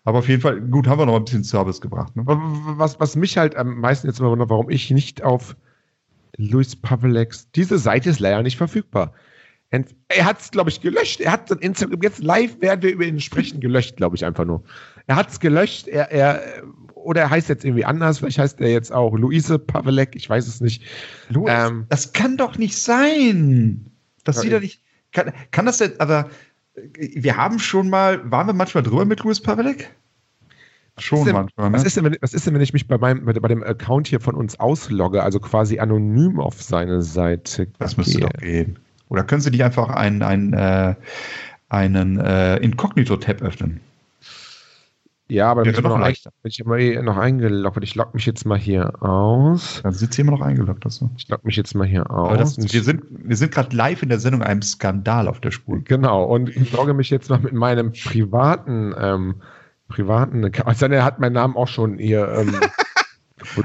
Aber 0.04 0.18
auf 0.18 0.28
jeden 0.28 0.40
Fall, 0.40 0.60
gut, 0.60 0.86
haben 0.86 0.98
wir 1.00 1.06
noch 1.06 1.16
ein 1.16 1.24
bisschen 1.24 1.44
Service 1.44 1.80
gebracht. 1.80 2.14
Ne? 2.14 2.22
Was, 2.26 3.00
was 3.00 3.16
mich 3.16 3.36
halt 3.38 3.56
am 3.56 3.80
meisten 3.80 4.06
jetzt 4.06 4.20
immer 4.20 4.30
wundert, 4.30 4.50
warum 4.50 4.70
ich 4.70 4.90
nicht 4.90 5.22
auf 5.22 5.56
Luis 6.36 6.76
Pavelex, 6.76 7.50
diese 7.52 7.78
Seite 7.78 8.10
ist 8.10 8.20
leider 8.20 8.42
nicht 8.42 8.56
verfügbar. 8.56 9.12
Ent- 9.70 9.94
Er 10.08 10.26
hat 10.26 10.40
es, 10.40 10.50
glaube 10.50 10.70
ich, 10.70 10.80
gelöscht. 10.80 11.20
Er 11.20 11.32
hat 11.32 11.48
sein 11.48 11.58
Instagram, 11.58 12.02
jetzt 12.02 12.22
live 12.22 12.60
werden 12.60 12.82
wir 12.82 12.92
über 12.92 13.04
ihn 13.04 13.18
sprechen, 13.20 13.60
gelöscht, 13.60 13.96
glaube 13.96 14.14
ich, 14.16 14.24
einfach 14.24 14.44
nur. 14.44 14.62
Er 15.06 15.16
hat 15.16 15.30
es 15.30 15.40
gelöscht, 15.40 15.88
er, 15.88 16.10
er, 16.12 16.42
oder 16.94 17.22
er 17.22 17.30
heißt 17.30 17.48
jetzt 17.48 17.64
irgendwie 17.64 17.84
anders, 17.84 18.18
vielleicht 18.18 18.38
heißt 18.38 18.60
er 18.60 18.70
jetzt 18.70 18.92
auch 18.92 19.16
Luise 19.16 19.58
Pavelek, 19.58 20.14
ich 20.14 20.28
weiß 20.30 20.46
es 20.46 20.60
nicht. 20.60 20.82
Louis, 21.30 21.50
Ähm, 21.52 21.86
das 21.88 22.12
kann 22.12 22.36
doch 22.36 22.58
nicht 22.58 22.76
sein. 22.78 23.90
Das 24.24 24.40
sieht 24.40 24.52
doch 24.52 24.56
ich- 24.58 24.62
nicht. 24.62 24.80
Kann, 25.14 25.32
kann 25.50 25.64
das 25.64 25.78
denn, 25.78 25.98
aber 25.98 26.28
äh, 26.74 26.82
wir 27.14 27.38
haben 27.38 27.58
schon 27.58 27.88
mal, 27.88 28.30
waren 28.30 28.46
wir 28.46 28.52
manchmal 28.52 28.82
drüber 28.82 29.06
mit 29.06 29.20
Louis 29.20 29.40
Pavelek? 29.40 29.94
Schon 30.98 31.24
denn- 31.24 31.32
manchmal, 31.34 31.70
ne? 31.70 31.76
Was 31.78 31.84
ist, 31.84 31.96
denn, 31.96 32.04
wenn, 32.04 32.16
was 32.20 32.34
ist 32.34 32.46
denn, 32.46 32.54
wenn 32.54 32.60
ich 32.60 32.72
mich 32.72 32.86
bei, 32.86 32.98
meinem, 32.98 33.24
bei 33.24 33.48
dem 33.48 33.64
Account 33.64 34.06
hier 34.06 34.20
von 34.20 34.34
uns 34.34 34.60
auslogge, 34.60 35.22
also 35.22 35.40
quasi 35.40 35.78
anonym 35.78 36.38
auf 36.38 36.62
seine 36.62 37.02
Seite 37.02 37.68
Das 37.78 37.96
müsste 37.96 38.20
doch 38.20 38.30
gehen. 38.34 38.78
Oder 39.08 39.24
können 39.24 39.40
Sie 39.40 39.50
nicht 39.50 39.64
einfach 39.64 39.88
einen, 39.88 40.22
einen, 40.22 40.52
äh, 40.52 40.94
einen 41.68 42.18
äh, 42.18 42.56
Inkognito-Tab 42.58 43.42
öffnen? 43.42 43.80
Ja, 45.28 45.50
aber 45.50 45.62
bin 45.62 45.72
ich, 45.72 45.80
noch 45.80 45.90
noch, 45.90 45.98
leichter. 45.98 46.30
bin 46.42 46.50
ich 46.50 46.60
immer 46.60 46.76
eh 46.76 47.00
noch 47.00 47.16
eingeloggt. 47.16 47.82
Ich 47.82 47.94
logge 47.94 48.10
mich 48.14 48.26
jetzt 48.26 48.44
mal 48.44 48.58
hier 48.58 49.02
aus. 49.02 49.80
Dann 49.82 49.92
sind 49.94 50.12
Sie 50.12 50.20
immer 50.20 50.32
noch 50.32 50.42
eingeloggt. 50.42 50.84
Das 50.84 50.96
so. 50.96 51.10
Ich 51.16 51.28
logge 51.28 51.46
mich 51.46 51.56
jetzt 51.56 51.74
mal 51.74 51.86
hier 51.86 52.10
aus. 52.10 52.56
Das, 52.56 52.72
wir 52.72 52.82
sind, 52.82 53.04
wir 53.08 53.36
sind 53.36 53.52
gerade 53.52 53.74
live 53.74 54.02
in 54.02 54.10
der 54.10 54.18
Sendung 54.18 54.42
einem 54.42 54.62
Skandal 54.62 55.28
auf 55.28 55.40
der 55.40 55.50
Spur. 55.50 55.80
genau, 55.82 56.24
und 56.24 56.54
ich 56.54 56.72
logge 56.72 56.92
mich 56.92 57.08
jetzt 57.10 57.30
mal 57.30 57.38
mit 57.38 57.54
meinem 57.54 57.92
privaten, 57.92 58.94
ähm, 58.98 59.36
privaten 59.88 60.44
Account. 60.44 60.68
Also, 60.68 60.86
er 60.86 61.04
hat 61.04 61.18
meinen 61.20 61.32
Namen 61.32 61.56
auch 61.56 61.68
schon 61.68 61.98
hier. 61.98 62.28
Ähm, 62.28 62.54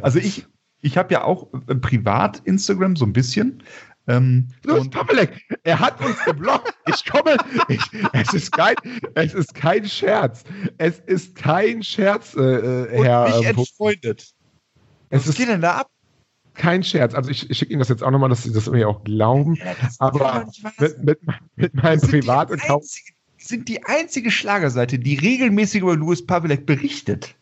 Also 0.01 0.19
ich, 0.19 0.47
ich 0.81 0.97
habe 0.97 1.13
ja 1.13 1.23
auch 1.23 1.47
äh, 1.67 1.75
privat 1.75 2.39
Instagram 2.45 2.95
so 2.95 3.05
ein 3.05 3.13
bisschen. 3.13 3.63
Ähm, 4.09 4.47
Los, 4.65 4.81
und- 4.81 4.89
Pavelek, 4.91 5.31
er 5.63 5.79
hat 5.79 6.03
uns 6.03 6.17
geblockt. 6.25 6.73
Ich 6.87 7.05
komme. 7.05 7.37
Ich, 7.67 7.79
es, 8.13 8.33
ist 8.33 8.51
kein, 8.51 8.75
es 9.13 9.33
ist 9.33 9.53
kein 9.53 9.87
Scherz. 9.87 10.43
Es 10.77 10.99
ist 10.99 11.35
kein 11.35 11.83
Scherz, 11.83 12.35
äh, 12.35 12.39
äh, 12.41 12.97
und 12.97 13.05
Herr. 13.05 13.25
mich 13.25 13.47
ähm, 13.47 13.55
Puck. 13.55 13.67
entfreundet. 13.67 14.21
es 15.09 15.21
Was 15.21 15.27
ist 15.27 15.37
geht 15.37 15.47
denn 15.49 15.61
da 15.61 15.77
ab? 15.77 15.89
kein 16.55 16.83
Scherz. 16.83 17.13
Also 17.13 17.29
ich, 17.29 17.49
ich 17.49 17.57
schicke 17.57 17.71
Ihnen 17.71 17.79
das 17.79 17.87
jetzt 17.89 18.03
auch 18.03 18.11
nochmal, 18.11 18.29
dass 18.29 18.43
Sie 18.43 18.51
das 18.51 18.67
irgendwie 18.67 18.83
auch 18.85 19.03
glauben. 19.05 19.57
das 19.81 19.99
Aber 19.99 20.43
nicht 20.45 20.63
mit, 20.79 21.03
mit, 21.03 21.19
mit 21.55 21.73
meinem 21.75 21.83
Wir 21.93 21.99
sind 21.99 22.13
die 22.13 22.19
Privataccount. 22.19 22.85
sind 23.37 23.67
die 23.69 23.83
einzige 23.85 24.29
Schlagerseite, 24.31 24.99
die 24.99 25.15
regelmäßig 25.15 25.81
über 25.83 25.95
Louis 25.95 26.25
Pavelek 26.25 26.65
berichtet. 26.65 27.35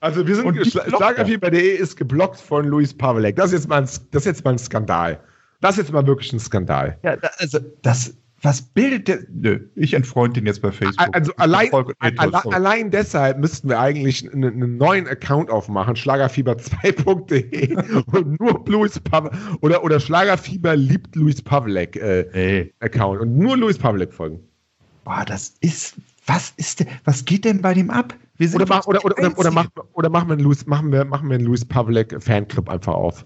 Also 0.00 0.26
wir 0.26 0.36
sind 0.36 0.46
Und 0.46 0.64
Schlagerfieber.de 0.66 1.76
ist 1.76 1.96
geblockt 1.96 2.38
von 2.40 2.66
Luis 2.66 2.94
Pavelek. 2.96 3.36
Das 3.36 3.46
ist 3.46 3.52
jetzt 3.52 3.68
mal 3.68 3.82
ein, 3.82 3.84
das 3.84 4.22
ist 4.22 4.26
jetzt 4.26 4.44
mal 4.44 4.52
ein 4.52 4.58
Skandal. 4.58 5.20
Das 5.60 5.72
ist 5.72 5.84
jetzt 5.84 5.92
mal 5.92 6.06
wirklich 6.06 6.32
ein 6.32 6.40
Skandal. 6.40 6.98
Ja, 7.02 7.16
also 7.38 7.58
das, 7.82 8.14
was 8.44 8.60
bildet 8.60 9.08
der? 9.08 9.20
Nö, 9.30 9.60
ich 9.74 9.94
entfreunde 9.94 10.38
ihn 10.38 10.46
jetzt 10.46 10.60
bei 10.60 10.70
Facebook. 10.70 11.08
Also 11.12 11.32
allein, 11.36 11.70
alle, 11.98 12.44
allein 12.52 12.90
deshalb 12.90 13.38
müssten 13.38 13.70
wir 13.70 13.80
eigentlich 13.80 14.30
einen, 14.30 14.62
einen 14.62 14.76
neuen 14.76 15.08
Account 15.08 15.48
aufmachen, 15.50 15.94
schlagerfieber2.de 15.94 17.74
und 18.12 18.38
nur 18.38 18.62
Luis 18.66 19.00
Pavelek 19.00 19.34
oder, 19.62 19.82
oder 19.82 19.98
Schlagerfieber 19.98 20.76
liebt 20.76 21.16
Luis 21.16 21.40
Pavelek 21.40 21.96
äh, 21.96 22.70
Account 22.80 23.22
und 23.22 23.38
nur 23.38 23.56
Luis 23.56 23.78
Pavelek 23.78 24.12
folgen. 24.12 24.40
boah, 25.04 25.24
das 25.26 25.54
ist, 25.60 25.94
was 26.26 26.52
ist 26.58 26.80
denn, 26.80 26.88
was 27.04 27.24
geht 27.24 27.46
denn 27.46 27.62
bei 27.62 27.72
dem 27.72 27.88
ab? 27.88 28.14
Oder, 28.54 28.66
mach, 28.66 28.86
oder, 28.86 29.04
oder, 29.04 29.16
oder, 29.16 29.38
oder, 29.38 29.48
Einzigen. 29.48 29.54
mach, 29.54 29.84
oder 29.92 30.10
machen, 30.10 30.28
wir 30.28 30.34
einen 30.34 30.42
Luis, 30.42 30.66
machen, 30.66 30.92
wir, 30.92 31.04
machen 31.04 31.28
wir 31.30 31.36
einen 31.36 31.46
Luis 31.46 31.64
Pavelek 31.64 32.22
Fanclub 32.22 32.68
einfach 32.68 32.94
auf. 32.94 33.24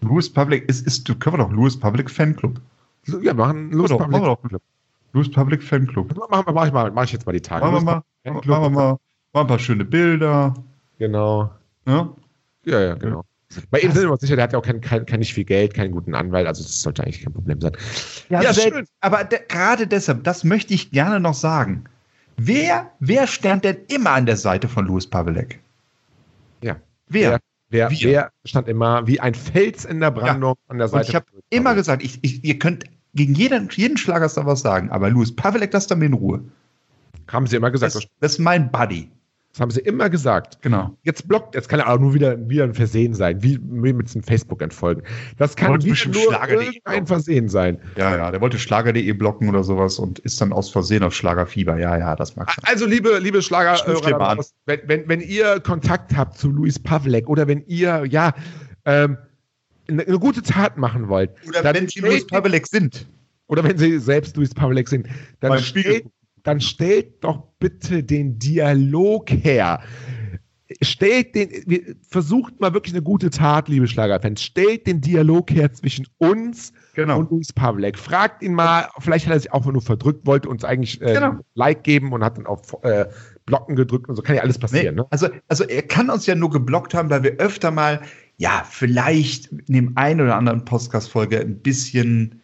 Louis 0.00 0.32
Public 0.32 0.68
ist, 0.68 0.86
ist, 0.86 1.06
können 1.20 1.36
wir 1.36 1.44
doch 1.44 1.50
Louis 1.50 1.78
Public 1.78 2.10
Fanclub. 2.10 2.60
Ja, 3.22 3.34
machen 3.34 3.56
einen 3.56 3.72
Luis 3.72 3.90
Machen 3.90 4.12
wir 4.12 4.20
doch, 4.20 4.42
machen 4.42 4.50
wir 4.50 4.58
doch. 4.58 4.64
Louis 5.12 5.30
Public 5.30 5.62
Fanclub. 5.62 6.14
Mach, 6.30 6.46
mach, 6.46 6.66
ich 6.66 6.72
mal, 6.72 6.90
mach 6.90 7.04
ich 7.04 7.12
jetzt 7.12 7.26
mal 7.26 7.32
die 7.32 7.40
Tage. 7.40 7.64
Machen 7.64 7.74
wir 7.76 7.80
mal, 7.80 7.92
machen 7.94 8.04
Fanclub. 8.24 8.44
wir 8.46 8.60
mal, 8.60 8.70
machen 8.70 8.98
wir 9.32 9.40
ein 9.40 9.46
paar 9.46 9.58
schöne 9.58 9.84
Bilder. 9.84 10.54
Genau. 10.98 11.50
Ne? 11.86 12.10
Ja, 12.64 12.80
ja, 12.80 12.94
genau. 12.94 13.24
Bei 13.70 13.80
ihm 13.80 13.92
sind 13.92 14.02
wir 14.02 14.12
uns 14.12 14.20
sicher, 14.20 14.36
der 14.36 14.44
hat 14.44 14.52
ja 14.52 14.58
auch 14.58 14.64
kein, 14.64 14.80
kein, 14.82 15.06
kein 15.06 15.20
nicht 15.20 15.32
viel 15.32 15.44
Geld, 15.44 15.72
keinen 15.72 15.90
guten 15.90 16.14
Anwalt, 16.14 16.46
also 16.46 16.62
das 16.62 16.82
sollte 16.82 17.02
eigentlich 17.02 17.22
kein 17.22 17.32
Problem 17.32 17.60
sein. 17.60 17.72
Ja, 18.28 18.52
schön. 18.52 18.72
schön. 18.72 18.86
Aber 19.00 19.24
de, 19.24 19.38
gerade 19.48 19.86
deshalb, 19.86 20.22
das 20.24 20.44
möchte 20.44 20.74
ich 20.74 20.90
gerne 20.90 21.18
noch 21.18 21.32
sagen. 21.32 21.84
Wer, 22.36 22.92
wer 23.00 23.26
stand 23.26 23.64
denn 23.64 23.78
immer 23.88 24.10
an 24.10 24.26
der 24.26 24.36
Seite 24.36 24.68
von 24.68 24.86
Louis 24.86 25.06
Pavelek? 25.06 25.60
Ja. 26.62 26.76
Wer? 27.08 27.40
Wer, 27.70 27.90
Wir. 27.90 28.08
wer 28.10 28.32
stand 28.44 28.68
immer 28.68 29.06
wie 29.06 29.20
ein 29.20 29.34
Fels 29.34 29.84
in 29.84 30.00
der 30.00 30.10
Brandung 30.10 30.56
an 30.68 30.78
der 30.78 30.86
Und 30.86 30.90
Seite? 30.92 31.08
ich 31.10 31.14
habe 31.14 31.26
immer 31.50 31.74
gesagt, 31.74 32.02
ich, 32.02 32.18
ich, 32.22 32.42
ihr 32.44 32.58
könnt 32.58 32.84
gegen 33.14 33.34
jeden, 33.34 33.68
jeden 33.72 33.96
Schlagerstar 33.96 34.46
was 34.46 34.60
sagen, 34.60 34.90
aber 34.90 35.10
Louis 35.10 35.34
Pavelek, 35.34 35.70
dann 35.86 35.98
mir 35.98 36.06
in 36.06 36.14
Ruhe. 36.14 36.44
haben 37.30 37.46
sie 37.46 37.56
immer 37.56 37.70
gesagt. 37.70 37.94
Das, 37.94 38.02
Das, 38.02 38.10
das 38.20 38.32
ist 38.32 38.38
mein 38.38 38.70
Buddy. 38.70 39.10
Das 39.58 39.62
haben 39.62 39.70
sie 39.72 39.80
immer 39.80 40.08
gesagt. 40.08 40.62
Genau. 40.62 40.96
Jetzt 41.02 41.26
blockt, 41.26 41.56
jetzt 41.56 41.68
kann 41.68 41.80
er 41.80 41.92
auch 41.92 41.98
nur 41.98 42.14
wieder, 42.14 42.48
wieder 42.48 42.62
ein 42.62 42.74
Versehen 42.74 43.12
sein, 43.12 43.42
wie, 43.42 43.58
mit 43.58 44.06
diesem 44.06 44.22
Facebook-Entfolgen. 44.22 45.02
Das 45.36 45.56
kann 45.56 45.70
Wollte 45.70 45.86
wieder 45.86 45.96
nur 46.12 46.22
Schlager.de 46.32 46.66
irgendein 46.66 47.06
Versehen 47.08 47.48
sein. 47.48 47.78
Ja, 47.96 48.16
ja, 48.16 48.30
der 48.30 48.40
wollte 48.40 48.56
Schlager.de 48.60 49.12
blocken 49.14 49.48
oder 49.48 49.64
sowas 49.64 49.98
und 49.98 50.20
ist 50.20 50.40
dann 50.40 50.52
aus 50.52 50.70
Versehen 50.70 51.02
auf 51.02 51.12
Schlagerfieber. 51.12 51.76
Ja, 51.76 51.98
ja, 51.98 52.14
das 52.14 52.36
mag 52.36 52.52
sein. 52.52 52.64
Also, 52.68 52.86
liebe, 52.86 53.18
liebe 53.18 53.42
Schlager, 53.42 53.72
an. 54.20 54.38
wenn, 54.66 54.80
wenn, 54.86 55.08
wenn 55.08 55.20
ihr 55.20 55.58
Kontakt 55.58 56.16
habt 56.16 56.38
zu 56.38 56.50
Luis 56.52 56.78
Pavlek 56.78 57.28
oder 57.28 57.48
wenn 57.48 57.64
ihr, 57.66 58.04
ja, 58.08 58.34
ähm, 58.84 59.18
eine, 59.88 60.06
eine 60.06 60.18
gute 60.20 60.42
Tat 60.42 60.76
machen 60.78 61.08
wollt, 61.08 61.30
Oder 61.48 61.62
dann 61.62 61.74
wenn 61.74 61.86
die 61.86 61.98
stellt- 61.98 62.12
Louis 62.12 62.26
Pavelek 62.28 62.68
sind. 62.68 63.08
oder 63.48 63.64
wenn 63.64 63.76
sie 63.76 63.98
selbst 63.98 64.36
Luis 64.36 64.54
Pavlek 64.54 64.88
sind, 64.88 65.08
dann 65.40 65.58
stellt, 65.58 66.04
dann 66.48 66.60
stellt 66.62 67.22
doch 67.22 67.42
bitte 67.58 68.02
den 68.02 68.38
Dialog 68.38 69.30
her. 69.30 69.80
Stellt 70.82 71.34
den, 71.34 71.96
versucht 72.08 72.58
mal 72.60 72.72
wirklich 72.72 72.94
eine 72.94 73.02
gute 73.02 73.28
Tat, 73.30 73.68
liebe 73.68 73.86
Schlagerfans. 73.86 74.42
Stellt 74.42 74.86
den 74.86 75.00
Dialog 75.02 75.50
her 75.50 75.70
zwischen 75.72 76.06
uns 76.18 76.72
Genau. 76.94 77.18
und 77.18 77.30
Luis 77.30 77.52
Pavlek. 77.52 77.98
Fragt 77.98 78.42
ihn 78.42 78.54
mal, 78.54 78.88
vielleicht 78.98 79.26
hat 79.26 79.34
er 79.34 79.40
sich 79.40 79.52
auch 79.52 79.64
nur 79.66 79.82
verdrückt, 79.82 80.26
wollte 80.26 80.48
uns 80.48 80.64
eigentlich 80.64 81.00
äh, 81.02 81.14
Genau. 81.14 81.34
Like 81.54 81.84
geben 81.84 82.12
und 82.12 82.24
hat 82.24 82.38
dann 82.38 82.46
auf 82.46 82.60
äh, 82.82 83.04
Blocken 83.44 83.76
gedrückt 83.76 84.08
und 84.08 84.16
so 84.16 84.22
kann 84.22 84.36
ja 84.36 84.42
alles 84.42 84.56
Nee, 84.56 84.60
passieren. 84.62 84.94
Ne? 84.96 85.06
also, 85.10 85.28
also 85.48 85.64
er 85.64 85.82
kann 85.82 86.08
uns 86.10 86.24
ja 86.26 86.34
nur 86.34 86.50
geblockt 86.50 86.94
haben, 86.94 87.10
weil 87.10 87.22
wir 87.22 87.32
öfter 87.32 87.70
mal, 87.70 88.00
ja, 88.38 88.62
vielleicht 88.68 89.46
in 89.52 89.74
dem 89.74 89.96
einen 89.96 90.22
oder 90.22 90.36
anderen 90.36 90.64
Podcast-Folge 90.64 91.40
ein 91.40 91.58
bisschen, 91.60 92.37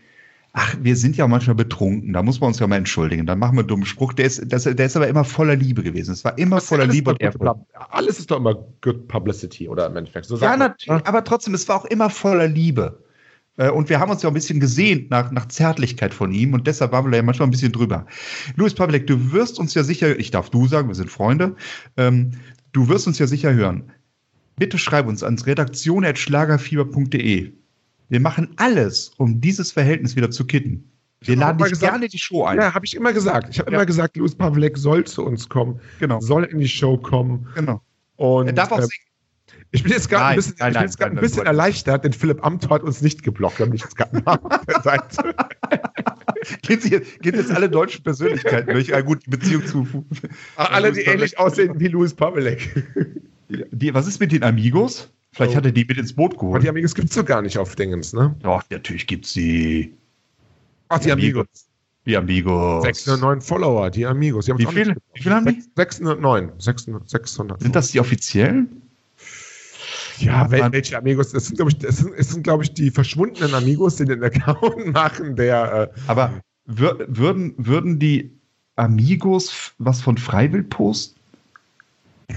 ach, 0.54 0.76
wir 0.80 0.96
sind 0.96 1.16
ja 1.16 1.26
manchmal 1.26 1.56
betrunken, 1.56 2.12
da 2.12 2.22
muss 2.22 2.40
man 2.40 2.48
uns 2.48 2.60
ja 2.60 2.66
mal 2.66 2.76
entschuldigen. 2.76 3.26
Dann 3.26 3.40
machen 3.40 3.56
wir 3.56 3.60
einen 3.60 3.68
dummen 3.68 3.84
Spruch. 3.84 4.12
Der 4.12 4.24
ist, 4.24 4.40
das, 4.46 4.62
der 4.62 4.86
ist 4.86 4.96
aber 4.96 5.08
immer 5.08 5.24
voller 5.24 5.56
Liebe 5.56 5.82
gewesen. 5.82 6.12
Es 6.12 6.24
war 6.24 6.38
immer 6.38 6.60
voller 6.60 6.86
Liebe 6.86 7.10
und 7.10 7.20
Ehrfurcht. 7.20 7.56
alles 7.90 8.20
ist 8.20 8.30
doch 8.30 8.36
immer 8.38 8.54
good 8.80 9.08
publicity 9.08 9.68
oder 9.68 9.86
im 9.86 9.96
Endeffekt. 9.96 10.26
So 10.26 10.38
Ja, 10.38 10.56
natürlich, 10.56 11.04
aber 11.06 11.24
trotzdem, 11.24 11.54
es 11.54 11.68
war 11.68 11.76
auch 11.76 11.84
immer 11.86 12.08
voller 12.08 12.46
Liebe. 12.46 13.02
Äh, 13.56 13.70
Und 13.70 13.88
wir 13.88 13.98
haben 13.98 14.12
uns 14.12 14.22
ja 14.22 14.28
auch 14.28 14.32
ein 14.32 14.34
bisschen 14.34 14.60
gesehnt 14.60 15.10
nach, 15.10 15.32
nach 15.32 15.48
Zärtlichkeit 15.48 16.14
von 16.14 16.30
ihm 16.30 16.54
und 16.54 16.68
deshalb 16.68 16.92
waren 16.92 17.10
wir 17.10 17.16
ja 17.16 17.22
manchmal 17.24 17.48
ein 17.48 17.52
bisschen 17.52 17.72
drüber. 17.72 18.06
Louis 18.54 18.74
Pavlek, 18.74 19.08
du 19.08 19.32
wirst 19.32 19.58
uns 19.58 19.74
ja 19.74 19.82
sicher, 19.82 20.16
ich 20.18 20.30
darf 20.30 20.50
du 20.50 20.68
sagen, 20.68 20.86
wir 20.86 20.94
sind 20.94 21.10
Freunde, 21.10 21.56
ähm, 21.96 22.30
du 22.72 22.88
wirst 22.88 23.08
uns 23.08 23.18
ja 23.18 23.26
sicher 23.26 23.52
hören. 23.52 23.90
Bitte 24.56 24.78
schreib 24.78 25.08
uns 25.08 25.24
ans 25.24 25.46
redaktion.schlagerfieber.de. 25.46 27.54
Wir 28.08 28.20
machen 28.20 28.52
alles, 28.56 29.12
um 29.16 29.40
dieses 29.40 29.72
Verhältnis 29.72 30.16
wieder 30.16 30.30
zu 30.30 30.46
kitten. 30.46 30.90
Wir 31.20 31.36
laden 31.36 31.58
dich 31.58 31.70
gesagt- 31.70 31.92
gerne 31.92 32.08
die 32.08 32.18
Show 32.18 32.44
ein. 32.44 32.58
Ja, 32.58 32.74
habe 32.74 32.84
ich 32.84 32.94
immer 32.94 33.12
gesagt. 33.12 33.48
Ich 33.50 33.58
habe 33.58 33.70
Ja. 33.70 33.78
immer 33.78 33.86
gesagt, 33.86 34.16
Luis 34.16 34.34
Pavlek 34.34 34.76
soll 34.76 35.04
zu 35.04 35.24
uns 35.24 35.48
kommen, 35.48 35.80
Genau. 35.98 36.20
soll 36.20 36.44
in 36.44 36.58
die 36.58 36.68
Show 36.68 36.98
kommen. 36.98 37.46
Genau. 37.54 37.80
Und 38.16 38.46
Er 38.48 38.52
darf 38.52 38.70
auch 38.72 38.78
ähm, 38.78 38.84
singen. 38.84 39.64
ich 39.70 39.82
bin 39.82 39.92
jetzt 39.92 40.10
gerade 40.10 40.26
ein 40.26 40.36
bisschen, 40.36 40.56
nein, 40.58 40.72
nein, 40.74 40.90
nein, 40.98 41.10
ein 41.12 41.20
bisschen 41.20 41.46
erleichtert, 41.46 42.04
denn 42.04 42.12
Philipp 42.12 42.44
Amthor 42.44 42.70
hat 42.76 42.82
uns 42.82 43.00
nicht 43.00 43.22
geblockt. 43.22 43.58
Wir 43.58 43.64
haben 43.66 43.72
nicht 43.72 43.84
jetzt 43.84 43.96
gerade 43.96 44.22
Seite. 44.82 45.34
Geht, 46.62 46.84
jetzt, 46.84 47.20
geht 47.22 47.36
jetzt 47.36 47.50
alle 47.50 47.70
deutschen 47.70 48.02
Persönlichkeiten 48.04 48.70
durch. 48.70 48.88
Ja, 48.88 49.00
gut, 49.00 49.24
die 49.24 49.30
Beziehung 49.30 49.64
zu. 49.66 50.04
Alle, 50.56 50.92
die 50.92 51.00
ähnlich 51.00 51.38
aussehen 51.38 51.80
wie 51.80 51.88
Luis 51.88 52.12
Pavlek. 52.12 52.84
Die, 53.48 53.94
was 53.94 54.06
ist 54.06 54.20
mit 54.20 54.30
den 54.32 54.42
Amigos? 54.42 55.10
Vielleicht 55.34 55.52
Oh. 55.52 55.56
hat 55.56 55.66
er 55.66 55.72
die 55.72 55.84
mit 55.84 55.98
ins 55.98 56.12
Boot 56.12 56.38
geholt. 56.38 56.62
die 56.62 56.68
Amigos 56.68 56.94
gibt 56.94 57.10
es 57.10 57.16
doch 57.16 57.24
gar 57.24 57.42
nicht 57.42 57.58
auf 57.58 57.74
Dingens, 57.74 58.12
ne? 58.12 58.34
Doch, 58.42 58.62
natürlich 58.70 59.06
gibt's 59.06 59.32
sie. 59.32 59.92
Ach, 60.88 60.98
die 61.00 61.10
Amigos. 61.12 61.46
Die 62.06 62.16
Amigos. 62.16 62.82
609 62.84 63.40
Follower, 63.40 63.90
die 63.90 64.06
Amigos. 64.06 64.44
Die 64.46 64.52
Wie 64.52 64.64
nicht 64.66 64.96
Wie 65.14 65.22
viele 65.22 65.34
haben 65.34 65.46
die? 65.46 65.62
609. 65.76 66.52
600. 66.58 67.08
600. 67.10 67.62
Sind 67.62 67.74
das 67.74 67.88
die 67.88 67.98
offiziellen? 68.00 68.82
Ja, 70.18 70.46
Mann. 70.48 70.72
welche 70.72 70.96
Amigos? 70.96 71.32
Das 71.32 71.46
sind, 71.46 71.56
glaube 71.56 71.72
ich, 71.72 71.78
sind, 71.96 72.14
es 72.14 72.28
sind, 72.30 72.44
glaube 72.44 72.62
ich, 72.62 72.72
die 72.72 72.90
verschwundenen 72.90 73.54
Amigos, 73.54 73.96
die 73.96 74.04
den 74.04 74.22
Account 74.22 74.86
machen, 74.92 75.34
der. 75.34 75.90
Äh, 75.94 76.00
Aber 76.06 76.40
wür 76.66 77.04
würden, 77.08 77.54
würden 77.56 77.98
die 77.98 78.30
Amigos 78.76 79.72
was 79.78 80.00
von 80.00 80.16
Freiwild 80.16 80.70
posten? 80.70 81.18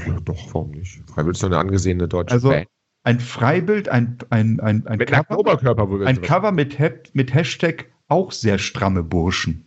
ja, 0.07 0.19
doch, 0.21 0.53
warum 0.53 0.71
nicht? 0.71 1.01
Freiwild 1.13 1.35
ist 1.35 1.43
doch 1.43 1.47
eine 1.49 1.57
angesehene 1.59 2.07
deutsche 2.07 2.33
Also 2.33 2.49
Band. 2.49 2.67
Ein 3.07 3.21
Freibild, 3.21 3.87
ein, 3.87 4.17
ein, 4.31 4.59
ein, 4.59 4.85
ein, 4.85 4.97
Mit 4.97 5.09
Cover, 5.09 5.39
Oberkörper, 5.39 6.05
ein 6.05 6.21
Cover 6.21 6.51
mit, 6.51 6.77
mit 7.13 7.33
Hashtag 7.33 7.85
auch 8.09 8.33
sehr 8.33 8.57
stramme 8.57 9.01
Burschen. 9.01 9.63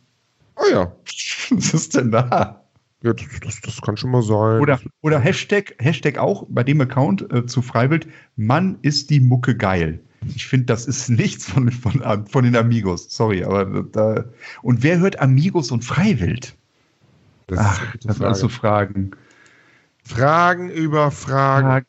Oh 0.56 0.70
ja. 0.70 0.92
Was 1.50 1.72
ist 1.72 1.96
denn 1.96 2.10
da? 2.10 2.62
ja 3.02 3.14
das, 3.14 3.26
das, 3.42 3.60
das 3.62 3.80
kann 3.80 3.96
schon 3.96 4.10
mal 4.10 4.20
sein. 4.20 4.60
Oder, 4.60 4.78
oder 5.00 5.18
Hashtag, 5.18 5.74
Hashtag 5.78 6.18
auch 6.18 6.44
bei 6.50 6.62
dem 6.62 6.82
Account 6.82 7.32
äh, 7.32 7.46
zu 7.46 7.62
Freiwild, 7.62 8.06
Mann 8.36 8.76
ist 8.82 9.08
die 9.08 9.20
Mucke 9.20 9.56
geil. 9.56 10.00
Ich 10.36 10.46
finde, 10.46 10.66
das 10.66 10.84
ist 10.84 11.08
nichts 11.08 11.50
von, 11.50 11.72
von, 11.72 12.26
von 12.26 12.44
den 12.44 12.56
Amigos. 12.56 13.06
Sorry, 13.08 13.42
aber 13.42 13.84
da. 13.84 14.26
Und 14.60 14.82
wer 14.82 14.98
hört 14.98 15.18
Amigos 15.18 15.70
und 15.70 15.82
Freiwild? 15.82 16.54
das 17.46 17.58
Ach, 17.58 17.96
das 18.02 18.18
sind 18.18 18.36
so 18.36 18.50
Frage. 18.50 18.92
Fragen. 18.92 19.10
Fragen 20.04 20.70
über 20.70 21.10
Fragen. 21.10 21.66
Fragen. 21.66 21.86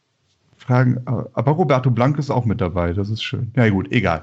Fragen. 0.62 1.00
Aber 1.06 1.52
Roberto 1.52 1.90
Blanco 1.90 2.20
ist 2.20 2.30
auch 2.30 2.46
mit 2.46 2.62
dabei. 2.62 2.94
Das 2.94 3.10
ist 3.10 3.24
schön. 3.24 3.52
Ja, 3.56 3.70
gut, 3.70 3.92
egal. 3.92 4.22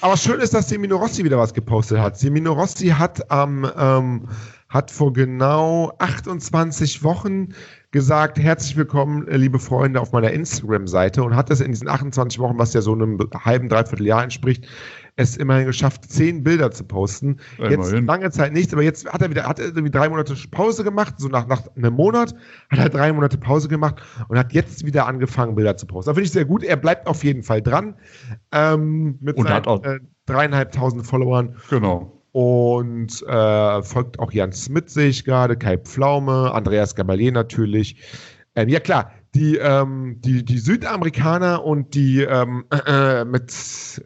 Aber 0.00 0.16
schön 0.16 0.40
ist, 0.40 0.54
dass 0.54 0.68
Semino 0.68 0.96
Rossi 0.96 1.24
wieder 1.24 1.38
was 1.38 1.54
gepostet 1.54 1.98
hat. 1.98 2.18
Semino 2.18 2.52
Rossi 2.52 2.88
hat 2.88 3.30
am 3.30 3.70
ähm, 3.76 4.28
hat 4.68 4.90
vor 4.90 5.12
genau 5.12 5.92
28 5.98 7.02
Wochen 7.02 7.54
gesagt, 7.90 8.38
herzlich 8.38 8.76
willkommen, 8.76 9.26
äh, 9.28 9.36
liebe 9.36 9.58
Freunde, 9.58 10.00
auf 10.00 10.12
meiner 10.12 10.30
Instagram-Seite 10.30 11.22
und 11.22 11.34
hat 11.34 11.50
es 11.50 11.60
in 11.60 11.72
diesen 11.72 11.88
28 11.88 12.38
Wochen, 12.38 12.58
was 12.58 12.74
ja 12.74 12.82
so 12.82 12.92
einem 12.92 13.18
halben, 13.34 13.70
dreiviertel 13.70 14.06
Jahr 14.06 14.22
entspricht, 14.22 14.66
es 15.18 15.36
immerhin 15.36 15.66
geschafft, 15.66 16.10
zehn 16.10 16.42
Bilder 16.42 16.70
zu 16.70 16.84
posten. 16.84 17.36
Ja, 17.58 17.64
Jetzt 17.70 17.74
immerhin. 17.88 18.06
lange 18.06 18.30
Zeit 18.30 18.52
nichts, 18.52 18.72
aber 18.72 18.82
jetzt 18.82 19.06
hat 19.12 19.20
er 19.20 19.30
wieder, 19.30 19.44
hat 19.44 19.58
er 19.58 19.66
irgendwie 19.66 19.90
drei 19.90 20.08
Monate 20.08 20.34
Pause 20.50 20.84
gemacht, 20.84 21.14
so 21.18 21.28
nach, 21.28 21.46
nach 21.48 21.62
einem 21.76 21.92
Monat 21.94 22.34
hat 22.70 22.78
er 22.78 22.88
drei 22.88 23.12
Monate 23.12 23.36
Pause 23.36 23.68
gemacht 23.68 23.96
und 24.28 24.38
hat 24.38 24.52
jetzt 24.52 24.86
wieder 24.86 25.06
angefangen, 25.06 25.54
Bilder 25.56 25.76
zu 25.76 25.86
posten. 25.86 26.08
Das 26.10 26.14
finde 26.16 26.26
ich 26.26 26.32
sehr 26.32 26.44
gut. 26.44 26.62
Er 26.62 26.76
bleibt 26.76 27.06
auf 27.06 27.24
jeden 27.24 27.42
Fall 27.42 27.60
dran. 27.60 27.94
Ähm, 28.52 29.18
mit 29.20 29.36
Und 29.36 29.44
seinen, 29.44 29.54
hat 29.56 29.66
auch- 29.66 29.82
äh, 29.84 29.98
dreieinhalbtausend 30.26 31.06
Followern 31.06 31.56
Genau. 31.70 32.22
und 32.32 33.22
äh, 33.26 33.82
folgt 33.82 34.18
auch 34.20 34.32
Jan 34.32 34.52
Smith, 34.52 34.84
sehe 34.88 35.08
ich 35.08 35.24
gerade, 35.24 35.56
Kai 35.56 35.78
Pflaume, 35.78 36.52
Andreas 36.54 36.94
Gabalier 36.94 37.32
natürlich. 37.32 37.96
Ähm, 38.54 38.68
ja 38.68 38.80
klar, 38.80 39.10
die, 39.34 39.56
ähm, 39.56 40.16
die, 40.20 40.44
die 40.44 40.58
Südamerikaner 40.58 41.64
und 41.64 41.94
die 41.94 42.22
ähm, 42.22 42.64
äh, 42.86 43.24
mit 43.24 43.52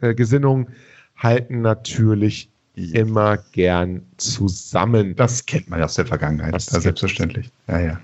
äh, 0.01 0.13
Gesinnung 0.15 0.69
halten 1.15 1.61
natürlich 1.61 2.49
immer 2.75 3.37
gern 3.51 4.01
zusammen. 4.17 5.15
Das 5.15 5.45
kennt 5.45 5.69
man 5.69 5.79
ja 5.79 5.85
aus 5.85 5.93
der 5.93 6.07
Vergangenheit. 6.07 6.53
Das 6.55 6.65
selbstverständlich. 6.65 7.51
Ja, 7.67 7.79
ja. 7.79 7.99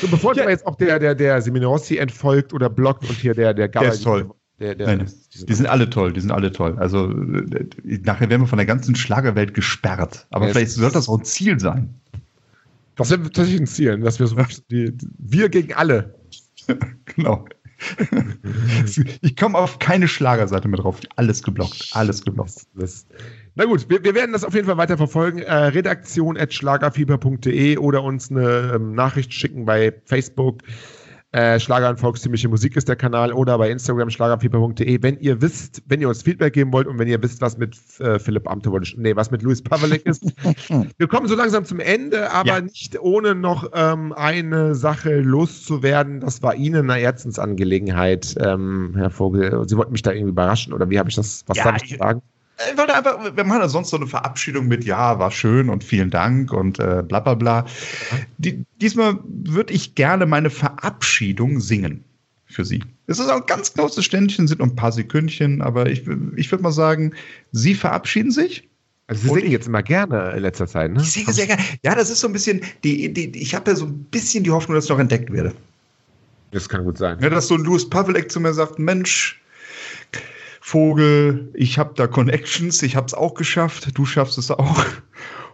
So, 0.00 0.08
bevor 0.08 0.34
ja. 0.36 0.48
jetzt 0.48 0.66
auch 0.66 0.74
der, 0.74 0.98
der, 0.98 1.14
der 1.14 1.40
Seminarossi 1.40 1.98
entfolgt 1.98 2.52
oder 2.52 2.68
blockt 2.68 3.08
und 3.08 3.14
hier 3.16 3.34
der, 3.34 3.54
der 3.54 3.68
Der 3.68 3.92
ist 3.92 4.02
toll. 4.02 4.28
Der, 4.58 4.74
der, 4.74 4.88
Nein, 4.96 5.10
die 5.48 5.54
sind 5.54 5.66
alle 5.66 5.88
toll, 5.88 6.12
die 6.12 6.20
sind 6.20 6.32
alle 6.32 6.50
toll. 6.50 6.76
Also 6.78 7.08
äh, 7.12 7.68
nachher 8.02 8.28
werden 8.28 8.42
wir 8.42 8.48
von 8.48 8.56
der 8.58 8.66
ganzen 8.66 8.96
Schlagerwelt 8.96 9.54
gesperrt. 9.54 10.26
Aber 10.30 10.46
Ja, 10.46 10.52
vielleicht 10.52 10.70
es- 10.70 10.74
soll 10.74 10.90
das 10.90 11.08
auch 11.08 11.18
ein 11.18 11.24
Ziel 11.24 11.60
sein. 11.60 11.94
das 12.96 13.10
wäre 13.10 13.22
tatsächlich 13.22 13.60
ein 13.60 13.66
Ziel, 13.68 14.00
dass 14.00 14.18
wir 14.18 14.26
so 14.26 14.34
die, 14.68 14.90
die, 14.96 15.06
wir 15.18 15.48
gegen 15.48 15.74
alle. 15.74 16.12
genau. 17.04 17.44
ich 19.20 19.36
komme 19.36 19.58
auf 19.58 19.78
keine 19.78 20.08
Schlagerseite 20.08 20.68
mehr 20.68 20.80
drauf. 20.80 21.00
Alles 21.16 21.42
geblockt. 21.42 21.90
Alles 21.92 22.24
geblockt. 22.24 22.66
Na 23.54 23.64
gut, 23.64 23.88
wir, 23.88 24.02
wir 24.02 24.14
werden 24.14 24.32
das 24.32 24.44
auf 24.44 24.54
jeden 24.54 24.66
Fall 24.66 24.76
weiter 24.76 24.96
verfolgen. 24.96 25.40
Äh, 25.40 25.52
Redaktion 25.52 26.36
at 26.36 26.52
schlagerfieber.de 26.52 27.76
oder 27.78 28.02
uns 28.02 28.30
eine 28.30 28.72
ähm, 28.74 28.94
Nachricht 28.94 29.32
schicken 29.32 29.64
bei 29.64 29.92
Facebook. 30.04 30.62
Äh, 31.32 31.60
Schlager 31.60 31.90
und 31.90 32.00
volkstümliche 32.00 32.48
Musik 32.48 32.74
ist 32.74 32.88
der 32.88 32.96
Kanal 32.96 33.34
oder 33.34 33.58
bei 33.58 33.70
Instagram 33.70 34.08
schlagerfieber.de. 34.08 35.02
Wenn 35.02 35.18
ihr 35.20 35.42
wisst, 35.42 35.82
wenn 35.86 36.00
ihr 36.00 36.08
uns 36.08 36.22
Feedback 36.22 36.54
geben 36.54 36.72
wollt 36.72 36.86
und 36.86 36.98
wenn 36.98 37.06
ihr 37.06 37.22
wisst, 37.22 37.42
was 37.42 37.58
mit 37.58 37.76
äh, 38.00 38.18
Philipp 38.18 38.48
Amte 38.50 38.70
wollte, 38.72 38.88
ich- 38.88 38.96
nee, 38.96 39.14
was 39.14 39.30
mit 39.30 39.42
Luis 39.42 39.60
Pavlik 39.60 40.06
ist. 40.06 40.24
wir 40.96 41.06
kommen 41.06 41.28
so 41.28 41.34
langsam 41.34 41.66
zum 41.66 41.80
Ende, 41.80 42.30
aber 42.32 42.48
Ja. 42.48 42.60
nicht 42.62 42.98
ohne 42.98 43.34
noch 43.34 43.70
ähm, 43.74 44.14
eine 44.14 44.74
Sache 44.74 45.20
loszuwerden. 45.20 46.20
Das 46.20 46.42
war 46.42 46.54
Ihnen 46.54 46.90
eine 46.90 46.98
Herzensangelegenheit, 47.02 48.34
ähm, 48.40 48.94
Herr 48.96 49.10
Vogel. 49.10 49.68
Sie 49.68 49.76
wollten 49.76 49.92
mich 49.92 50.02
da 50.02 50.12
irgendwie 50.12 50.30
überraschen 50.30 50.72
oder 50.72 50.88
wie 50.88 50.98
habe 50.98 51.10
ich 51.10 51.16
das, 51.16 51.44
was 51.46 51.58
Ja, 51.58 51.64
darf 51.64 51.82
ich 51.82 51.92
ich- 51.92 51.98
sagen? 51.98 52.22
Ich 52.70 52.76
wollte 52.76 52.94
einfach, 52.94 53.36
wir 53.36 53.44
machen 53.44 53.60
ja 53.60 53.68
sonst 53.68 53.90
so 53.90 53.96
eine 53.96 54.06
Verabschiedung 54.06 54.66
mit 54.66 54.84
Ja, 54.84 55.18
war 55.18 55.30
schön 55.30 55.68
und 55.68 55.84
vielen 55.84 56.10
Dank 56.10 56.52
und 56.52 56.78
äh, 56.80 57.02
bla 57.06 57.20
bla 57.20 57.34
bla. 57.34 57.64
Die, 58.38 58.64
diesmal 58.80 59.18
würde 59.24 59.72
ich 59.72 59.94
gerne 59.94 60.26
meine 60.26 60.50
Verabschiedung 60.50 61.60
singen. 61.60 62.04
für 62.46 62.64
sie. 62.64 62.82
Es 63.06 63.18
ist 63.18 63.28
auch 63.28 63.40
ein 63.40 63.46
ganz 63.46 63.74
kurzes 63.74 64.04
Ständchen, 64.04 64.48
sind 64.48 64.58
nur 64.58 64.68
ein 64.68 64.76
paar 64.76 64.92
Sekündchen, 64.92 65.62
aber 65.62 65.88
ich, 65.88 66.06
ich 66.36 66.50
würde 66.50 66.62
mal 66.62 66.72
sagen, 66.72 67.12
sie 67.52 67.74
verabschieden 67.74 68.30
sich. 68.30 68.68
Also 69.06 69.22
Sie 69.28 69.40
singen 69.40 69.52
jetzt 69.52 69.66
immer 69.66 69.82
gerne 69.82 70.32
in 70.32 70.42
letzter 70.42 70.66
Zeit, 70.66 70.92
ne? 70.92 71.00
Ich 71.00 71.12
singe 71.12 71.32
sehr 71.32 71.46
gerne. 71.46 71.62
Ja, 71.82 71.94
das 71.94 72.10
ist 72.10 72.20
so 72.20 72.26
ein 72.26 72.32
bisschen, 72.32 72.60
die, 72.84 73.10
die, 73.12 73.30
ich 73.40 73.54
habe 73.54 73.70
ja 73.70 73.76
so 73.76 73.86
ein 73.86 74.04
bisschen 74.10 74.44
die 74.44 74.50
Hoffnung, 74.50 74.74
dass 74.74 74.84
ich 74.84 74.90
noch 74.90 74.98
entdeckt 74.98 75.32
werde. 75.32 75.54
Das 76.50 76.68
kann 76.68 76.84
gut 76.84 76.98
sein. 76.98 77.18
Ja, 77.20 77.30
dass 77.30 77.48
so 77.48 77.54
ein 77.54 77.62
Louis 77.62 77.88
Pavelek 77.88 78.30
zu 78.30 78.40
mir 78.40 78.52
sagt, 78.52 78.78
Mensch, 78.78 79.40
Vogel, 80.60 81.50
ich 81.54 81.78
habe 81.78 81.94
da 81.94 82.06
Connections, 82.06 82.82
ich 82.82 82.96
habe 82.96 83.06
es 83.06 83.14
auch 83.14 83.34
geschafft, 83.34 83.96
du 83.96 84.04
schaffst 84.04 84.38
es 84.38 84.50
auch. 84.50 84.84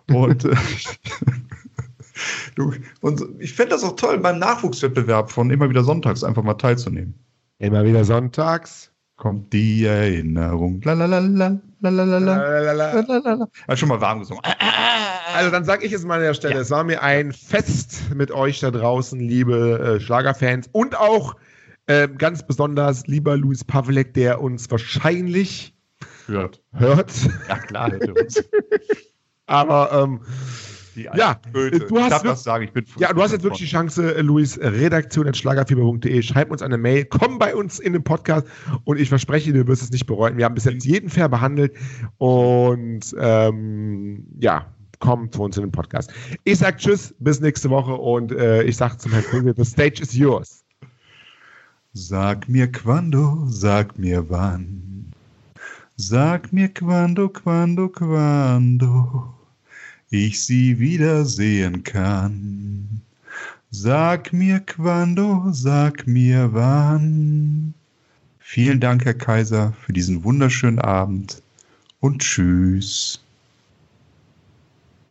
Und, 0.09 0.45
äh, 0.45 0.55
du, 2.55 2.73
und 3.01 3.23
ich 3.39 3.55
fände 3.55 3.71
das 3.71 3.85
auch 3.85 3.97
toll, 3.97 4.19
beim 4.19 4.39
Nachwuchswettbewerb 4.39 5.31
von 5.31 5.51
immer 5.51 5.69
wieder 5.71 5.85
sonntags 5.85 6.25
einfach 6.25 6.43
mal 6.43 6.55
teilzunehmen. 6.55 7.15
Immer 7.59 7.85
wieder 7.85 8.05
sonntags. 8.05 8.91
Kommt 9.17 9.53
die 9.53 9.85
Erinnerung. 9.85 10.81
Hat 10.85 10.99
schon 13.79 13.89
mal 13.89 14.01
warm 14.01 14.19
gesungen. 14.21 14.43
Also 15.35 15.51
dann 15.51 15.65
sage 15.65 15.87
ich 15.87 15.93
es 15.93 16.05
mal 16.05 16.17
an 16.17 16.23
der 16.23 16.35
Stelle, 16.35 16.55
Ja. 16.55 16.61
es 16.61 16.71
war 16.71 16.83
mir 16.83 17.03
ein 17.03 17.33
Fest 17.33 18.03
mit 18.15 18.33
euch 18.33 18.59
da 18.61 18.73
draußen, 18.73 19.21
liebe 19.21 19.79
äh, 19.79 20.01
Schlagerfans 20.01 20.69
und 20.73 20.99
auch 20.99 21.37
äh, 21.87 22.09
ganz 22.09 22.47
besonders 22.47 23.07
lieber 23.07 23.37
Luis 23.37 23.65
Pavlek, 23.65 24.15
der 24.15 24.41
uns 24.41 24.71
wahrscheinlich 24.71 25.75
Hört. 26.27 26.63
hört. 26.73 27.13
Ja, 27.49 27.59
klar, 27.59 27.93
hätte 27.93 28.15
uns. 28.15 28.43
Aber 29.47 29.91
ähm, 29.93 30.21
Die 30.95 31.03
Ja, 31.15 31.39
Goethe. 31.53 31.81
du 31.81 31.99
hast 31.99 32.05
ich 32.05 32.11
darf 32.11 32.23
das 32.23 32.45
sagen, 32.45 32.65
ich 32.65 32.73
bin 32.73 32.85
ja, 32.99 33.13
du 33.13 33.21
hast 33.21 33.33
jetzt 33.33 33.43
wirklich 33.43 33.61
die 33.61 33.67
Chance, 33.77 34.15
äh, 34.15 34.23
Luis, 34.23 34.57
äh, 34.57 34.69
redaktion.schlagerfieber.de, 34.69 36.23
schreib 36.23 36.51
uns 36.51 36.63
eine 36.63 36.79
Mail, 36.79 37.05
komm 37.05 37.39
bei 37.39 37.55
uns 37.55 37.79
in 37.79 37.93
den 37.93 38.05
Podcast 38.05 38.47
und 38.85 38.99
ich 38.99 39.09
verspreche 39.11 39.53
dir, 39.53 39.65
du 39.65 39.69
wirst 39.69 39.83
es 39.83 39.91
nicht 39.91 40.07
bereuen. 40.07 40.39
Wir 40.39 40.47
haben 40.47 40.55
bis 40.55 40.65
jetzt 40.65 40.85
jeden 40.87 41.11
fair 41.11 41.29
behandelt 41.29 41.77
und 42.17 43.01
ähm, 43.19 44.27
ja, 44.41 44.73
komm 45.01 45.31
zu 45.31 45.43
uns 45.43 45.57
in 45.59 45.65
den 45.65 45.73
Podcast. 45.73 46.11
Ich 46.45 46.59
sag 46.59 46.79
Tschüss, 46.79 47.15
bis 47.19 47.41
nächste 47.41 47.69
Woche 47.69 47.95
und 47.95 48.33
äh, 48.33 48.63
ich 48.63 48.77
sag 48.79 48.99
zum 48.99 49.13
Herrn 49.13 49.25
Vogel, 49.25 49.53
the 49.57 49.65
stage 49.65 50.01
is 50.01 50.15
yours. 50.15 50.64
Sag 51.97 52.49
mir 52.49 52.73
quando, 52.73 53.47
sag 53.49 53.97
mir 54.01 54.29
wann. 54.29 55.13
Sag 55.97 56.53
mir 56.53 56.69
quando, 56.69 57.29
quando, 57.29 57.89
quando 57.89 59.33
ich 60.11 60.45
sie 60.45 60.81
wiedersehen 60.81 61.85
kann. 61.85 63.01
Sag 63.71 64.33
mir 64.33 64.59
quando, 64.59 65.53
sag 65.53 66.09
mir 66.09 66.53
wann. 66.53 67.75
Vielen 68.41 68.81
Dank, 68.81 69.05
Herr 69.05 69.15
Kaiser, 69.15 69.73
für 69.87 69.93
diesen 69.93 70.25
wunderschönen 70.25 70.81
Abend 70.81 71.43
und 72.01 72.23
tschüss. 72.23 73.24